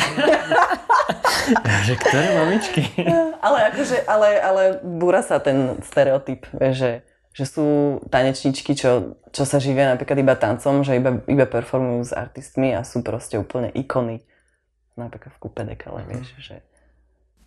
že 1.87 1.95
ktoré 1.95 2.27
mamičky? 2.43 2.83
ale 3.39 3.71
akože, 3.73 4.03
ale, 4.05 4.29
ale 4.43 4.63
búra 4.83 5.23
sa 5.23 5.39
ten 5.39 5.79
stereotyp, 5.81 6.45
že, 6.75 7.07
že 7.33 7.45
sú 7.47 7.99
tanečničky, 8.11 8.75
čo, 8.75 9.17
čo 9.31 9.47
sa 9.47 9.63
živia 9.63 9.95
napríklad 9.95 10.19
iba 10.21 10.35
tancom, 10.35 10.83
že 10.83 10.99
iba, 10.99 11.23
iba 11.31 11.47
performujú 11.47 12.11
s 12.11 12.13
artistmi 12.13 12.75
a 12.75 12.83
sú 12.83 13.07
proste 13.07 13.39
úplne 13.39 13.71
ikony. 13.73 14.27
Napríklad 14.97 15.33
v 15.37 15.41
kúpe 15.41 15.63
dekale, 15.63 16.09
vieš, 16.09 16.33
že 16.41 16.65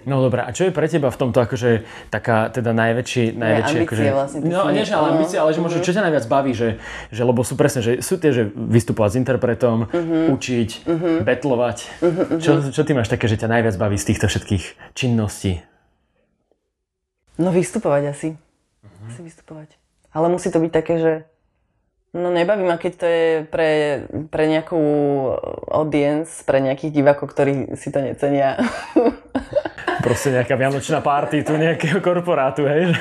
No 0.07 0.23
dobré, 0.23 0.47
a 0.47 0.55
čo 0.55 0.63
je 0.63 0.71
pre 0.71 0.87
teba 0.87 1.11
v 1.11 1.19
tomto 1.19 1.43
akože 1.43 1.83
taká 2.07 2.47
teda 2.47 2.71
najväčší... 2.71 3.35
najväčší 3.35 3.75
ne, 3.75 3.83
akože, 3.83 4.03
vlastne. 4.15 4.39
No 4.47 4.71
nie, 4.71 4.87
že 4.87 4.95
ale 4.95 5.19
ambície, 5.19 5.35
ale 5.35 5.51
že 5.51 5.59
možno 5.59 5.83
čo 5.83 5.91
ťa 5.91 6.07
najviac 6.07 6.25
baví, 6.31 6.55
že, 6.55 6.79
že 7.11 7.21
lebo 7.27 7.43
sú 7.43 7.59
presne, 7.59 7.83
že 7.83 7.99
sú 7.99 8.15
tie, 8.15 8.31
že 8.31 8.47
vystupovať 8.47 9.09
s 9.11 9.17
interpretom, 9.19 9.91
uh-huh. 9.91 10.31
učiť, 10.39 10.69
uh-huh. 10.87 11.17
betlovať. 11.27 11.77
Uh-huh. 11.99 12.39
Čo, 12.39 12.71
čo 12.71 12.81
ty 12.87 12.95
máš 12.95 13.11
také, 13.11 13.27
že 13.27 13.35
ťa 13.35 13.51
najviac 13.51 13.75
baví 13.75 13.99
z 13.99 14.07
týchto 14.07 14.31
všetkých 14.31 14.95
činností? 14.95 15.59
No 17.35 17.51
vystupovať 17.51 18.03
asi. 18.07 18.29
Uh-huh. 18.79 19.09
Asi 19.11 19.19
vystupovať. 19.19 19.75
Ale 20.15 20.31
musí 20.31 20.47
to 20.47 20.63
byť 20.63 20.71
také, 20.71 20.95
že 20.95 21.13
No 22.09 22.33
nebaví 22.33 22.65
ma, 22.65 22.81
keď 22.81 22.93
to 22.97 23.05
je 23.05 23.25
pre, 23.53 24.01
pre 24.33 24.49
nejakú 24.49 24.81
audience, 25.69 26.41
pre 26.41 26.57
nejakých 26.57 26.89
divákov, 26.89 27.29
ktorí 27.29 27.77
si 27.77 27.93
to 27.93 28.01
necenia. 28.01 28.57
Proste 29.99 30.31
nejaká 30.31 30.55
vianočná 30.55 31.03
party 31.03 31.43
tu 31.43 31.59
nejakého 31.59 31.99
korporátu, 31.99 32.63
hej? 32.63 32.95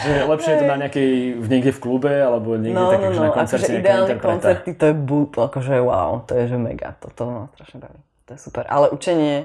že 0.00 0.12
lepšie 0.24 0.50
je 0.56 0.58
to 0.64 0.66
na 0.66 0.76
nejakej, 0.80 1.10
niekde 1.44 1.72
v 1.76 1.80
klube, 1.80 2.12
alebo 2.12 2.56
niekde 2.56 2.80
no, 2.80 2.88
také, 2.88 3.06
no, 3.12 3.16
no. 3.20 3.22
na 3.28 3.30
koncerte 3.30 3.68
akože 3.68 3.80
ideálne 3.84 4.14
koncerty, 4.16 4.68
to 4.74 4.84
je 4.88 4.94
boot, 4.96 5.32
akože 5.36 5.74
wow, 5.84 6.24
to 6.24 6.32
je 6.40 6.44
že 6.48 6.56
mega, 6.56 6.96
toto 6.96 7.22
ma 7.28 7.42
strašne 7.56 7.78
baví, 7.84 8.00
to 8.24 8.30
je 8.32 8.38
super. 8.40 8.64
Ale 8.72 8.88
učenie, 8.88 9.44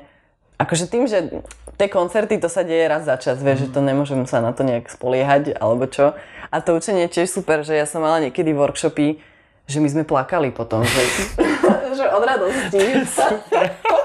akože 0.55 0.85
tým, 0.87 1.03
že 1.11 1.43
tie 1.75 1.87
koncerty, 1.91 2.39
to 2.39 2.47
sa 2.47 2.63
deje 2.63 2.87
raz 2.87 3.03
za 3.03 3.19
čas, 3.19 3.43
vieš, 3.43 3.59
mm. 3.59 3.63
že 3.67 3.73
to 3.75 3.79
nemôžem 3.83 4.21
sa 4.23 4.39
na 4.39 4.55
to 4.55 4.63
nejak 4.63 4.87
spoliehať, 4.87 5.59
alebo 5.59 5.91
čo. 5.91 6.15
A 6.47 6.55
to 6.63 6.79
učenie 6.79 7.11
je 7.11 7.19
tiež 7.19 7.27
super, 7.27 7.67
že 7.67 7.75
ja 7.75 7.83
som 7.83 7.99
mala 7.99 8.23
niekedy 8.23 8.55
workshopy, 8.55 9.19
že 9.67 9.77
my 9.83 9.87
sme 9.91 10.03
plakali 10.07 10.55
potom, 10.55 10.87
že, 10.87 11.03
že 11.99 12.05
od 12.07 12.23
radosti. 12.23 12.83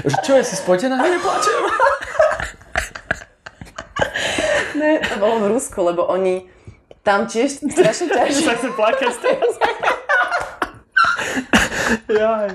Že 0.00 0.16
čo, 0.24 0.32
je 0.40 0.44
si 0.48 0.56
spotená? 0.56 0.96
Neplačem. 0.96 1.60
ne, 4.80 4.90
to 5.04 5.14
bolo 5.20 5.36
v 5.44 5.46
Rusku, 5.52 5.84
lebo 5.84 6.08
oni 6.08 6.48
tam 7.04 7.28
tiež 7.28 7.60
strašne 7.68 8.08
ťažšie. 8.16 8.46
sa 8.48 8.54
chcem 8.56 8.72
plakať 8.72 9.12
teraz. 9.20 9.54
Jaj. 12.08 12.48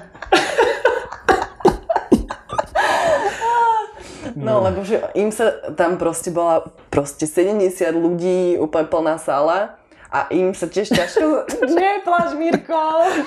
No, 4.37 4.61
lebo 4.61 4.85
že 4.85 5.01
im 5.17 5.33
sa 5.33 5.49
tam 5.73 5.97
proste 5.97 6.29
bola 6.29 6.69
proste 6.93 7.25
70 7.25 7.73
ľudí, 7.97 8.57
úplne 8.61 8.85
plná 8.85 9.17
sála 9.17 9.77
a 10.13 10.29
im 10.31 10.53
sa 10.53 10.69
tiež 10.69 10.93
ťažko... 10.93 11.49
Nepláš, 11.73 12.37
Mirko! 12.37 12.81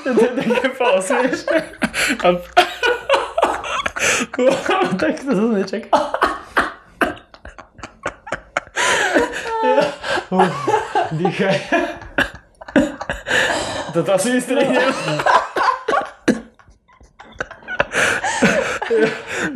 To 0.06 0.08
je 0.14 0.30
také. 0.38 0.70
A... 4.01 4.96
tak 4.96 5.20
to 5.20 5.32
som 5.32 5.53
nečakal. 5.53 6.03
Uf, 10.30 10.55
dýchaj. 11.12 11.59
Toto 13.90 14.11
asi 14.14 14.28
vystrihnem. 14.38 14.88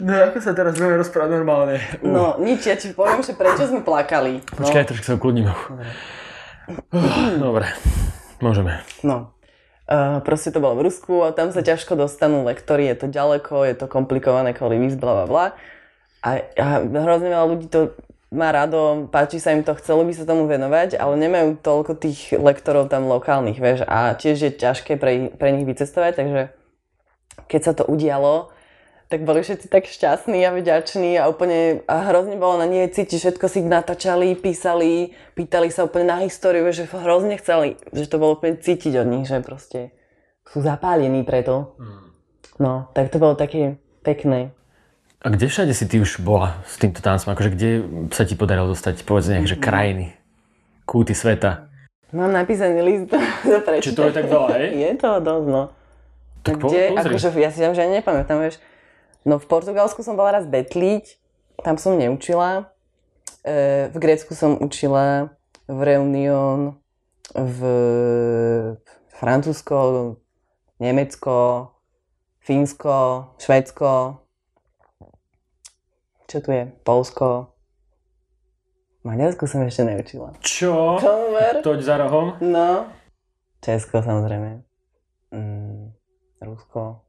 No 0.04 0.12
ako 0.30 0.38
sa 0.42 0.52
teraz 0.52 0.76
budeme 0.76 1.00
rozprávať 1.00 1.30
normálne? 1.32 1.76
Uh. 2.02 2.12
No, 2.12 2.24
nič, 2.42 2.68
ja 2.68 2.76
ti 2.76 2.92
poviem, 2.92 3.24
že 3.24 3.32
prečo 3.32 3.64
sme 3.64 3.80
plakali. 3.80 4.44
No, 4.58 4.66
Počkaj, 4.66 4.84
trošku 4.84 5.04
sa 5.06 5.16
ukludním. 5.16 5.48
Uh, 5.48 7.40
Dobre, 7.40 7.72
môžeme. 8.44 8.84
no. 9.00 9.32
Uh, 9.84 10.24
proste 10.24 10.48
to 10.48 10.64
bolo 10.64 10.80
v 10.80 10.88
Rusku 10.88 11.28
a 11.28 11.36
tam 11.36 11.52
sa 11.52 11.60
ťažko 11.60 12.00
dostanú 12.00 12.40
lektory, 12.48 12.88
je 12.88 13.04
to 13.04 13.06
ďaleko, 13.12 13.68
je 13.68 13.76
to 13.76 13.84
komplikované 13.84 14.56
kvôli 14.56 14.80
víz, 14.80 14.96
bla 14.96 15.22
bla 15.22 15.26
bla. 15.28 15.46
A, 16.24 16.40
a 16.56 16.64
hrozne 16.80 17.28
veľa 17.28 17.46
ľudí 17.52 17.68
to 17.68 17.92
má 18.32 18.48
rado, 18.50 19.06
páči 19.12 19.38
sa 19.38 19.52
im 19.52 19.60
to, 19.60 19.76
chcelo 19.76 20.02
by 20.02 20.12
sa 20.16 20.24
tomu 20.24 20.48
venovať, 20.48 20.96
ale 20.96 21.20
nemajú 21.20 21.60
toľko 21.60 22.00
tých 22.00 22.32
lektorov 22.34 22.88
tam 22.88 23.06
lokálnych, 23.06 23.60
vieš, 23.60 23.84
a 23.84 24.16
tiež 24.16 24.36
je 24.40 24.50
ťažké 24.56 24.96
pre, 24.96 25.30
pre 25.36 25.52
nich 25.52 25.68
vycestovať, 25.68 26.12
takže 26.16 26.42
keď 27.46 27.60
sa 27.60 27.72
to 27.76 27.84
udialo, 27.84 28.50
tak 29.08 29.20
boli 29.22 29.44
všetci 29.44 29.66
tak 29.68 29.84
šťastní 29.84 30.40
a 30.48 30.50
vďační 30.50 31.20
a 31.20 31.28
úplne 31.28 31.84
a 31.84 32.08
hrozne 32.08 32.40
bolo 32.40 32.58
na 32.58 32.66
nie 32.66 32.88
cítiť, 32.88 33.20
všetko 33.20 33.46
si 33.46 33.60
natáčali, 33.60 34.32
písali, 34.34 35.12
pýtali 35.36 35.68
sa 35.68 35.84
úplne 35.84 36.08
na 36.08 36.18
históriu, 36.24 36.66
že 36.72 36.88
hrozne 36.88 37.36
chceli, 37.36 37.76
že 37.92 38.08
to 38.08 38.16
bolo 38.16 38.40
úplne 38.40 38.56
cítiť 38.56 38.96
od 38.98 39.08
nich, 39.08 39.28
že 39.28 39.44
proste 39.44 39.92
sú 40.48 40.64
zapálení 40.64 41.20
preto. 41.22 41.76
No, 42.56 42.88
tak 42.94 43.10
to 43.10 43.20
bolo 43.20 43.34
také 43.36 43.76
pekné. 44.06 44.54
A 45.24 45.32
kde 45.32 45.48
všade 45.48 45.72
si 45.72 45.88
ty 45.88 45.96
už 46.00 46.20
bola 46.20 46.60
s 46.68 46.76
týmto 46.76 47.00
tancom? 47.00 47.32
Akože 47.32 47.50
kde 47.56 47.70
sa 48.12 48.28
ti 48.28 48.36
podarilo 48.36 48.68
dostať, 48.76 49.08
povedz 49.08 49.32
nejak, 49.32 49.48
že 49.48 49.56
krajiny, 49.56 50.12
kúty 50.84 51.16
sveta? 51.16 51.72
Mám 52.12 52.30
napísaný 52.30 52.84
list 52.84 53.08
do 53.50 53.58
prečítania. 53.64 53.82
Či 53.84 53.92
to 53.96 54.02
je 54.06 54.12
tak 54.14 54.26
veľa, 54.28 54.48
hej? 54.60 54.68
Je 54.76 54.90
to 55.00 55.08
dosť, 55.18 55.46
no. 55.48 55.62
Tak 56.44 56.54
po- 56.60 56.68
kde, 56.68 56.82
pozri. 56.92 57.10
akože 57.16 57.28
ja 57.40 57.50
si 57.50 57.58
tam, 57.64 57.72
že 57.72 57.82
ani 57.88 58.04
nepamätám, 58.04 58.36
vieš. 58.36 58.60
No 59.24 59.40
v 59.40 59.46
Portugalsku 59.48 60.04
som 60.04 60.20
bola 60.20 60.36
raz 60.36 60.44
betliť, 60.44 61.16
tam 61.64 61.80
som 61.80 61.96
neučila. 61.96 62.68
E, 63.40 63.88
v 63.88 63.96
Grécku 63.96 64.36
som 64.36 64.60
učila, 64.60 65.32
v 65.64 65.80
Reunion, 65.80 66.76
v 67.32 67.60
Francúzsko, 69.16 70.20
Nemecko, 70.76 71.72
Fínsko, 72.44 73.32
Švédsko, 73.40 74.20
čo 76.28 76.36
tu 76.44 76.52
je, 76.52 76.68
Polsko. 76.84 77.54
Maďarsku 79.04 79.44
som 79.44 79.64
ešte 79.64 79.84
neučila. 79.84 80.32
Čo? 80.40 80.96
Tomu 80.96 81.36
ver? 81.36 81.60
Toď 81.60 81.78
za 81.84 81.96
rohom? 82.00 82.40
No. 82.40 82.88
Česko 83.60 84.00
samozrejme. 84.00 84.64
Mm, 85.32 85.92
Rusko. 86.40 87.03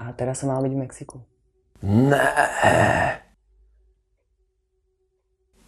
A 0.00 0.16
teraz 0.16 0.40
som 0.40 0.48
mala 0.48 0.64
byť 0.64 0.72
v 0.72 0.80
Mexiku. 0.80 1.16
Ne. 1.84 2.16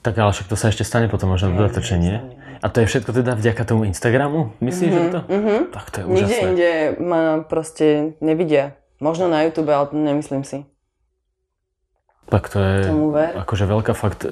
Tak 0.03 0.19
ale 0.19 0.33
však 0.33 0.49
to 0.49 0.57
sa 0.57 0.73
ešte 0.73 0.83
stane 0.83 1.07
potom 1.07 1.31
možno 1.31 1.55
dodatočne, 1.55 1.99
nie? 2.01 2.17
A 2.59 2.67
to 2.73 2.83
je 2.83 2.91
všetko 2.91 3.13
teda 3.13 3.39
vďaka 3.39 3.63
tomu 3.63 3.85
Instagramu? 3.87 4.51
Myslíš, 4.59 4.91
že 4.91 5.01
to? 5.13 5.21
Mhm. 5.29 5.55
Tak 5.71 5.87
to 5.91 5.97
je 6.01 6.05
Nikde 6.09 6.25
úžasné. 6.27 6.43
inde 6.49 6.71
ma 6.99 7.23
proste 7.45 7.87
nevidia. 8.19 8.75
Možno 8.99 9.29
na 9.29 9.43
YouTube, 9.45 9.71
ale 9.71 9.91
nemyslím 9.93 10.43
si. 10.43 10.63
Tak 12.27 12.49
to 12.49 12.59
je 12.59 12.89
Tomu 12.89 13.13
ver. 13.13 13.37
akože 13.37 13.69
veľká 13.69 13.93
fakt, 13.93 14.25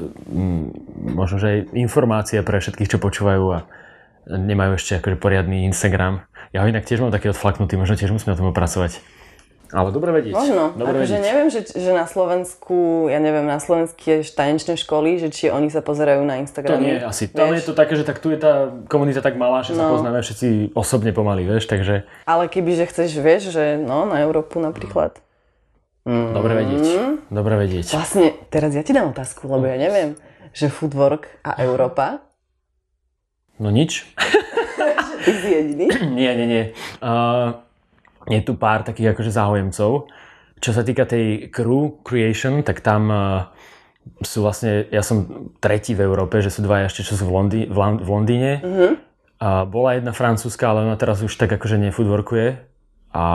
možno, 0.96 1.36
že 1.36 1.46
aj 1.46 1.58
informácia 1.76 2.40
pre 2.40 2.56
všetkých, 2.56 2.96
čo 2.96 2.98
počúvajú 2.98 3.44
a 3.52 3.58
nemajú 4.30 4.80
ešte 4.80 4.96
akože 4.96 5.20
poriadny 5.20 5.68
Instagram. 5.68 6.24
Ja 6.54 6.64
ho 6.64 6.70
inak 6.70 6.88
tiež 6.88 7.04
mám 7.04 7.12
taký 7.12 7.28
odflaknutý, 7.28 7.76
možno 7.76 8.00
tiež 8.00 8.08
musím 8.08 8.32
na 8.32 8.38
tom 8.40 8.48
pracovať. 8.56 9.04
Ale 9.70 9.88
dobre 9.88 10.10
vedieť. 10.12 10.34
Možno. 10.34 10.74
Dobre 10.74 10.98
akože 10.98 11.14
vedieť. 11.14 11.22
neviem, 11.22 11.48
že, 11.48 11.60
že 11.64 11.90
na 11.90 12.02
Slovensku, 12.04 12.76
ja 13.06 13.16
neviem, 13.16 13.44
na 13.44 13.56
slovenské 13.56 14.26
tanečné 14.26 14.74
školy, 14.74 15.16
že 15.16 15.28
či 15.28 15.46
oni 15.46 15.66
sa 15.66 15.78
pozerajú 15.78 16.20
na 16.20 16.34
To 16.34 16.40
Instagrame. 16.40 16.82
nie 16.82 16.98
asi. 16.98 17.26
Tam 17.26 17.48
je 17.48 17.62
to 17.62 17.72
také, 17.72 17.94
že 17.94 18.02
tak 18.02 18.18
tu 18.18 18.28
je 18.28 18.36
tá 18.36 18.68
komunita 18.84 19.18
tak 19.18 19.34
malá, 19.34 19.62
že 19.62 19.72
sa 19.72 19.86
No. 19.86 19.94
poznáme 19.94 20.18
všetci 20.18 20.74
osobne 20.74 21.10
pomaly, 21.10 21.44
vieš, 21.44 21.66
takže 21.66 22.02
Ale 22.24 22.46
keby, 22.46 22.74
že 22.74 22.84
chceš, 22.86 23.10
vieš, 23.16 23.42
že 23.50 23.78
no, 23.78 24.04
na 24.04 24.18
Európu 24.20 24.58
napríklad. 24.58 25.22
Mm. 26.02 26.32
dobre 26.32 26.52
vedieť. 26.56 26.84
Dobre 27.28 27.54
vedieť. 27.56 27.86
Vlastne, 27.92 28.32
teraz 28.48 28.72
ja 28.72 28.80
ti 28.80 28.90
dám 28.90 29.12
otázku, 29.12 29.46
lebo 29.46 29.64
ja 29.64 29.76
neviem, 29.76 30.18
že 30.50 30.66
footwork 30.66 31.30
a 31.40 31.54
Európa, 31.58 32.24
No 33.56 33.68
nič. 33.68 34.08
ty 35.24 35.32
si 35.36 35.48
jediný. 35.52 35.86
nie, 36.10 36.32
nie, 36.32 36.46
nie. 36.48 36.64
Uh, 36.98 37.60
je 38.30 38.40
tu 38.46 38.54
pár 38.54 38.86
takých 38.86 39.18
akože 39.18 39.34
záujemcov. 39.34 40.06
Čo 40.60 40.70
sa 40.70 40.86
týka 40.86 41.04
tej 41.04 41.50
crew 41.50 41.98
creation, 42.06 42.62
tak 42.62 42.80
tam 42.80 43.02
uh, 43.10 43.50
sú 44.24 44.44
vlastne, 44.44 44.88
ja 44.88 45.04
som 45.04 45.50
tretí 45.60 45.92
v 45.92 46.04
Európe, 46.04 46.40
že 46.40 46.52
sú 46.52 46.64
dvaja 46.64 46.88
ešte, 46.88 47.04
čo 47.04 47.16
sú 47.16 47.28
v, 47.28 47.32
Londý, 47.32 47.60
v, 47.68 47.78
v 48.00 48.08
Londýne. 48.08 48.52
A 49.40 49.64
bola 49.64 49.96
jedna 49.96 50.12
francúzska, 50.12 50.68
ale 50.68 50.84
ona 50.84 51.00
teraz 51.00 51.24
už 51.24 51.32
tak 51.32 51.48
akože 51.48 51.80
nefoodworkuje. 51.80 52.60
A, 53.16 53.26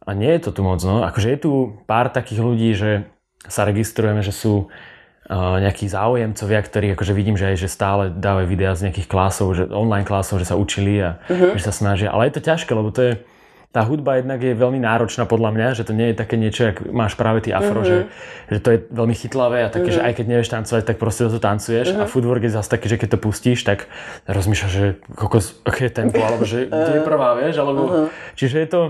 a 0.00 0.10
nie 0.16 0.32
je 0.34 0.40
to 0.48 0.50
tu 0.56 0.60
moc, 0.64 0.80
no. 0.80 1.04
Akože 1.04 1.36
je 1.36 1.38
tu 1.40 1.52
pár 1.84 2.08
takých 2.08 2.40
ľudí, 2.40 2.72
že 2.72 3.04
sa 3.44 3.68
registrujeme, 3.68 4.24
že 4.24 4.32
sú 4.32 4.68
uh, 4.68 5.56
nejakí 5.60 5.84
záujemcovia, 5.84 6.60
ktorí 6.64 6.86
akože 6.96 7.12
vidím, 7.12 7.36
že 7.36 7.52
aj 7.52 7.56
že 7.60 7.68
stále 7.68 8.08
dávajú 8.08 8.48
videá 8.48 8.72
z 8.72 8.88
nejakých 8.88 9.08
klasov, 9.08 9.52
že 9.52 9.68
online 9.68 10.08
klasov, 10.08 10.40
že 10.40 10.48
sa 10.48 10.56
učili 10.56 10.96
a 11.00 11.20
že 11.28 11.64
sa 11.64 11.76
snažia. 11.76 12.08
Ale 12.08 12.28
je 12.28 12.40
to 12.40 12.48
ťažké, 12.48 12.72
lebo 12.72 12.88
to 12.88 13.00
je, 13.04 13.12
tá 13.70 13.86
hudba 13.86 14.18
jednak 14.18 14.42
je 14.42 14.50
veľmi 14.50 14.82
náročná 14.82 15.30
podľa 15.30 15.54
mňa, 15.54 15.66
že 15.78 15.86
to 15.86 15.94
nie 15.94 16.10
je 16.10 16.18
také 16.18 16.34
niečo, 16.34 16.74
ak 16.74 16.90
máš 16.90 17.14
práve 17.14 17.38
ty 17.38 17.54
afro, 17.54 17.86
že, 17.86 18.10
že 18.50 18.58
to 18.58 18.68
je 18.74 18.78
veľmi 18.90 19.14
chytlavé 19.14 19.62
a 19.62 19.70
také, 19.70 19.94
že 19.94 20.02
aj 20.02 20.18
keď 20.18 20.26
nevieš 20.26 20.50
tancovať, 20.50 20.82
tak 20.90 20.96
proste 20.98 21.30
to 21.30 21.38
tancuješ. 21.38 21.94
A 21.94 22.10
footwork 22.10 22.42
je 22.42 22.50
zase 22.50 22.66
taký, 22.66 22.90
že 22.90 22.98
keď 22.98 23.14
to 23.14 23.18
pustíš, 23.22 23.62
tak 23.62 23.86
rozmýšľaš, 24.26 24.72
že 24.74 24.86
kokos, 25.14 25.54
aké 25.62 25.86
je 25.88 25.92
tempo, 25.94 26.18
alebo 26.18 26.42
že 26.42 26.66
kde 26.66 26.92
je 26.98 27.02
prvá, 27.06 27.38
vieš, 27.38 27.62
alebo, 27.62 28.10
čiže 28.34 28.58
je 28.58 28.68
to, 28.68 28.80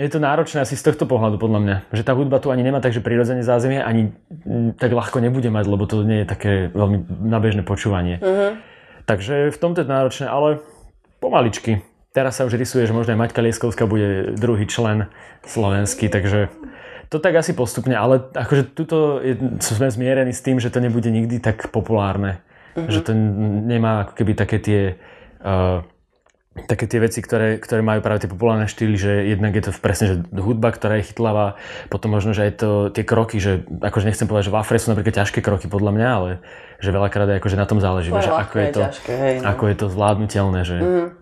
je 0.00 0.08
to 0.08 0.18
náročné 0.18 0.64
asi 0.64 0.72
z 0.72 0.88
tohto 0.88 1.04
pohľadu 1.04 1.36
podľa 1.36 1.60
mňa, 1.60 1.76
že 1.92 2.02
tá 2.02 2.16
hudba 2.16 2.40
tu 2.40 2.48
ani 2.48 2.64
nemá 2.64 2.80
tak, 2.80 2.96
že 2.96 3.04
prirodzene 3.04 3.44
zázemie, 3.44 3.84
ani 3.84 4.16
mm, 4.32 4.80
tak 4.80 4.88
ľahko 4.88 5.20
nebude 5.20 5.52
mať, 5.52 5.64
lebo 5.68 5.84
to 5.84 6.00
nie 6.00 6.24
je 6.24 6.26
také 6.32 6.52
veľmi 6.72 7.28
nabežné 7.28 7.60
počúvanie. 7.60 8.24
Takže 9.04 9.52
v 9.52 9.58
tomto 9.60 9.84
je 9.84 9.86
to 9.86 9.92
náročné, 9.92 10.26
ale 10.32 10.64
pomaličky. 11.20 11.84
Teraz 12.14 12.38
sa 12.38 12.46
už 12.46 12.54
rysuje, 12.54 12.86
že 12.86 12.94
možno 12.94 13.18
aj 13.18 13.26
Maťka 13.26 13.42
Lieskovská 13.42 13.90
bude 13.90 14.38
druhý 14.38 14.70
člen 14.70 15.10
slovenský, 15.42 16.06
takže 16.06 16.46
to 17.10 17.18
tak 17.18 17.34
asi 17.34 17.58
postupne, 17.58 17.98
ale 17.98 18.22
akože 18.30 18.70
tuto 18.70 19.18
je, 19.18 19.34
sme 19.58 19.90
zmierení 19.90 20.30
s 20.30 20.42
tým, 20.46 20.62
že 20.62 20.70
to 20.70 20.78
nebude 20.78 21.10
nikdy 21.10 21.42
tak 21.42 21.74
populárne. 21.74 22.38
Že 22.78 23.00
to 23.02 23.12
nemá 23.66 24.06
ako 24.06 24.12
keby 24.18 24.32
také 24.38 24.58
tie 24.62 24.80
uh, 25.42 25.82
také 26.54 26.86
tie 26.86 27.02
veci, 27.02 27.18
ktoré, 27.18 27.58
ktoré 27.58 27.82
majú 27.82 27.98
práve 27.98 28.22
tie 28.22 28.30
populárne 28.30 28.70
štýly, 28.70 28.94
že 28.94 29.12
jednak 29.26 29.58
je 29.58 29.62
to 29.66 29.70
presne 29.74 30.06
že 30.06 30.16
hudba, 30.38 30.70
ktorá 30.70 31.02
je 31.02 31.10
chytlavá, 31.10 31.58
potom 31.90 32.14
možno, 32.14 32.30
že 32.30 32.46
aj 32.46 32.52
to, 32.62 32.70
tie 32.94 33.02
kroky, 33.02 33.42
že 33.42 33.66
akože 33.66 34.06
nechcem 34.06 34.30
povedať, 34.30 34.48
že 34.48 34.54
v 34.54 34.58
Afre 34.62 34.78
sú 34.78 34.94
napríklad 34.94 35.18
ťažké 35.18 35.42
kroky 35.42 35.66
podľa 35.66 35.90
mňa, 35.98 36.08
ale 36.14 36.30
že 36.78 36.94
veľakrát 36.94 37.26
aj 37.26 37.38
akože 37.42 37.56
na 37.58 37.66
tom 37.66 37.82
záleží, 37.82 38.14
To 38.14 38.22
že 38.22 38.30
ako 38.30 38.54
je 38.54 38.68
to, 38.70 38.80
ťažké, 38.86 39.12
hej, 39.18 39.36
no. 39.42 39.46
ako 39.50 39.64
je 39.66 39.76
to 39.76 39.86
zvládnutelné, 39.90 40.60
že 40.62 40.76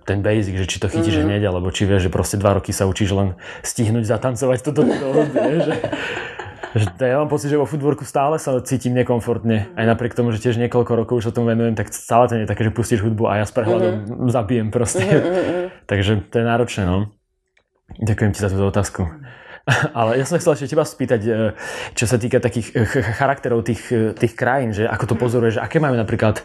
ten 0.04 0.18
basic, 0.20 0.54
že 0.58 0.66
či 0.68 0.76
to 0.76 0.92
chytíš 0.92 1.24
hneď, 1.24 1.48
alebo 1.48 1.72
či 1.72 1.88
vieš, 1.88 2.08
že 2.08 2.10
proste 2.12 2.36
dva 2.36 2.60
roky 2.60 2.76
sa 2.76 2.84
učíš 2.84 3.16
len 3.16 3.28
stihnúť 3.64 4.04
zatancovať 4.04 4.58
toto 4.68 4.84
do 4.84 5.08
hudby, 5.16 5.52
že, 5.70 5.74
ja 7.02 7.16
mám 7.18 7.28
pocit, 7.28 7.52
že 7.52 7.60
vo 7.60 7.68
footworku 7.68 8.06
stále 8.06 8.38
sa 8.38 8.56
cítim 8.64 8.94
nekomfortne. 8.96 9.74
Aj 9.74 9.84
napriek 9.84 10.16
tomu, 10.16 10.32
že 10.32 10.40
tiež 10.40 10.56
niekoľko 10.62 10.92
rokov 11.04 11.14
už 11.20 11.24
sa 11.28 11.32
tomu 11.34 11.52
venujem, 11.52 11.76
tak 11.76 11.92
stále 11.92 12.30
to 12.30 12.34
nie 12.38 12.44
je 12.46 12.50
také, 12.50 12.62
že 12.64 12.72
pustíš 12.72 13.04
hudbu 13.04 13.28
a 13.28 13.42
ja 13.42 13.44
s 13.44 13.52
prehľadom 13.52 14.30
zabijem 14.30 14.72
proste. 14.72 15.04
Takže 15.90 16.30
to 16.30 16.34
je 16.40 16.44
náročné, 16.46 16.82
no. 16.88 17.12
Ďakujem 18.00 18.30
ti 18.32 18.40
za 18.40 18.48
túto 18.48 18.72
otázku. 18.72 19.04
Ale 19.98 20.18
ja 20.18 20.24
som 20.26 20.40
chcel 20.40 20.58
ešte 20.58 20.74
teba 20.74 20.82
spýtať, 20.82 21.20
e, 21.22 21.30
čo 21.94 22.04
sa 22.10 22.18
týka 22.18 22.42
takých 22.42 22.74
e, 22.74 22.82
ch- 22.82 23.04
ch- 23.04 23.14
charakterov 23.14 23.62
tých, 23.62 23.82
e, 23.94 24.10
tých 24.16 24.34
krajín, 24.34 24.74
že 24.74 24.90
ako 24.90 25.12
to 25.12 25.14
pozoruješ, 25.14 25.62
aké 25.62 25.78
majú 25.78 25.94
napríklad 25.94 26.42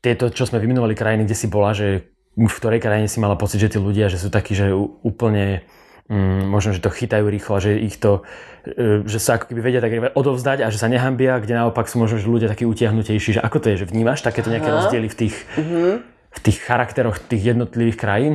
tieto, 0.00 0.32
čo 0.32 0.48
sme 0.48 0.60
vymenovali 0.60 0.96
krajiny, 0.96 1.28
kde 1.28 1.36
si 1.36 1.48
bola, 1.48 1.76
že 1.76 2.08
v 2.34 2.56
ktorej 2.56 2.80
krajine 2.80 3.08
si 3.08 3.20
mala 3.20 3.36
pocit, 3.36 3.60
že 3.60 3.76
tí 3.76 3.78
ľudia, 3.78 4.08
že 4.08 4.18
sú 4.18 4.32
takí, 4.32 4.56
že 4.56 4.72
úplne 5.04 5.64
mm, 6.08 6.48
možno, 6.48 6.76
že 6.76 6.84
to 6.84 6.92
chytajú 6.92 7.26
rýchlo, 7.28 7.60
že 7.60 7.80
ich 7.80 7.96
to, 7.96 8.24
e, 8.64 9.04
že 9.08 9.18
sa 9.20 9.36
ako 9.40 9.52
keby 9.52 9.60
vedia 9.60 9.80
tak 9.80 10.16
odovzdať 10.16 10.64
a 10.64 10.68
že 10.68 10.80
sa 10.80 10.88
nehambia, 10.88 11.40
kde 11.40 11.56
naopak 11.56 11.88
sú 11.88 12.00
možno, 12.00 12.20
že 12.20 12.28
ľudia 12.28 12.48
takí 12.50 12.68
utiahnutejší, 12.68 13.38
že 13.38 13.44
ako 13.44 13.58
to 13.60 13.66
je, 13.72 13.84
že 13.84 13.90
vnímaš 13.90 14.24
takéto 14.24 14.52
nejaké 14.52 14.68
Aha. 14.68 14.76
rozdiely 14.84 15.08
v 15.08 15.16
tých, 15.16 15.34
mm-hmm. 15.56 15.92
v 16.34 16.38
tých 16.42 16.58
charakteroch 16.64 17.16
tých 17.20 17.54
jednotlivých 17.54 17.96
krajín? 17.96 18.34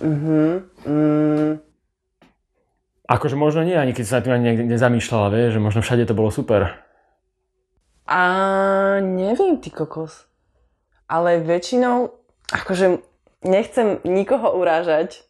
Mm-hmm. 0.00 0.50
Mm. 0.88 1.50
Akože 3.08 3.40
možno 3.40 3.64
nie, 3.64 3.72
ani 3.72 3.96
keď 3.96 4.04
sa 4.04 4.16
na 4.20 4.24
tým 4.24 4.34
ani 4.36 4.68
nezamýšľala, 4.68 5.32
vie, 5.32 5.44
že 5.48 5.60
možno 5.60 5.80
všade 5.80 6.04
to 6.04 6.12
bolo 6.12 6.28
super. 6.28 6.76
A 8.08 8.20
neviem, 9.00 9.60
ty 9.60 9.68
kokos. 9.68 10.28
Ale 11.08 11.40
väčšinou, 11.40 12.12
akože 12.52 13.00
nechcem 13.44 14.00
nikoho 14.04 14.56
urážať, 14.56 15.27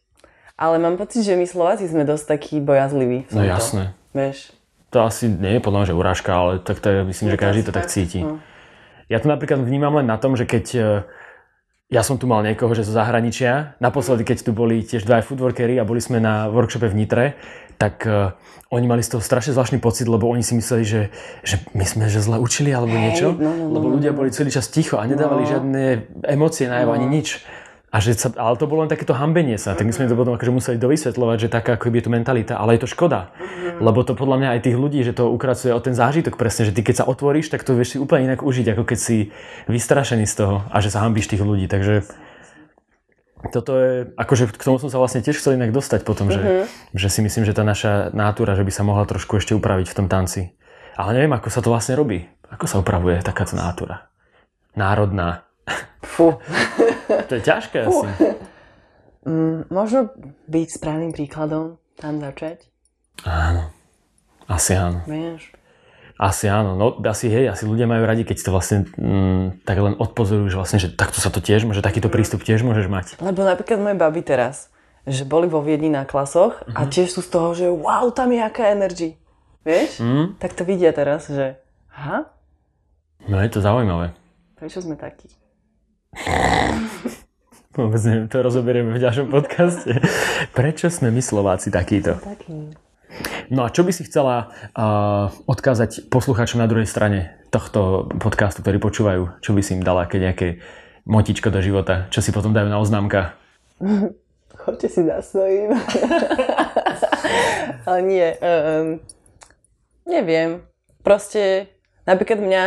ale 0.59 0.75
mám 0.75 0.99
pocit, 0.99 1.23
že 1.23 1.39
my 1.39 1.47
Slováci 1.47 1.87
sme 1.87 2.03
dosť 2.03 2.35
takí 2.35 2.59
bojazliví. 2.59 3.31
No 3.31 3.47
jasné. 3.47 3.95
Vieš? 4.11 4.51
To 4.91 5.07
asi 5.07 5.31
nie 5.31 5.55
je 5.55 5.61
podľa 5.63 5.87
že 5.87 5.93
urážka, 5.95 6.35
ale 6.35 6.59
tak 6.59 6.83
to 6.83 6.91
je, 6.91 7.07
myslím, 7.07 7.31
je 7.31 7.33
že 7.33 7.39
každý 7.39 7.61
to 7.63 7.71
tak 7.71 7.87
cíti. 7.87 8.19
No. 8.19 8.43
Ja 9.07 9.23
to 9.23 9.31
napríklad 9.31 9.63
vnímam 9.63 9.95
len 9.95 10.05
na 10.09 10.19
tom, 10.19 10.35
že 10.35 10.43
keď 10.43 10.65
e, 10.75 10.81
ja 11.89 12.01
som 12.03 12.19
tu 12.19 12.27
mal 12.27 12.43
niekoho, 12.45 12.75
že 12.75 12.85
zo 12.85 12.93
zahraničia, 12.93 13.79
naposledy, 13.81 14.27
keď 14.27 14.37
tu 14.45 14.51
boli 14.53 14.85
tiež 14.85 15.07
dva 15.07 15.25
foodworkery 15.25 15.79
a 15.79 15.87
boli 15.87 16.03
sme 16.03 16.21
na 16.21 16.51
workshope 16.51 16.85
v 16.85 16.97
Nitre, 16.97 17.25
tak 17.79 18.03
uh, 18.05 18.35
oni 18.75 18.85
mali 18.85 19.01
z 19.01 19.15
toho 19.15 19.23
strašne 19.23 19.55
zvláštny 19.55 19.79
pocit, 19.79 20.05
lebo 20.05 20.27
oni 20.27 20.43
si 20.43 20.53
mysleli, 20.53 20.83
že, 20.83 21.01
že 21.47 21.63
my 21.71 21.87
sme 21.87 22.11
že 22.11 22.19
zle 22.19 22.35
učili 22.35 22.75
alebo 22.75 22.91
niečo, 22.91 23.33
no, 23.33 23.39
no, 23.39 23.51
no, 23.55 23.65
lebo 23.71 23.85
no, 23.87 23.93
ľudia 23.95 24.11
boli 24.11 24.35
celý 24.35 24.51
čas 24.51 24.67
ticho 24.67 24.99
a 24.99 25.07
nedávali 25.07 25.47
no. 25.47 25.49
žiadne 25.49 25.83
emócie 26.27 26.67
najavo, 26.67 26.91
no. 26.91 26.97
ani 26.99 27.07
nič. 27.07 27.41
A 27.89 27.97
že 27.97 28.13
sa, 28.13 28.29
ale 28.37 28.53
to 28.53 28.69
bolo 28.69 28.85
len 28.85 28.91
takéto 28.91 29.17
hambenie 29.17 29.57
sa, 29.57 29.73
tak 29.73 29.89
my 29.89 29.93
sme 29.93 30.05
to 30.05 30.13
potom 30.13 30.37
akože 30.37 30.53
museli 30.53 30.77
dovysvetľovať, 30.77 31.37
že 31.41 31.49
taká 31.49 31.73
ako 31.73 31.89
je 31.89 32.05
tu 32.05 32.13
mentalita, 32.13 32.53
ale 32.53 32.77
je 32.77 32.85
to 32.85 32.93
škoda. 32.93 33.33
Lebo 33.81 34.05
to 34.05 34.13
podľa 34.13 34.37
mňa 34.45 34.49
aj 34.53 34.61
tých 34.61 34.77
ľudí, 34.77 35.01
že 35.01 35.17
to 35.17 35.33
ukracuje 35.33 35.73
o 35.73 35.81
ten 35.81 35.97
zážitok 35.97 36.37
presne, 36.37 36.69
že 36.69 36.73
ty 36.77 36.85
keď 36.85 37.01
sa 37.01 37.05
otvoríš, 37.09 37.49
tak 37.49 37.65
to 37.65 37.73
vieš 37.73 37.95
si 37.95 37.97
úplne 37.97 38.29
inak 38.29 38.45
užiť, 38.45 38.77
ako 38.77 38.83
keď 38.85 38.99
si 39.01 39.33
vystrašený 39.65 40.29
z 40.29 40.35
toho 40.37 40.55
a 40.69 40.77
že 40.85 40.93
sa 40.93 41.01
hambíš 41.01 41.33
tých 41.33 41.41
ľudí. 41.41 41.65
Takže 41.65 42.05
toto 43.49 43.71
je, 43.79 44.11
akože 44.19 44.53
k 44.53 44.63
tomu 44.67 44.77
som 44.77 44.91
sa 44.91 45.01
vlastne 45.01 45.23
tiež 45.25 45.39
chcel 45.41 45.57
inak 45.57 45.73
dostať 45.73 46.05
potom, 46.05 46.29
že, 46.29 46.37
mm-hmm. 46.43 46.65
že 46.93 47.07
si 47.09 47.19
myslím, 47.25 47.47
že 47.47 47.57
tá 47.57 47.65
naša 47.65 48.13
nátura, 48.13 48.53
že 48.53 48.67
by 48.67 48.71
sa 48.75 48.83
mohla 48.85 49.07
trošku 49.09 49.41
ešte 49.41 49.57
upraviť 49.57 49.87
v 49.89 49.97
tom 49.97 50.07
tanci. 50.11 50.53
Ale 50.99 51.15
neviem, 51.15 51.31
ako 51.31 51.47
sa 51.47 51.63
to 51.63 51.71
vlastne 51.71 51.95
robí. 51.95 52.27
Ako 52.51 52.67
sa 52.67 52.83
upravuje 52.83 53.23
takáto 53.23 53.55
nátura? 53.55 54.11
Národná. 54.75 55.48
Fú. 56.03 56.37
to 57.29 57.31
je 57.37 57.41
ťažké 57.43 57.85
Fú. 57.85 58.03
asi. 58.05 58.35
Mm, 59.27 59.67
možno 59.69 60.09
byť 60.47 60.67
správnym 60.79 61.11
príkladom, 61.11 61.77
tam 61.99 62.23
začať. 62.23 62.65
Áno. 63.27 63.67
Asi 64.47 64.73
áno. 64.73 65.03
Vieš. 65.05 65.53
Asi 66.19 66.51
áno, 66.51 66.75
no 66.75 66.99
asi 67.07 67.31
hej, 67.31 67.47
asi 67.47 67.63
ľudia 67.63 67.87
majú 67.87 68.03
radi, 68.03 68.27
keď 68.27 68.43
to 68.43 68.51
vlastne 68.51 68.77
mm, 68.99 69.63
tak 69.63 69.79
len 69.79 69.95
odpozorujú, 69.95 70.51
že 70.51 70.59
vlastne, 70.59 70.79
že 70.83 70.91
takto 70.91 71.23
sa 71.23 71.31
to 71.31 71.39
tiež 71.39 71.63
môže, 71.63 71.79
takýto 71.79 72.11
prístup 72.11 72.43
tiež 72.43 72.59
môžeš 72.59 72.91
mať. 72.91 73.05
Lebo 73.23 73.47
napríklad 73.47 73.79
moje 73.79 73.95
baby 73.95 74.19
teraz, 74.27 74.67
že 75.07 75.23
boli 75.23 75.47
vo 75.47 75.63
Viedni 75.63 75.87
na 75.87 76.03
klasoch 76.03 76.59
uh-huh. 76.59 76.75
a 76.75 76.81
mhm. 76.83 76.91
tiež 76.91 77.07
sú 77.15 77.23
z 77.23 77.29
toho, 77.31 77.49
že 77.55 77.71
wow, 77.71 78.11
tam 78.11 78.35
je 78.35 78.41
aká 78.43 78.75
energy. 78.75 79.15
Vieš? 79.63 80.03
Mm. 80.03 80.25
Tak 80.39 80.55
to 80.55 80.63
vidia 80.63 80.91
teraz, 80.95 81.27
že 81.27 81.59
aha. 81.91 82.31
No 83.27 83.39
je 83.39 83.51
to 83.51 83.59
zaujímavé. 83.59 84.15
Prečo 84.55 84.83
sme 84.83 84.99
takí? 84.99 85.27
Vôbec 87.79 88.01
neviem, 88.03 88.27
to 88.27 88.43
rozoberieme 88.43 88.91
v 88.91 88.99
ďalšom 88.99 89.31
podcaste. 89.31 90.03
Prečo 90.51 90.91
sme 90.91 91.13
my 91.15 91.21
Slováci 91.23 91.71
takíto? 91.71 92.19
Taký. 92.19 92.75
No 93.49 93.65
a 93.65 93.73
čo 93.73 93.81
by 93.81 93.91
si 93.95 94.05
chcela 94.05 94.53
uh, 94.77 95.33
odkázať 95.49 96.11
poslucháčom 96.13 96.61
na 96.61 96.69
druhej 96.69 96.85
strane 96.85 97.39
tohto 97.49 98.11
podcastu, 98.21 98.61
ktorí 98.61 98.77
počúvajú? 98.77 99.41
Čo 99.41 99.51
by 99.57 99.61
si 99.63 99.73
im 99.79 99.81
dala, 99.81 100.05
keď 100.05 100.19
nejaké 100.33 100.47
motičko 101.09 101.49
do 101.49 101.63
života? 101.63 102.05
Čo 102.13 102.21
si 102.21 102.29
potom 102.29 102.53
dajú 102.53 102.69
na 102.69 102.77
oznámka? 102.77 103.33
Choďte 104.61 104.87
si 104.91 105.01
za 105.07 105.23
svojím. 105.23 105.73
Ale 107.87 107.99
nie. 108.05 108.27
Um, 108.37 108.99
neviem. 110.05 110.61
Proste 111.01 111.71
napríklad 112.03 112.39
mňa, 112.39 112.63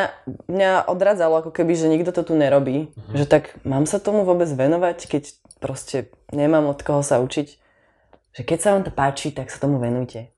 mňa 0.49 0.71
odradzalo 0.89 1.45
ako 1.45 1.51
keby, 1.55 1.73
že 1.77 1.93
nikto 1.93 2.11
to 2.11 2.27
tu 2.27 2.35
nerobí. 2.37 2.93
Uh-huh. 2.93 3.15
Že 3.17 3.25
tak 3.29 3.45
mám 3.65 3.85
sa 3.89 4.03
tomu 4.03 4.25
vôbec 4.27 4.49
venovať, 4.49 5.09
keď 5.09 5.23
proste 5.63 6.13
nemám 6.35 6.69
od 6.69 6.81
koho 6.83 7.01
sa 7.01 7.21
učiť. 7.23 7.49
Že 8.33 8.43
keď 8.49 8.59
sa 8.59 8.69
vám 8.75 8.83
to 8.89 8.93
páči, 8.93 9.29
tak 9.31 9.53
sa 9.53 9.61
tomu 9.61 9.77
venujte. 9.77 10.33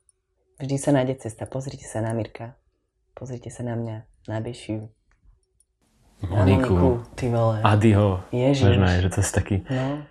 Vždy 0.59 0.77
sa 0.79 0.91
nájde 0.95 1.23
cesta. 1.23 1.47
Pozrite 1.47 1.87
sa 1.87 2.03
na 2.03 2.15
Mirka. 2.15 2.59
Pozrite 3.15 3.51
sa 3.51 3.63
na 3.63 3.79
mňa, 3.79 3.97
na 4.27 4.39
Bešiu. 4.43 4.91
Moniku, 6.25 7.05
ty 7.15 7.29
vole. 7.29 7.61
Adiho. 7.63 8.23
Ježiš. 8.33 8.79
Možno, 8.79 8.87
že 8.87 9.11
to 9.13 9.19
je 9.21 9.31
taký... 9.31 9.57
No. 9.71 10.07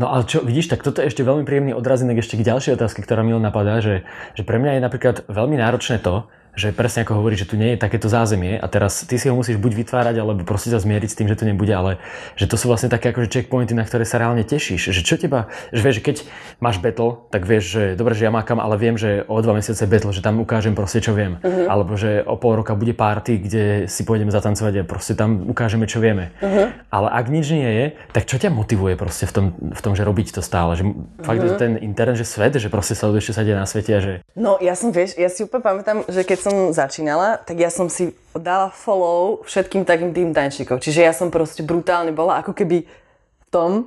No 0.00 0.08
ale 0.08 0.24
čo, 0.24 0.40
vidíš, 0.40 0.72
tak 0.72 0.80
toto 0.80 1.04
je 1.04 1.12
ešte 1.12 1.20
veľmi 1.20 1.44
príjemný 1.44 1.76
odrazinek 1.76 2.24
ešte 2.24 2.40
k 2.40 2.48
ďalšej 2.48 2.80
otázke, 2.80 3.04
ktorá 3.04 3.20
mi 3.20 3.36
len 3.36 3.44
napadá, 3.44 3.78
že, 3.84 4.08
že 4.32 4.42
pre 4.42 4.56
mňa 4.56 4.80
je 4.80 4.82
napríklad 4.82 5.16
veľmi 5.28 5.60
náročné 5.60 6.00
to, 6.00 6.26
že 6.52 6.68
presne 6.76 7.08
ako 7.08 7.16
hovorí, 7.16 7.32
že 7.32 7.48
tu 7.48 7.56
nie 7.56 7.72
je 7.72 7.78
takéto 7.80 8.12
zázemie 8.12 8.60
a 8.60 8.66
teraz 8.68 9.08
ty 9.08 9.16
si 9.16 9.32
ho 9.32 9.34
musíš 9.34 9.56
buď 9.56 9.72
vytvárať, 9.72 10.14
alebo 10.20 10.44
proste 10.44 10.68
sa 10.68 10.76
zmieriť 10.76 11.08
s 11.08 11.16
tým, 11.16 11.28
že 11.28 11.40
to 11.40 11.48
nebude, 11.48 11.72
ale 11.72 11.96
že 12.36 12.44
to 12.44 12.60
sú 12.60 12.68
vlastne 12.68 12.92
také 12.92 13.16
akože 13.16 13.32
checkpointy, 13.32 13.72
na 13.72 13.88
ktoré 13.88 14.04
sa 14.04 14.20
reálne 14.20 14.44
tešíš. 14.44 14.92
Že 14.92 15.02
čo 15.02 15.16
teba, 15.16 15.48
že 15.72 15.80
vieš, 15.80 16.04
keď 16.04 16.16
máš 16.60 16.76
battle, 16.84 17.24
tak 17.32 17.48
vieš, 17.48 17.64
že 17.72 17.82
dobre, 17.96 18.12
že 18.12 18.28
ja 18.28 18.32
mákam, 18.32 18.60
ale 18.60 18.76
viem, 18.76 19.00
že 19.00 19.24
o 19.32 19.40
dva 19.40 19.56
mesiace 19.56 19.88
battle, 19.88 20.12
že 20.12 20.20
tam 20.20 20.44
ukážem 20.44 20.76
proste, 20.76 21.00
čo 21.00 21.16
viem. 21.16 21.40
Uh-huh. 21.40 21.72
Alebo 21.72 21.96
že 21.96 22.20
o 22.20 22.36
pol 22.36 22.60
roka 22.60 22.76
bude 22.76 22.92
party, 22.92 23.32
kde 23.40 23.64
si 23.88 24.04
pôjdeme 24.04 24.28
zatancovať 24.28 24.84
a 24.84 24.88
proste 24.88 25.16
tam 25.16 25.48
ukážeme, 25.48 25.88
čo 25.88 26.04
vieme. 26.04 26.36
Uh-huh. 26.44 26.68
Ale 26.92 27.08
ak 27.08 27.32
nič 27.32 27.48
nie 27.48 27.70
je, 27.72 27.86
tak 28.12 28.28
čo 28.28 28.36
ťa 28.36 28.52
motivuje 28.52 29.00
proste 29.00 29.24
v 29.24 29.32
tom, 29.32 29.46
v 29.56 29.80
tom 29.80 29.96
že 29.96 30.04
robiť 30.04 30.36
to 30.36 30.44
stále? 30.44 30.76
Že 30.76 30.84
uh-huh. 30.84 31.24
fakt 31.24 31.40
je 31.40 31.48
ten 31.56 31.72
internet, 31.80 32.20
že 32.20 32.28
svet, 32.28 32.60
že 32.60 32.68
proste 32.68 32.92
sa 32.92 33.08
čo 33.12 33.30
sa 33.30 33.46
deje 33.46 33.56
na 33.56 33.68
svete 33.68 33.92
a 33.96 34.00
že... 34.02 34.12
No 34.34 34.58
ja 34.58 34.74
som, 34.76 34.90
vieš, 34.90 35.14
ja 35.14 35.30
si 35.30 35.46
úplne 35.46 35.62
pamätám, 35.62 36.02
že 36.10 36.26
keď 36.26 36.41
som 36.42 36.74
začínala 36.74 37.38
tak 37.38 37.62
ja 37.62 37.70
som 37.70 37.86
si 37.86 38.10
dala 38.34 38.74
follow 38.74 39.46
všetkým 39.46 39.86
takým 39.86 40.10
tým 40.10 40.34
tančíkom. 40.34 40.82
Čiže 40.82 41.06
ja 41.06 41.14
som 41.14 41.30
proste 41.30 41.62
brutálne 41.62 42.10
bola 42.10 42.42
ako 42.42 42.50
keby 42.50 42.82
v 42.82 43.44
tom, 43.54 43.86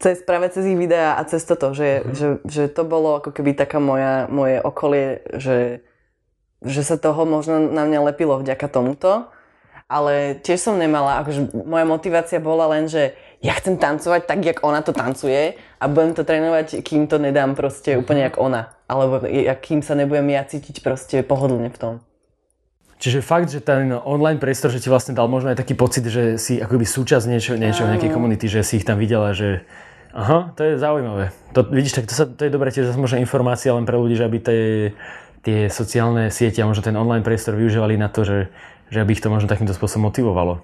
cez, 0.00 0.24
práve 0.24 0.48
cez 0.48 0.64
ich 0.64 0.78
videá 0.80 1.20
a 1.20 1.22
cez 1.28 1.44
toto, 1.44 1.76
že, 1.76 2.00
mm-hmm. 2.00 2.14
že, 2.16 2.26
že 2.48 2.62
to 2.72 2.82
bolo 2.88 3.20
ako 3.20 3.30
keby 3.36 3.52
taká 3.52 3.76
moja, 3.76 4.30
moje 4.32 4.56
okolie, 4.64 5.20
že, 5.36 5.84
že 6.64 6.82
sa 6.86 6.96
toho 6.96 7.28
možno 7.28 7.60
na 7.68 7.84
mňa 7.84 8.14
lepilo 8.14 8.40
vďaka 8.40 8.66
tomuto. 8.72 9.28
Ale 9.90 10.38
tiež 10.38 10.70
som 10.70 10.78
nemala, 10.78 11.18
akože 11.20 11.50
moja 11.66 11.82
motivácia 11.82 12.38
bola 12.38 12.70
len, 12.70 12.86
že 12.86 13.18
ja 13.40 13.56
chcem 13.56 13.80
tancovať 13.80 14.28
tak, 14.28 14.40
jak 14.44 14.58
ona 14.60 14.84
to 14.84 14.92
tancuje 14.92 15.56
a 15.80 15.84
budem 15.88 16.12
to 16.12 16.28
trénovať, 16.28 16.84
kým 16.84 17.08
to 17.08 17.16
nedám 17.16 17.56
proste 17.56 17.96
úplne 17.96 18.28
jak 18.28 18.36
ona. 18.36 18.76
Alebo 18.84 19.24
kým 19.64 19.80
sa 19.80 19.96
nebudem 19.96 20.28
ja 20.28 20.44
cítiť 20.44 20.84
proste 20.84 21.24
pohodlne 21.24 21.72
v 21.72 21.80
tom. 21.80 21.94
Čiže 23.00 23.24
fakt, 23.24 23.48
že 23.48 23.64
ten 23.64 23.96
online 23.96 24.36
priestor, 24.36 24.68
že 24.68 24.84
ti 24.84 24.92
vlastne 24.92 25.16
dal 25.16 25.24
možno 25.24 25.48
aj 25.48 25.56
taký 25.56 25.72
pocit, 25.72 26.04
že 26.04 26.36
si 26.36 26.60
akoby 26.60 26.84
súčasť 26.84 27.24
niečo, 27.32 27.56
niečo 27.56 27.88
nejakej 27.88 28.12
komunity, 28.12 28.44
že 28.44 28.60
si 28.60 28.76
ich 28.76 28.84
tam 28.84 29.00
videla, 29.00 29.32
že 29.32 29.64
aha, 30.12 30.52
to 30.52 30.60
je 30.68 30.76
zaujímavé. 30.76 31.32
To, 31.56 31.64
vidíš, 31.64 31.96
tak 31.96 32.12
to, 32.12 32.12
sa, 32.12 32.28
to 32.28 32.44
je 32.44 32.52
dobré 32.52 32.68
tiež 32.68 32.92
možno 33.00 33.16
informácia 33.16 33.72
len 33.72 33.88
pre 33.88 33.96
ľudí, 33.96 34.20
že 34.20 34.28
aby 34.28 34.38
tie, 34.44 34.62
tie 35.40 35.58
sociálne 35.72 36.28
siete 36.28 36.60
a 36.60 36.68
možno 36.68 36.84
ten 36.84 36.92
online 36.92 37.24
priestor 37.24 37.56
využívali 37.56 37.96
na 37.96 38.12
to, 38.12 38.20
že, 38.20 38.52
že 38.92 39.00
aby 39.00 39.16
ich 39.16 39.24
to 39.24 39.32
možno 39.32 39.48
takýmto 39.48 39.72
spôsobom 39.72 40.12
motivovalo. 40.12 40.60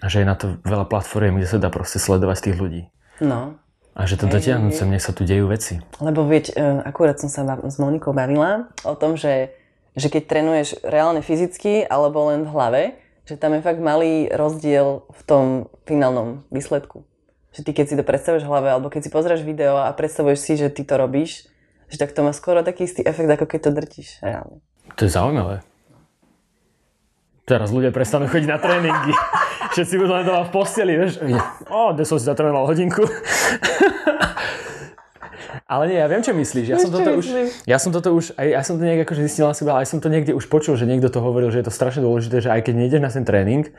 A 0.00 0.08
že 0.08 0.24
je 0.24 0.26
na 0.28 0.36
to 0.36 0.56
veľa 0.64 0.88
platform, 0.88 1.36
kde 1.36 1.48
sa 1.48 1.60
dá 1.60 1.68
proste 1.68 2.00
sledovať 2.00 2.50
tých 2.50 2.56
ľudí. 2.56 2.82
No. 3.20 3.60
A 3.92 4.08
že 4.08 4.16
to 4.16 4.30
dotiahnuť 4.30 4.72
sem, 4.72 4.88
nech 4.88 5.04
sa 5.04 5.12
tu 5.12 5.28
dejú 5.28 5.50
veci. 5.50 5.82
Lebo 6.00 6.24
vieť, 6.24 6.56
e, 6.56 6.80
akurát 6.88 7.20
som 7.20 7.28
sa 7.28 7.44
s 7.44 7.76
Monikou 7.76 8.16
bavila 8.16 8.72
o 8.86 8.96
tom, 8.96 9.18
že 9.18 9.52
že 9.98 10.08
keď 10.08 10.22
trénuješ 10.26 10.68
reálne 10.86 11.22
fyzicky 11.22 11.82
alebo 11.82 12.30
len 12.30 12.46
v 12.46 12.52
hlave, 12.54 12.82
že 13.26 13.38
tam 13.38 13.54
je 13.54 13.62
fakt 13.62 13.82
malý 13.82 14.30
rozdiel 14.30 15.06
v 15.10 15.20
tom 15.26 15.44
finálnom 15.86 16.46
výsledku. 16.50 17.06
Že 17.50 17.60
ty 17.66 17.70
keď 17.74 17.86
si 17.86 17.94
to 17.98 18.04
predstavuješ 18.06 18.46
v 18.46 18.50
hlave, 18.50 18.68
alebo 18.70 18.90
keď 18.90 19.06
si 19.06 19.10
pozrieš 19.10 19.42
video 19.42 19.78
a 19.78 19.90
predstavuješ 19.90 20.38
si, 20.38 20.52
že 20.54 20.70
ty 20.70 20.86
to 20.86 20.94
robíš, 20.94 21.50
že 21.90 21.98
tak 21.98 22.14
to 22.14 22.22
má 22.22 22.30
skoro 22.30 22.62
taký 22.62 22.86
istý 22.86 23.02
efekt, 23.02 23.26
ako 23.26 23.46
keď 23.50 23.60
to 23.66 23.70
drtíš 23.74 24.08
reálne. 24.22 24.62
To 24.94 25.02
je 25.06 25.10
zaujímavé. 25.10 25.66
Teraz 27.46 27.74
ľudia 27.74 27.90
prestanú 27.90 28.30
chodiť 28.30 28.46
na 28.46 28.58
tréningy. 28.62 29.14
Všetci 29.70 29.94
budú 30.02 30.12
len 30.18 30.26
doma 30.26 30.42
v 30.42 30.50
posteli, 30.50 30.98
vieš. 30.98 31.22
O, 31.70 31.94
dnes 31.94 32.10
som 32.10 32.18
si 32.18 32.26
zatrénoval 32.26 32.66
hodinku. 32.66 33.06
Ale 35.70 35.86
nie, 35.86 36.02
ja 36.02 36.10
viem, 36.10 36.18
čo 36.18 36.34
myslíš. 36.34 36.66
Ja, 36.66 36.82
som 36.82 36.90
toto, 36.90 37.14
už, 37.14 37.26
ja 37.62 37.78
som 37.78 37.94
toto 37.94 38.10
už, 38.10 38.34
aj, 38.34 38.46
ja 38.50 38.62
som 38.66 38.74
to 38.74 38.82
nejak 38.82 39.06
akože 39.06 39.30
zistil 39.30 39.46
na 39.46 39.54
seba, 39.54 39.78
ale 39.78 39.86
aj 39.86 39.94
som 39.94 40.02
to 40.02 40.10
niekde 40.10 40.34
už 40.34 40.50
počul, 40.50 40.74
že 40.74 40.82
niekto 40.82 41.06
to 41.06 41.22
hovoril, 41.22 41.54
že 41.54 41.62
je 41.62 41.70
to 41.70 41.74
strašne 41.74 42.02
dôležité, 42.02 42.42
že 42.42 42.50
aj 42.50 42.66
keď 42.66 42.74
nejdeš 42.74 42.98
na 42.98 43.10
ten 43.14 43.22
tréning, 43.22 43.70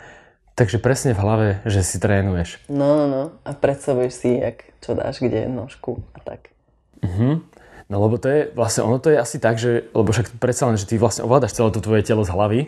takže 0.55 0.79
presne 0.79 1.11
v 1.11 1.19
hlave, 1.19 1.47
že 1.67 1.83
si 1.83 1.99
trénuješ. 1.99 2.63
No, 2.71 2.95
no, 2.95 3.05
no. 3.11 3.23
A 3.43 3.51
predstavuješ 3.51 4.13
si, 4.15 4.39
jak, 4.39 4.71
čo 4.79 4.95
dáš, 4.95 5.19
kde 5.19 5.51
nožku 5.51 5.99
a 6.15 6.23
tak. 6.23 6.55
Uh-huh. 7.03 7.43
No 7.91 7.95
lebo 7.99 8.15
to 8.15 8.31
je, 8.31 8.47
vlastne 8.55 8.87
ono 8.87 8.95
to 8.95 9.11
je 9.11 9.19
asi 9.19 9.43
tak, 9.43 9.59
že, 9.59 9.91
lebo 9.91 10.15
však 10.15 10.39
predsa 10.39 10.71
len, 10.71 10.79
že 10.79 10.87
ty 10.87 10.95
vlastne 10.95 11.27
ovládaš 11.27 11.59
celé 11.59 11.75
to 11.75 11.83
tvoje 11.83 12.07
telo 12.07 12.23
z 12.23 12.31
hlavy 12.31 12.61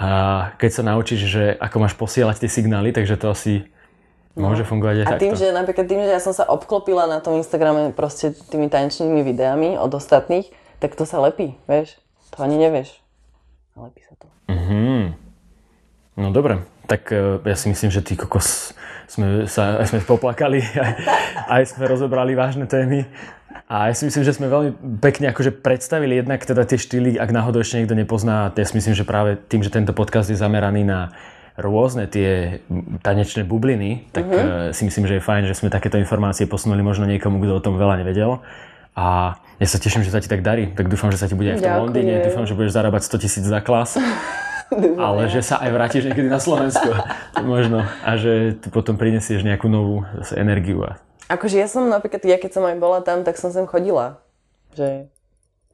a 0.00 0.08
keď 0.56 0.70
sa 0.72 0.82
naučíš, 0.82 1.20
že 1.28 1.44
ako 1.60 1.76
máš 1.84 1.92
posielať 1.92 2.40
tie 2.40 2.48
signály, 2.48 2.88
takže 2.88 3.20
to 3.20 3.28
asi 3.28 3.68
no. 4.32 4.48
môže 4.48 4.64
fungovať 4.64 4.96
aj 4.96 5.04
A 5.04 5.10
takto. 5.12 5.24
tým, 5.28 5.34
že 5.36 5.52
napríklad 5.52 5.84
tým, 5.84 6.00
že 6.00 6.16
ja 6.16 6.24
som 6.24 6.32
sa 6.32 6.48
obklopila 6.48 7.04
na 7.04 7.20
tom 7.20 7.36
Instagrame 7.36 7.92
proste 7.92 8.32
tými 8.48 8.72
tanečnými 8.72 9.20
videami 9.20 9.76
od 9.76 9.92
ostatných, 9.92 10.48
tak 10.80 10.96
to 10.96 11.04
sa 11.04 11.20
lepí, 11.20 11.52
vieš? 11.68 12.00
To 12.32 12.40
ani 12.40 12.56
nevieš. 12.56 12.96
Lepí 13.76 14.00
sa 14.08 14.16
to. 14.16 14.26
Mhm. 14.48 15.12
No 16.16 16.32
dobre, 16.32 16.64
tak 16.88 17.12
e, 17.12 17.44
ja 17.44 17.56
si 17.56 17.68
myslím, 17.68 17.92
že 17.92 18.00
ty 18.00 18.16
kokos 18.16 18.72
sme 19.04 19.44
sa 19.44 19.84
aj 19.84 19.92
sme 19.92 20.00
poplakali, 20.00 20.64
aj, 20.64 20.92
aj 21.60 21.62
sme 21.76 21.84
rozobrali 21.84 22.32
vážne 22.32 22.64
témy. 22.64 23.04
A 23.70 23.86
ja 23.86 23.94
si 23.94 24.02
myslím, 24.02 24.26
že 24.26 24.34
sme 24.34 24.50
veľmi 24.50 24.98
pekne 24.98 25.30
akože 25.30 25.62
predstavili 25.62 26.18
jednak 26.18 26.42
teda 26.42 26.66
tie 26.66 26.74
štýly, 26.74 27.22
ak 27.22 27.30
náhodou 27.30 27.62
ešte 27.62 27.78
niekto 27.78 27.94
nepozná. 27.94 28.50
Ja 28.50 28.66
si 28.66 28.74
myslím, 28.74 28.98
že 28.98 29.06
práve 29.06 29.38
tým, 29.38 29.62
že 29.62 29.70
tento 29.70 29.94
podcast 29.94 30.26
je 30.26 30.34
zameraný 30.34 30.82
na 30.82 31.14
rôzne 31.54 32.10
tie 32.10 32.58
tanečné 33.06 33.46
bubliny, 33.46 34.10
tak 34.10 34.26
mm-hmm. 34.26 34.74
si 34.74 34.82
myslím, 34.90 35.06
že 35.06 35.14
je 35.18 35.22
fajn, 35.22 35.42
že 35.46 35.54
sme 35.54 35.70
takéto 35.70 36.02
informácie 36.02 36.50
posunuli 36.50 36.82
možno 36.82 37.06
niekomu, 37.06 37.38
kto 37.38 37.62
o 37.62 37.62
tom 37.62 37.78
veľa 37.78 38.02
nevedel. 38.02 38.42
A 38.98 39.38
ja 39.62 39.66
sa 39.70 39.78
teším, 39.78 40.02
že 40.02 40.10
sa 40.10 40.18
ti 40.18 40.26
tak 40.26 40.42
darí. 40.42 40.74
Tak 40.74 40.90
dúfam, 40.90 41.14
že 41.14 41.22
sa 41.22 41.30
ti 41.30 41.38
bude 41.38 41.54
aj 41.54 41.58
v 41.58 41.62
tom 41.62 41.70
Ďakujem. 41.70 41.86
Londýne. 41.86 42.14
Dúfam, 42.26 42.46
že 42.50 42.58
budeš 42.58 42.74
zarábať 42.74 43.06
100 43.06 43.22
tisíc 43.22 43.44
za 43.46 43.60
klas. 43.62 43.94
ale 45.06 45.30
že 45.30 45.46
sa 45.46 45.62
aj 45.62 45.70
vrátiš 45.70 46.02
niekedy 46.10 46.26
na 46.26 46.42
Slovensko. 46.42 46.90
Možno. 47.46 47.86
A 48.02 48.10
že 48.18 48.58
tu 48.58 48.70
potom 48.74 48.98
prinesieš 48.98 49.46
nejakú 49.46 49.70
novú 49.70 50.02
energiu. 50.34 50.82
A... 50.86 50.98
Akože 51.30 51.62
ja 51.62 51.70
som 51.70 51.86
napríklad, 51.86 52.26
ja 52.26 52.42
keď 52.42 52.50
som 52.58 52.64
aj 52.66 52.76
bola 52.82 52.98
tam, 53.06 53.22
tak 53.22 53.38
som 53.38 53.54
sem 53.54 53.62
chodila. 53.70 54.18
Že 54.74 55.06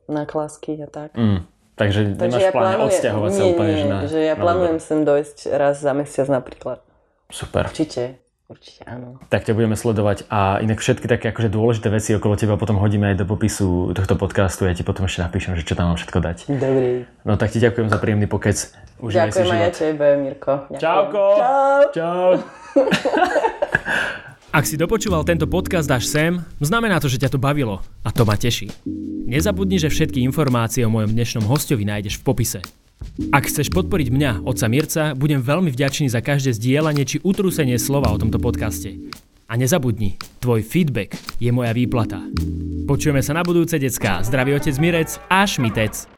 na 0.05 0.29
klasky 0.29 0.77
a 0.85 0.89
tak. 0.89 1.17
Mm. 1.17 1.49
Takže, 1.77 2.01
nemáš 2.17 2.49
v 2.49 2.57
pláne 2.57 2.77
odsťahovať 2.89 3.31
sa 3.37 3.43
nie, 3.45 3.53
úplne, 3.53 3.73
nie, 3.73 3.81
že 3.81 3.89
na... 3.89 3.99
že 4.09 4.19
ja 4.25 4.35
na 4.37 4.41
plánujem 4.41 4.79
sem 4.81 5.05
dojsť 5.05 5.39
raz 5.53 5.77
za 5.81 5.93
mesiac 5.93 6.29
napríklad. 6.33 6.81
Super. 7.29 7.69
Určite. 7.69 8.17
Určite 8.47 8.87
áno. 8.87 9.19
Tak 9.27 9.43
ťa 9.43 9.59
budeme 9.59 9.75
sledovať 9.75 10.31
a 10.31 10.63
inak 10.63 10.79
všetky 10.79 11.11
také 11.11 11.35
akože 11.35 11.51
dôležité 11.51 11.91
veci 11.91 12.15
okolo 12.15 12.39
teba 12.39 12.55
potom 12.55 12.79
hodíme 12.79 13.11
aj 13.11 13.19
do 13.19 13.27
popisu 13.27 13.91
tohto 13.91 14.15
podcastu. 14.15 14.71
Ja 14.71 14.73
ti 14.73 14.87
potom 14.87 15.05
ešte 15.11 15.27
napíšem, 15.27 15.59
že 15.59 15.67
čo 15.67 15.75
tam 15.75 15.91
mám 15.91 15.99
všetko 15.99 16.19
dať. 16.23 16.37
Dobrý. 16.55 17.11
No 17.27 17.35
tak 17.35 17.51
ti 17.51 17.59
ďakujem 17.59 17.91
za 17.91 17.99
príjemný 17.99 18.31
pokec. 18.31 18.55
Užívaj 19.03 19.35
si 19.35 19.43
Ďakujem 19.43 19.51
aj 19.51 19.59
ja 19.59 19.67
život. 19.67 19.81
tebe, 19.83 20.07
Mirko. 20.23 20.53
Ďakujem. 20.71 20.81
Čauko. 20.81 21.23
Čau. 21.37 21.81
Čau. 21.91 22.29
Ak 24.55 24.63
si 24.65 24.79
dopočúval 24.79 25.27
tento 25.27 25.51
podcast 25.51 25.91
až 25.91 26.07
sem, 26.07 26.33
znamená 26.63 27.03
to, 27.03 27.11
že 27.11 27.19
ťa 27.19 27.35
to 27.35 27.43
bavilo 27.43 27.83
a 28.07 28.15
to 28.15 28.23
ma 28.23 28.39
teší. 28.39 28.71
Nezabudni, 29.27 29.83
že 29.83 29.91
všetky 29.91 30.23
informácie 30.23 30.87
o 30.87 30.93
mojom 30.93 31.11
dnešnom 31.13 31.45
hostovi 31.51 31.83
nájdeš 31.83 32.23
v 32.23 32.25
popise. 32.25 32.61
Ak 33.35 33.51
chceš 33.51 33.69
podporiť 33.75 34.09
mňa, 34.09 34.31
otca 34.47 34.67
Mirca, 34.71 35.03
budem 35.19 35.43
veľmi 35.43 35.69
vďačný 35.75 36.07
za 36.09 36.23
každé 36.23 36.57
zdieľanie 36.57 37.05
či 37.05 37.21
utrúsenie 37.27 37.77
slova 37.77 38.15
o 38.15 38.21
tomto 38.23 38.39
podcaste. 38.39 38.97
A 39.47 39.55
nezabudni, 39.55 40.19
tvoj 40.43 40.63
feedback 40.63 41.15
je 41.43 41.51
moja 41.51 41.71
výplata. 41.75 42.23
Počujeme 42.87 43.21
sa 43.23 43.35
na 43.35 43.43
budúce, 43.43 43.79
decká. 43.79 44.23
Zdravý 44.23 44.59
otec 44.59 44.75
Mirec 44.79 45.19
a 45.27 45.43
Šmitec. 45.43 46.16